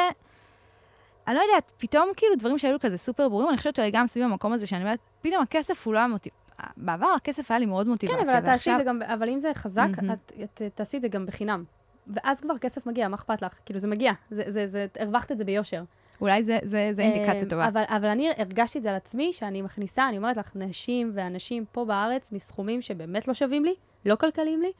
אני 1.27 1.35
לא 1.35 1.41
יודעת, 1.41 1.71
פתאום 1.77 2.09
כאילו 2.17 2.35
דברים 2.35 2.57
שהיו 2.57 2.79
כזה 2.79 2.97
סופר 2.97 3.29
ברורים, 3.29 3.49
אני 3.49 3.57
חושבת 3.57 3.79
אולי 3.79 3.91
גם 3.91 4.07
סביב 4.07 4.25
המקום 4.25 4.53
הזה, 4.53 4.67
שאני 4.67 4.83
אומרת, 4.83 4.99
פתאום 5.21 5.41
הכסף 5.43 5.85
הוא 5.87 5.93
לא 5.93 5.99
המוטיב... 5.99 6.33
בעבר 6.77 7.07
הכסף 7.15 7.51
היה 7.51 7.59
לי 7.59 7.65
מאוד 7.65 7.85
כן, 7.85 7.91
מוטיבציה, 7.91 8.21
אבל 8.21 8.29
את 8.37 8.43
תעשי 8.43 8.49
ועכשיו- 8.69 8.73
את 8.73 8.79
זה 8.79 8.83
גם, 8.83 9.01
אבל 9.01 9.29
אם 9.29 9.39
זה 9.39 9.51
חזק, 9.53 9.87
מהמם. 10.01 10.11
את 10.13 10.31
את 10.43 10.71
תעשי 10.75 10.97
את 10.97 11.01
זה 11.01 11.07
גם 11.07 11.25
בחינם. 11.25 11.63
ואז 12.07 12.41
כבר 12.41 12.57
כסף 12.57 12.85
מגיע, 12.85 13.07
מה 13.07 13.15
אכפת 13.15 13.41
לך? 13.41 13.53
כאילו, 13.65 13.79
זה 13.79 13.87
מגיע. 13.87 14.11
זה- 14.31 14.43
זה- 14.47 14.67
זה- 14.67 14.85
הרווחת 14.99 15.31
את 15.31 15.37
זה 15.37 15.45
ביושר. 15.45 15.83
אולי 16.21 16.43
זה, 16.43 16.57
זה, 16.63 16.89
זה 16.91 17.01
אינדיקציה 17.01 17.43
אה, 17.43 17.49
טובה. 17.49 17.67
אבל, 17.67 17.83
אבל 17.87 18.07
אני 18.07 18.29
הרגשתי 18.37 18.77
את 18.77 18.83
זה 18.83 18.89
על 18.89 18.95
עצמי, 18.95 19.33
שאני 19.33 19.61
מכניסה, 19.61 20.09
אני 20.09 20.17
אומרת 20.17 20.37
לך, 20.37 20.51
נשים 20.55 21.11
ואנשים 21.13 21.65
פה 21.71 21.85
בארץ 21.85 22.31
מסכומים 22.31 22.81
שבאמת 22.81 23.27
לא 23.27 23.33
שווים 23.33 23.65
לי, 23.65 23.73
לא 24.05 24.15
כלכליים 24.15 24.61
לי, 24.61 24.71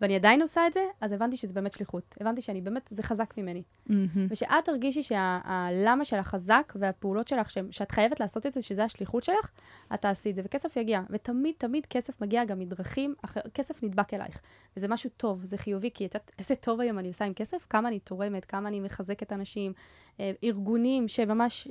ואני 0.00 0.16
עדיין 0.16 0.42
עושה 0.42 0.66
את 0.66 0.72
זה, 0.72 0.80
אז 1.00 1.12
הבנתי 1.12 1.36
שזה 1.36 1.54
באמת 1.54 1.72
שליחות. 1.72 2.14
הבנתי 2.20 2.40
שאני 2.40 2.60
באמת, 2.60 2.88
זה 2.92 3.02
חזק 3.02 3.34
ממני. 3.38 3.62
מהמם. 3.86 4.26
ושאת 4.30 4.64
תרגישי 4.64 5.02
שהלמה 5.02 6.04
שלך 6.04 6.26
חזק, 6.26 6.72
והפעולות 6.76 7.28
שלך, 7.28 7.50
ש- 7.50 7.58
שאת 7.70 7.90
חייבת 7.90 8.20
לעשות 8.20 8.46
את 8.46 8.52
זה, 8.52 8.60
שזה 8.62 8.84
השליחות 8.84 9.22
שלך, 9.22 9.50
את 9.94 10.00
תעשי 10.00 10.30
את 10.30 10.34
זה, 10.34 10.42
וכסף 10.44 10.76
יגיע. 10.76 11.02
ותמיד, 11.10 11.54
תמיד 11.58 11.86
כסף 11.86 12.20
מגיע 12.22 12.44
גם 12.44 12.58
מדרכים, 12.58 13.14
אחר, 13.24 13.40
כסף 13.54 13.82
נדבק 13.82 14.14
אלייך. 14.14 14.40
וזה 14.76 14.88
משהו 14.88 15.10
טוב, 15.16 15.44
זה 15.44 15.58
חיובי, 15.58 15.90
כי 15.94 16.06
את 16.06 16.14
יודעת 16.14 16.32
איזה 16.38 16.54
טוב 16.54 16.80
היום 16.80 16.98
אני 16.98 17.08
עושה 17.08 17.24
עם 17.24 17.34
כסף? 17.34 17.66
כמה 17.70 17.88
אני 17.88 17.98
תורמת, 17.98 18.44
כמה 18.44 18.68
אני 18.68 18.80
מחזקת 18.80 19.32
אנשים, 19.32 19.72
אה, 20.20 20.32
ארגונים 20.44 21.08
שממש, 21.08 21.68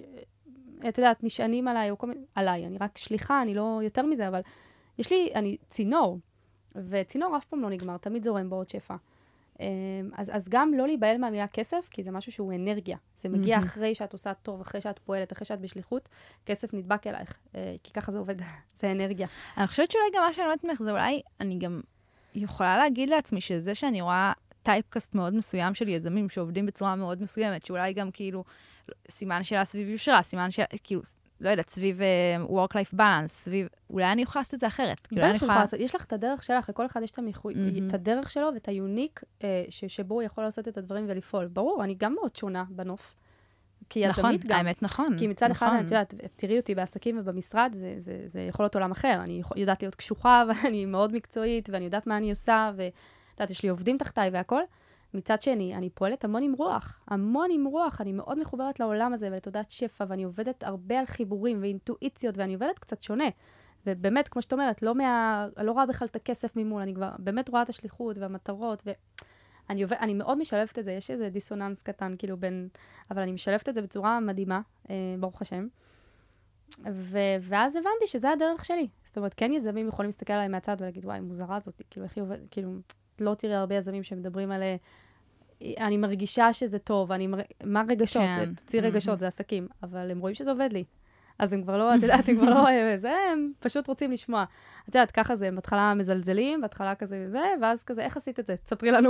אה, 0.84 0.89
את 0.89 0.97
יודעת, 0.97 1.23
נשענים 1.23 1.67
עליי, 1.67 1.91
או 1.91 1.97
כל 1.97 2.07
מיני, 2.07 2.21
עליי, 2.36 2.65
אני 2.65 2.78
רק 2.78 2.97
שליחה, 2.97 3.41
אני 3.41 3.53
לא 3.53 3.80
יותר 3.84 4.05
מזה, 4.05 4.28
אבל 4.28 4.41
יש 4.99 5.11
לי, 5.11 5.30
אני 5.36 5.57
צינור, 5.69 6.19
וצינור 6.76 7.38
אף 7.38 7.45
פעם 7.45 7.61
לא 7.61 7.70
נגמר, 7.70 7.97
תמיד 7.97 8.24
זורם 8.24 8.49
בו 8.49 8.55
עוד 8.55 8.70
שפע. 8.70 8.95
אמ, 9.59 9.65
אז, 10.13 10.32
אז 10.34 10.49
גם 10.49 10.74
לא 10.74 10.88
להיבהל 10.88 11.18
מהמילה 11.18 11.47
כסף, 11.47 11.88
כי 11.91 12.03
זה 12.03 12.11
משהו 12.11 12.32
שהוא 12.32 12.53
אנרגיה. 12.53 12.97
זה 13.18 13.30
מגיע 13.30 13.55
מהמם. 13.57 13.68
אחרי 13.68 13.95
שאת 13.95 14.13
עושה 14.13 14.34
טוב, 14.34 14.61
אחרי 14.61 14.82
שאת 14.82 14.99
פועלת, 14.99 15.34
אחרי 15.34 15.45
שאת 15.45 15.61
בשליחות, 15.61 16.09
כסף 16.45 16.74
נדבק 16.74 17.07
אלייך, 17.07 17.38
אה, 17.55 17.76
כי 17.84 17.93
ככה 17.93 18.11
זה 18.11 18.18
עובד, 18.18 18.36
זה 18.80 18.91
אנרגיה. 18.91 19.28
אני 19.57 19.68
חושבת 19.68 19.91
שאולי 19.91 20.05
גם 20.15 20.24
מה 20.24 20.34
שאני 20.34 20.45
אומרת 20.45 20.63
ממך, 20.63 20.82
זה 20.82 20.91
אולי, 20.91 21.22
אני 21.39 21.57
גם 21.57 21.82
יכולה 22.36 22.78
להגיד 22.78 23.09
לעצמי 23.09 23.41
שזה 23.41 23.76
שאני 23.76 24.01
רואה 24.01 24.34
typecast 24.63 25.15
מאוד 25.15 25.34
מסוים 25.34 25.76
של 25.76 25.88
יזמים 25.88 26.30
שעובדים 26.30 26.65
בצורה 26.65 26.95
מאוד 26.95 27.22
מסוימת, 27.22 27.65
שאולי 27.65 27.93
גם 27.93 28.11
כאילו 28.11 28.43
סימן 29.09 29.43
שאלה 29.43 29.65
סביב 29.65 29.89
יושרה, 29.89 30.22
סימן 30.22 30.51
שאלה, 30.51 30.68
כאילו, 30.84 31.01
לא 31.41 31.49
יודעת, 31.49 31.69
סביב 31.69 31.99
uh, 31.99 32.49
work-life 32.49 32.93
balance, 32.97 33.27
סביב, 33.27 33.67
אולי 33.89 34.11
אני 34.11 34.21
יכולה 34.21 34.41
לעשות 34.41 34.53
את 34.53 34.59
זה 34.59 34.67
אחרת. 34.67 35.07
כאילו, 35.07 35.21
בטח 35.21 35.29
אני 35.29 35.35
יכולה 35.35 35.59
לעשות, 35.59 35.79
יש 35.79 35.95
לך 35.95 36.05
את 36.05 36.13
הדרך 36.13 36.43
שלך, 36.43 36.69
לכל 36.69 36.85
אחד 36.85 37.03
יש 37.03 37.11
את, 37.11 37.19
המחו... 37.19 37.49
מהמם. 37.55 37.88
את 37.88 37.93
הדרך 37.93 38.29
שלו 38.29 38.49
ואת 38.53 38.67
ה 38.67 38.75
unique 38.75 39.23
אה, 39.43 39.65
ש... 39.69 39.85
שבו 39.85 40.15
הוא 40.15 40.23
יכול 40.23 40.43
לעשות 40.43 40.67
את 40.67 40.77
הדברים 40.77 41.05
ולפעול. 41.07 41.47
ברור, 41.47 41.83
אני 41.83 41.95
גם 41.95 42.13
מאוד 42.13 42.35
שונה 42.35 42.63
בנוף. 42.69 43.15
כי 43.89 44.07
נכון, 44.07 44.35
גם. 44.47 44.57
האמת 44.57 44.83
נכון. 44.83 45.17
כי 45.19 45.27
מצד 45.27 45.51
אחד, 45.51 45.65
נכון. 45.67 45.79
את 45.79 45.83
יודעת, 45.83 46.13
תראי 46.35 46.57
אותי 46.59 46.75
בעסקים 46.75 47.19
ובמשרד, 47.19 47.71
זה, 47.79 47.93
זה, 47.97 48.21
זה 48.25 48.41
יכול 48.41 48.63
להיות 48.63 48.75
עולם 48.75 48.91
אחר. 48.91 49.19
אני 49.23 49.39
יכול- 49.39 49.57
יודעת 49.57 49.83
להיות 49.83 49.95
קשוחה, 49.95 50.43
ואני 50.47 50.85
מאוד 50.85 51.13
מקצועית, 51.13 51.69
ואני 51.71 51.85
יודעת 51.85 52.07
מה 52.07 52.17
אני 52.17 52.29
עושה, 52.29 52.71
ואת 52.75 52.93
יודעת, 53.33 53.49
יש 53.49 53.63
לי 53.63 53.69
עובדים 53.69 53.97
תחתיי 53.97 54.29
והכול. 54.29 54.63
מצד 55.14 55.41
שני, 55.41 55.76
אני 55.76 55.89
פועלת 55.89 56.24
המון 56.24 56.43
עם 56.43 56.53
רוח, 56.53 56.99
המון 57.08 57.49
עם 57.51 57.66
רוח, 57.66 58.01
אני 58.01 58.12
מאוד 58.12 58.39
מחוברת 58.39 58.80
לעולם 58.80 59.14
הזה 59.14 59.28
ולתודעת 59.32 59.72
שפע, 59.72 60.05
ואני 60.08 60.24
עובדת 60.24 60.64
הרבה 60.64 60.99
על 60.99 61.05
חיבורים 61.05 61.62
ואינטואיציות, 61.62 62.38
ואני 62.38 62.53
עובדת 62.53 62.80
קצת 62.80 63.01
שונה. 63.01 63.28
ובאמת, 63.86 64.28
כמו 64.28 64.41
שאת 64.41 64.53
אומרת, 64.53 64.82
לא 64.82 64.95
מה... 64.95 65.47
לא 65.58 65.72
רואה 65.72 65.86
בכלל 65.86 66.08
את 66.08 66.16
הכסף 66.16 66.55
ממול, 66.55 66.82
אני 66.82 66.93
כבר 66.93 67.10
באמת 67.20 67.49
רואה 67.49 67.62
את 67.62 67.70
השליחות 67.70 68.18
והמטרות, 68.18 68.84
ואני 68.86 69.84
עובד, 69.84 69.97
אני 69.99 70.14
מאוד 70.14 70.38
משלבת 70.38 70.80
את 70.80 70.86
זה, 70.86 70.91
יש 70.91 71.12
איזה 71.12 71.30
דיסוננס 71.30 71.82
קטן, 71.82 72.14
כאילו, 72.18 72.38
בין... 72.38 72.68
אבל 73.12 73.22
אני 73.22 73.32
משלבת 73.32 73.70
את 73.70 73.76
זה 73.76 73.82
בצורה 73.82 74.20
מדהימה, 74.20 74.62
אה, 74.89 74.95
ברוך 75.20 75.41
השם. 75.41 75.68
ו... 76.91 77.20
ואז 77.41 77.76
הבנתי 77.76 78.08
שזה 78.08 78.32
הדרך 78.32 78.66
שלי. 78.66 78.88
זאת 79.03 79.18
אומרת, 79.18 79.34
כן 79.34 79.51
יזמים 79.53 79.88
יכולים 79.88 80.08
להסתכל 80.08 80.34
עליי 80.34 80.47
מהצד 80.47 80.78
ולהגיד, 80.80 81.05
וואי, 81.05 81.20
מוזרה 81.20 81.60
זאת, 81.60 81.82
כאילו, 81.89 82.05
איך 82.05 82.18
היא 82.18 82.22
עובדת, 82.22 82.39
כאילו, 82.51 82.72
לא 83.22 83.34
תראי 83.34 83.55
הרבה 83.55 83.76
יזמים 83.76 84.03
שמדברים 84.03 84.51
על... 84.51 84.61
אני 85.61 85.97
מרגישה 85.97 86.53
שזה 86.53 86.80
טוב, 86.80 87.11
אני... 87.11 87.28
מר... 87.28 87.38
מה 87.63 87.84
רגשות? 87.89 88.24
כן. 88.24 88.53
תוציא 88.55 88.82
רגשות, 88.82 89.07
מהמם. 89.07 89.20
זה 89.20 89.28
עסקים. 89.28 89.68
אבל 89.84 90.11
הם 90.11 90.20
רואים 90.20 90.36
שזה 90.36 90.51
עובד 90.51 90.70
לי. 90.74 90.84
אז 91.39 91.53
הם 91.53 91.63
כבר 91.63 91.77
לא, 91.77 91.95
את 91.95 92.01
יודעת, 92.03 92.29
הם 92.29 92.35
כבר 92.35 92.49
לא... 92.49 92.97
זה, 92.97 93.13
הם 93.31 93.51
פשוט 93.59 93.88
רוצים 93.88 94.11
לשמוע. 94.11 94.45
את 94.89 94.95
יודעת, 94.95 95.11
ככה 95.11 95.35
זה, 95.35 95.47
הם 95.47 95.55
בהתחלה 95.55 95.93
מזלזלים, 95.93 96.61
בהתחלה 96.61 96.95
כזה 96.95 97.25
וזה, 97.27 97.43
ואז 97.61 97.83
כזה, 97.83 98.01
איך 98.01 98.17
עשית 98.17 98.39
את 98.39 98.47
זה? 98.47 98.55
תספרי 98.65 98.91
לנו. 98.91 99.09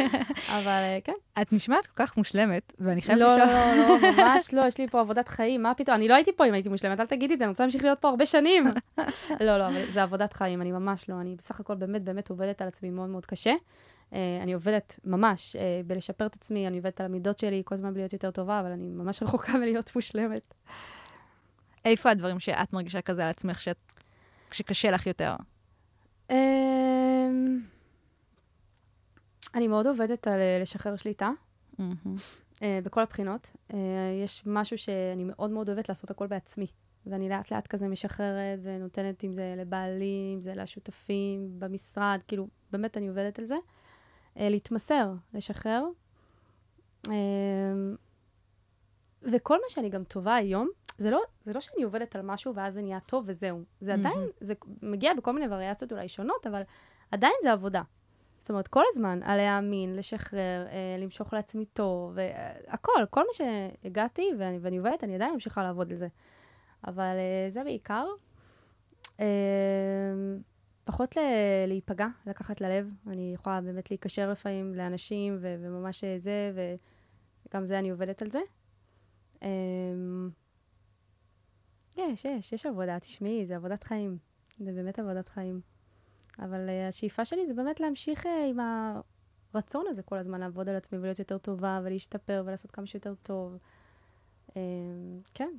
אבל 0.56 0.66
אה, 0.66 0.98
כן. 1.04 1.12
את 1.42 1.52
נשמעת 1.52 1.86
כל 1.86 2.06
כך 2.06 2.16
מושלמת, 2.16 2.72
ואני 2.78 3.02
חייבת 3.02 3.20
לא, 3.20 3.34
לשאול... 3.34 3.48
לא, 3.48 3.74
לא, 3.76 4.00
לא, 4.02 4.12
ממש 4.12 4.54
לא, 4.54 4.66
יש 4.66 4.78
לי 4.78 4.88
פה 4.88 5.00
עבודת 5.00 5.28
חיים, 5.28 5.62
מה 5.62 5.74
פתאום? 5.74 5.96
אני 5.96 6.08
לא 6.08 6.14
הייתי 6.14 6.32
פה 6.36 6.46
אם 6.46 6.52
הייתי 6.52 6.68
מושלמת, 6.68 7.00
אל 7.00 7.06
תגידי 7.06 7.34
את 7.34 7.38
זה, 7.38 7.44
אני 7.44 7.50
רוצה 7.50 7.62
להמשיך 7.62 7.84
להיות 7.84 7.98
פה 7.98 8.08
הרבה 8.08 8.26
שנים. 8.26 8.64
לא, 9.46 9.58
לא, 9.58 9.66
אבל 9.68 9.84
זה 9.92 10.02
עבודת 10.02 10.32
חיים, 10.32 10.62
אני 10.62 10.72
ממש 10.72 11.08
לא, 11.08 11.20
אני 11.20 11.34
בסך 11.38 11.60
הכל 11.60 11.74
באמת 11.74 12.02
באמת 12.02 12.30
עובדת 12.30 12.62
על 12.62 12.68
עצמי 12.68 12.90
מאוד 12.90 13.08
מאוד 13.08 13.26
קשה. 13.26 13.52
אה, 14.12 14.40
אני 14.42 14.52
עובדת 14.52 15.00
ממש 15.04 15.56
אה, 15.56 15.80
בלשפר 15.86 16.26
את 16.26 16.34
עצמי, 16.34 16.66
אני 16.66 16.76
עובדת 16.76 17.00
על 17.00 17.06
המידות 17.06 17.38
שלי, 17.38 17.62
כל 17.64 17.74
הזמן 17.74 17.94
בלהיות 17.94 18.12
יותר 18.12 18.30
טובה, 18.30 18.60
אבל 18.60 18.70
אני 18.70 18.88
ממש 18.88 19.22
רחוקה 19.22 19.52
מלהיות 19.58 19.96
מושלמת. 19.96 20.54
איפה 21.84 22.10
הדברים 22.10 22.40
שאת 22.40 22.72
מרגישה 22.72 23.00
כזה 23.00 23.24
על 23.24 23.30
עצמך, 23.30 23.60
שאת... 23.60 23.92
שקשה 24.50 24.90
לך 24.90 25.06
יותר? 25.06 25.36
אמ, 26.30 27.60
אני 29.54 29.68
מאוד 29.68 29.86
עובדת 29.86 30.26
על 30.26 30.40
אה, 30.40 30.58
לשחרר 30.60 30.96
שליטה. 30.96 31.30
אה, 32.62 32.78
בכל 32.82 33.00
הבחינות. 33.00 33.50
אה, 33.74 33.78
יש 34.24 34.42
משהו 34.46 34.78
שאני 34.78 35.24
מאוד 35.24 35.50
מאוד 35.50 35.68
אוהבת 35.68 35.88
לעשות 35.88 36.10
הכל 36.10 36.26
בעצמי. 36.26 36.66
ואני 37.06 37.28
לאט 37.28 37.52
לאט 37.52 37.66
כזה 37.66 37.88
משחררת 37.88 38.58
ונותנת 38.62 39.24
אם 39.24 39.32
זה 39.32 39.54
לבעלי, 39.56 40.32
אם 40.34 40.40
זה 40.40 40.54
לשותפים, 40.54 41.50
במשרד, 41.58 42.20
כאילו, 42.28 42.48
באמת 42.72 42.96
אני 42.96 43.08
עובדת 43.08 43.38
על 43.38 43.44
זה. 43.44 43.56
להתמסר, 44.36 45.12
לשחרר. 45.34 45.84
אה, 47.10 47.14
וכל 49.22 49.54
מה 49.54 49.68
שאני 49.68 49.88
גם 49.88 50.04
טובה 50.04 50.34
היום, 50.34 50.68
זה 51.02 51.10
לא, 51.10 51.20
זה 51.44 51.52
לא 51.52 51.60
שאני 51.60 51.82
עובדת 51.82 52.16
על 52.16 52.22
משהו 52.22 52.54
ואז 52.54 52.74
זה 52.74 52.82
נהיה 52.82 53.00
טוב 53.00 53.24
וזהו. 53.26 53.62
זה 53.80 53.92
עדיין, 53.92 54.14
מהמם. 54.18 54.30
זה 54.40 54.54
מגיע 54.82 55.14
בכל 55.14 55.32
מיני 55.32 55.46
וריאציות 55.54 55.92
אולי 55.92 56.08
שונות, 56.08 56.46
אבל 56.46 56.62
עדיין 57.10 57.32
זה 57.42 57.52
עבודה. 57.52 57.82
זאת 58.40 58.50
אומרת, 58.50 58.68
כל 58.68 58.82
הזמן, 58.92 59.20
על 59.24 59.36
להאמין, 59.36 59.96
לשחרר, 59.96 60.66
אה, 60.66 60.96
למשוך 60.98 61.32
לעצמי 61.32 61.64
טוב, 61.64 62.18
אה, 62.18 62.52
הכל, 62.68 62.92
כל 63.10 63.20
מה 63.20 63.32
שהגעתי 63.32 64.30
ואני, 64.38 64.58
ואני 64.60 64.76
עובדת, 64.76 65.04
אני 65.04 65.14
עדיין 65.14 65.32
ממשיכה 65.32 65.62
לעבוד 65.62 65.90
על 65.92 65.96
זה. 65.98 66.08
אבל 66.86 67.04
אה, 67.16 67.46
זה 67.50 67.64
בעיקר. 67.64 68.04
אה, 69.20 69.26
פחות 70.84 71.16
ל- 71.16 71.20
להיפגע, 71.66 72.06
לקחת 72.26 72.60
ללב. 72.60 72.88
אני 73.06 73.32
יכולה 73.34 73.60
באמת 73.60 73.90
להיקשר 73.90 74.30
לפעמים 74.30 74.74
לאנשים, 74.74 75.36
ו- 75.40 75.56
וממש 75.60 76.04
אה, 76.04 76.14
זה, 76.18 76.52
וגם 77.48 77.64
זה 77.66 77.78
אני 77.78 77.90
עובדת 77.90 78.22
על 78.22 78.30
זה. 78.30 78.40
יש, 81.96 82.24
יש, 82.24 82.52
יש 82.52 82.66
עבודה, 82.66 83.00
תשמעי, 83.00 83.46
זה 83.46 83.56
עבודת 83.56 83.84
חיים. 83.84 84.18
זה 84.58 84.72
באמת 84.72 84.98
עבודת 84.98 85.28
חיים. 85.28 85.60
אבל 86.38 86.68
uh, 86.68 86.88
השאיפה 86.88 87.24
שלי 87.24 87.46
זה 87.46 87.54
באמת 87.54 87.80
להמשיך 87.80 88.26
uh, 88.26 88.28
עם 88.50 88.58
הרצון 89.54 89.84
הזה 89.88 90.02
כל 90.02 90.18
הזמן, 90.18 90.40
לעבוד 90.40 90.68
על 90.68 90.76
עצמי 90.76 90.98
ולהיות 90.98 91.18
יותר 91.18 91.38
טובה 91.38 91.80
ולהשתפר 91.84 92.42
ולעשות 92.46 92.70
כמה 92.70 92.86
שיותר 92.86 93.14
טוב. 93.22 93.58
Uh, 94.48 94.52
כן. 95.34 95.50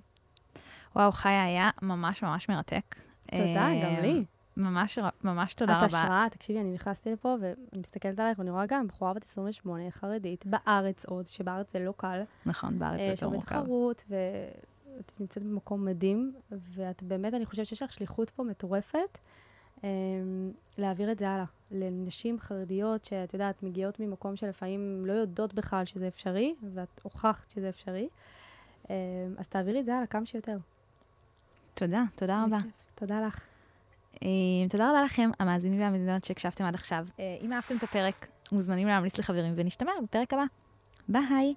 וואו, 0.96 1.12
חיה, 1.12 1.44
היה 1.44 1.70
ממש 1.82 2.24
ממש 2.24 2.50
מרתק. 2.50 2.96
תודה, 3.32 3.70
גם 3.84 3.96
לי. 4.02 4.26
ממש, 4.58 5.00
ממש 5.24 5.54
תודה 5.54 5.72
את 5.72 5.78
רבה. 5.78 5.86
השראה, 5.86 6.28
תקשיבי, 6.32 6.60
אני 6.60 6.74
נכנסתי 6.74 7.12
לפה 7.12 7.36
ואני 7.42 7.80
מסתכלת 7.80 8.20
עלייך 8.20 8.40
ואני 8.40 8.52
רואה 8.52 8.66
גם 8.66 8.88
בחורה 8.88 9.14
בת 9.14 9.24
28, 9.24 9.92
חרדית, 9.92 10.46
בארץ 10.46 11.06
עוד, 11.06 11.28
שבארץ 11.28 11.74
זה 11.74 11.80
לא 11.80 11.94
קל. 11.98 12.22
נכון, 12.46 12.80
בארץ 12.80 13.00
זה 13.00 13.02
אה, 13.02 13.06
יש 13.06 13.22
יותר 13.22 13.26
הרבה 13.26 13.38
מורכב. 13.38 13.62
תחרות, 13.62 14.04
ואת 14.98 15.12
נמצאת 15.20 15.44
במקום 15.44 15.86
מדהים, 15.86 16.34
ואת 16.52 17.04
באמת, 17.04 17.34
אני 17.34 17.46
חושבת 17.46 17.68
שיש 17.68 17.82
לך 17.82 17.94
שליחות 17.94 18.30
פה 18.30 18.44
מטורפת, 18.44 19.18
אה, 19.84 19.90
להעביר 20.78 21.12
את 21.12 21.20
זה 21.20 21.30
הלאה. 21.30 21.46
לנשים 21.72 22.40
חרדיות 22.40 23.06
שאת 23.06 23.34
יודעת, 23.34 23.64
מגיעות 23.64 24.00
ממקום 24.00 24.36
שלפעמים 24.36 25.06
לא 25.06 25.14
יודעות 25.14 25.54
בכלל 25.54 25.86
שזה 25.86 26.08
אפשרי, 26.08 26.56
ואת 26.74 27.02
הוכחת 27.04 27.52
שזה 27.52 27.70
אפשרי. 27.70 28.10
אה, 28.90 28.96
אז 29.38 29.48
תעבירי 29.48 29.80
את 29.80 29.86
זה 29.86 29.96
הלאה 29.96 30.08
כמה 30.08 30.26
שיותר. 30.26 30.58
תודה, 31.74 32.04
תודה 32.16 32.44
רבה. 32.44 32.58
תודה 32.96 33.28
לך. 33.28 33.40
אה, 34.24 34.30
תודה 34.70 34.90
רבה 34.90 35.04
לכם, 35.04 35.30
המאזינים 35.40 35.82
והמאזינות 35.82 36.24
שהקשבתם 36.24 36.66
עד 36.66 36.74
עכשיו. 36.74 37.06
אה, 37.20 37.38
אם 37.42 37.54
אהבתם 37.54 37.78
את 37.78 37.84
הפרק, 37.84 38.28
מוזמנים 38.52 38.88
להמליץ 38.88 39.18
לחברים, 39.18 39.54
ונשתמע 39.58 39.92
בפרק 40.04 40.34
הבא. 40.34 40.44
ביי. 41.08 41.54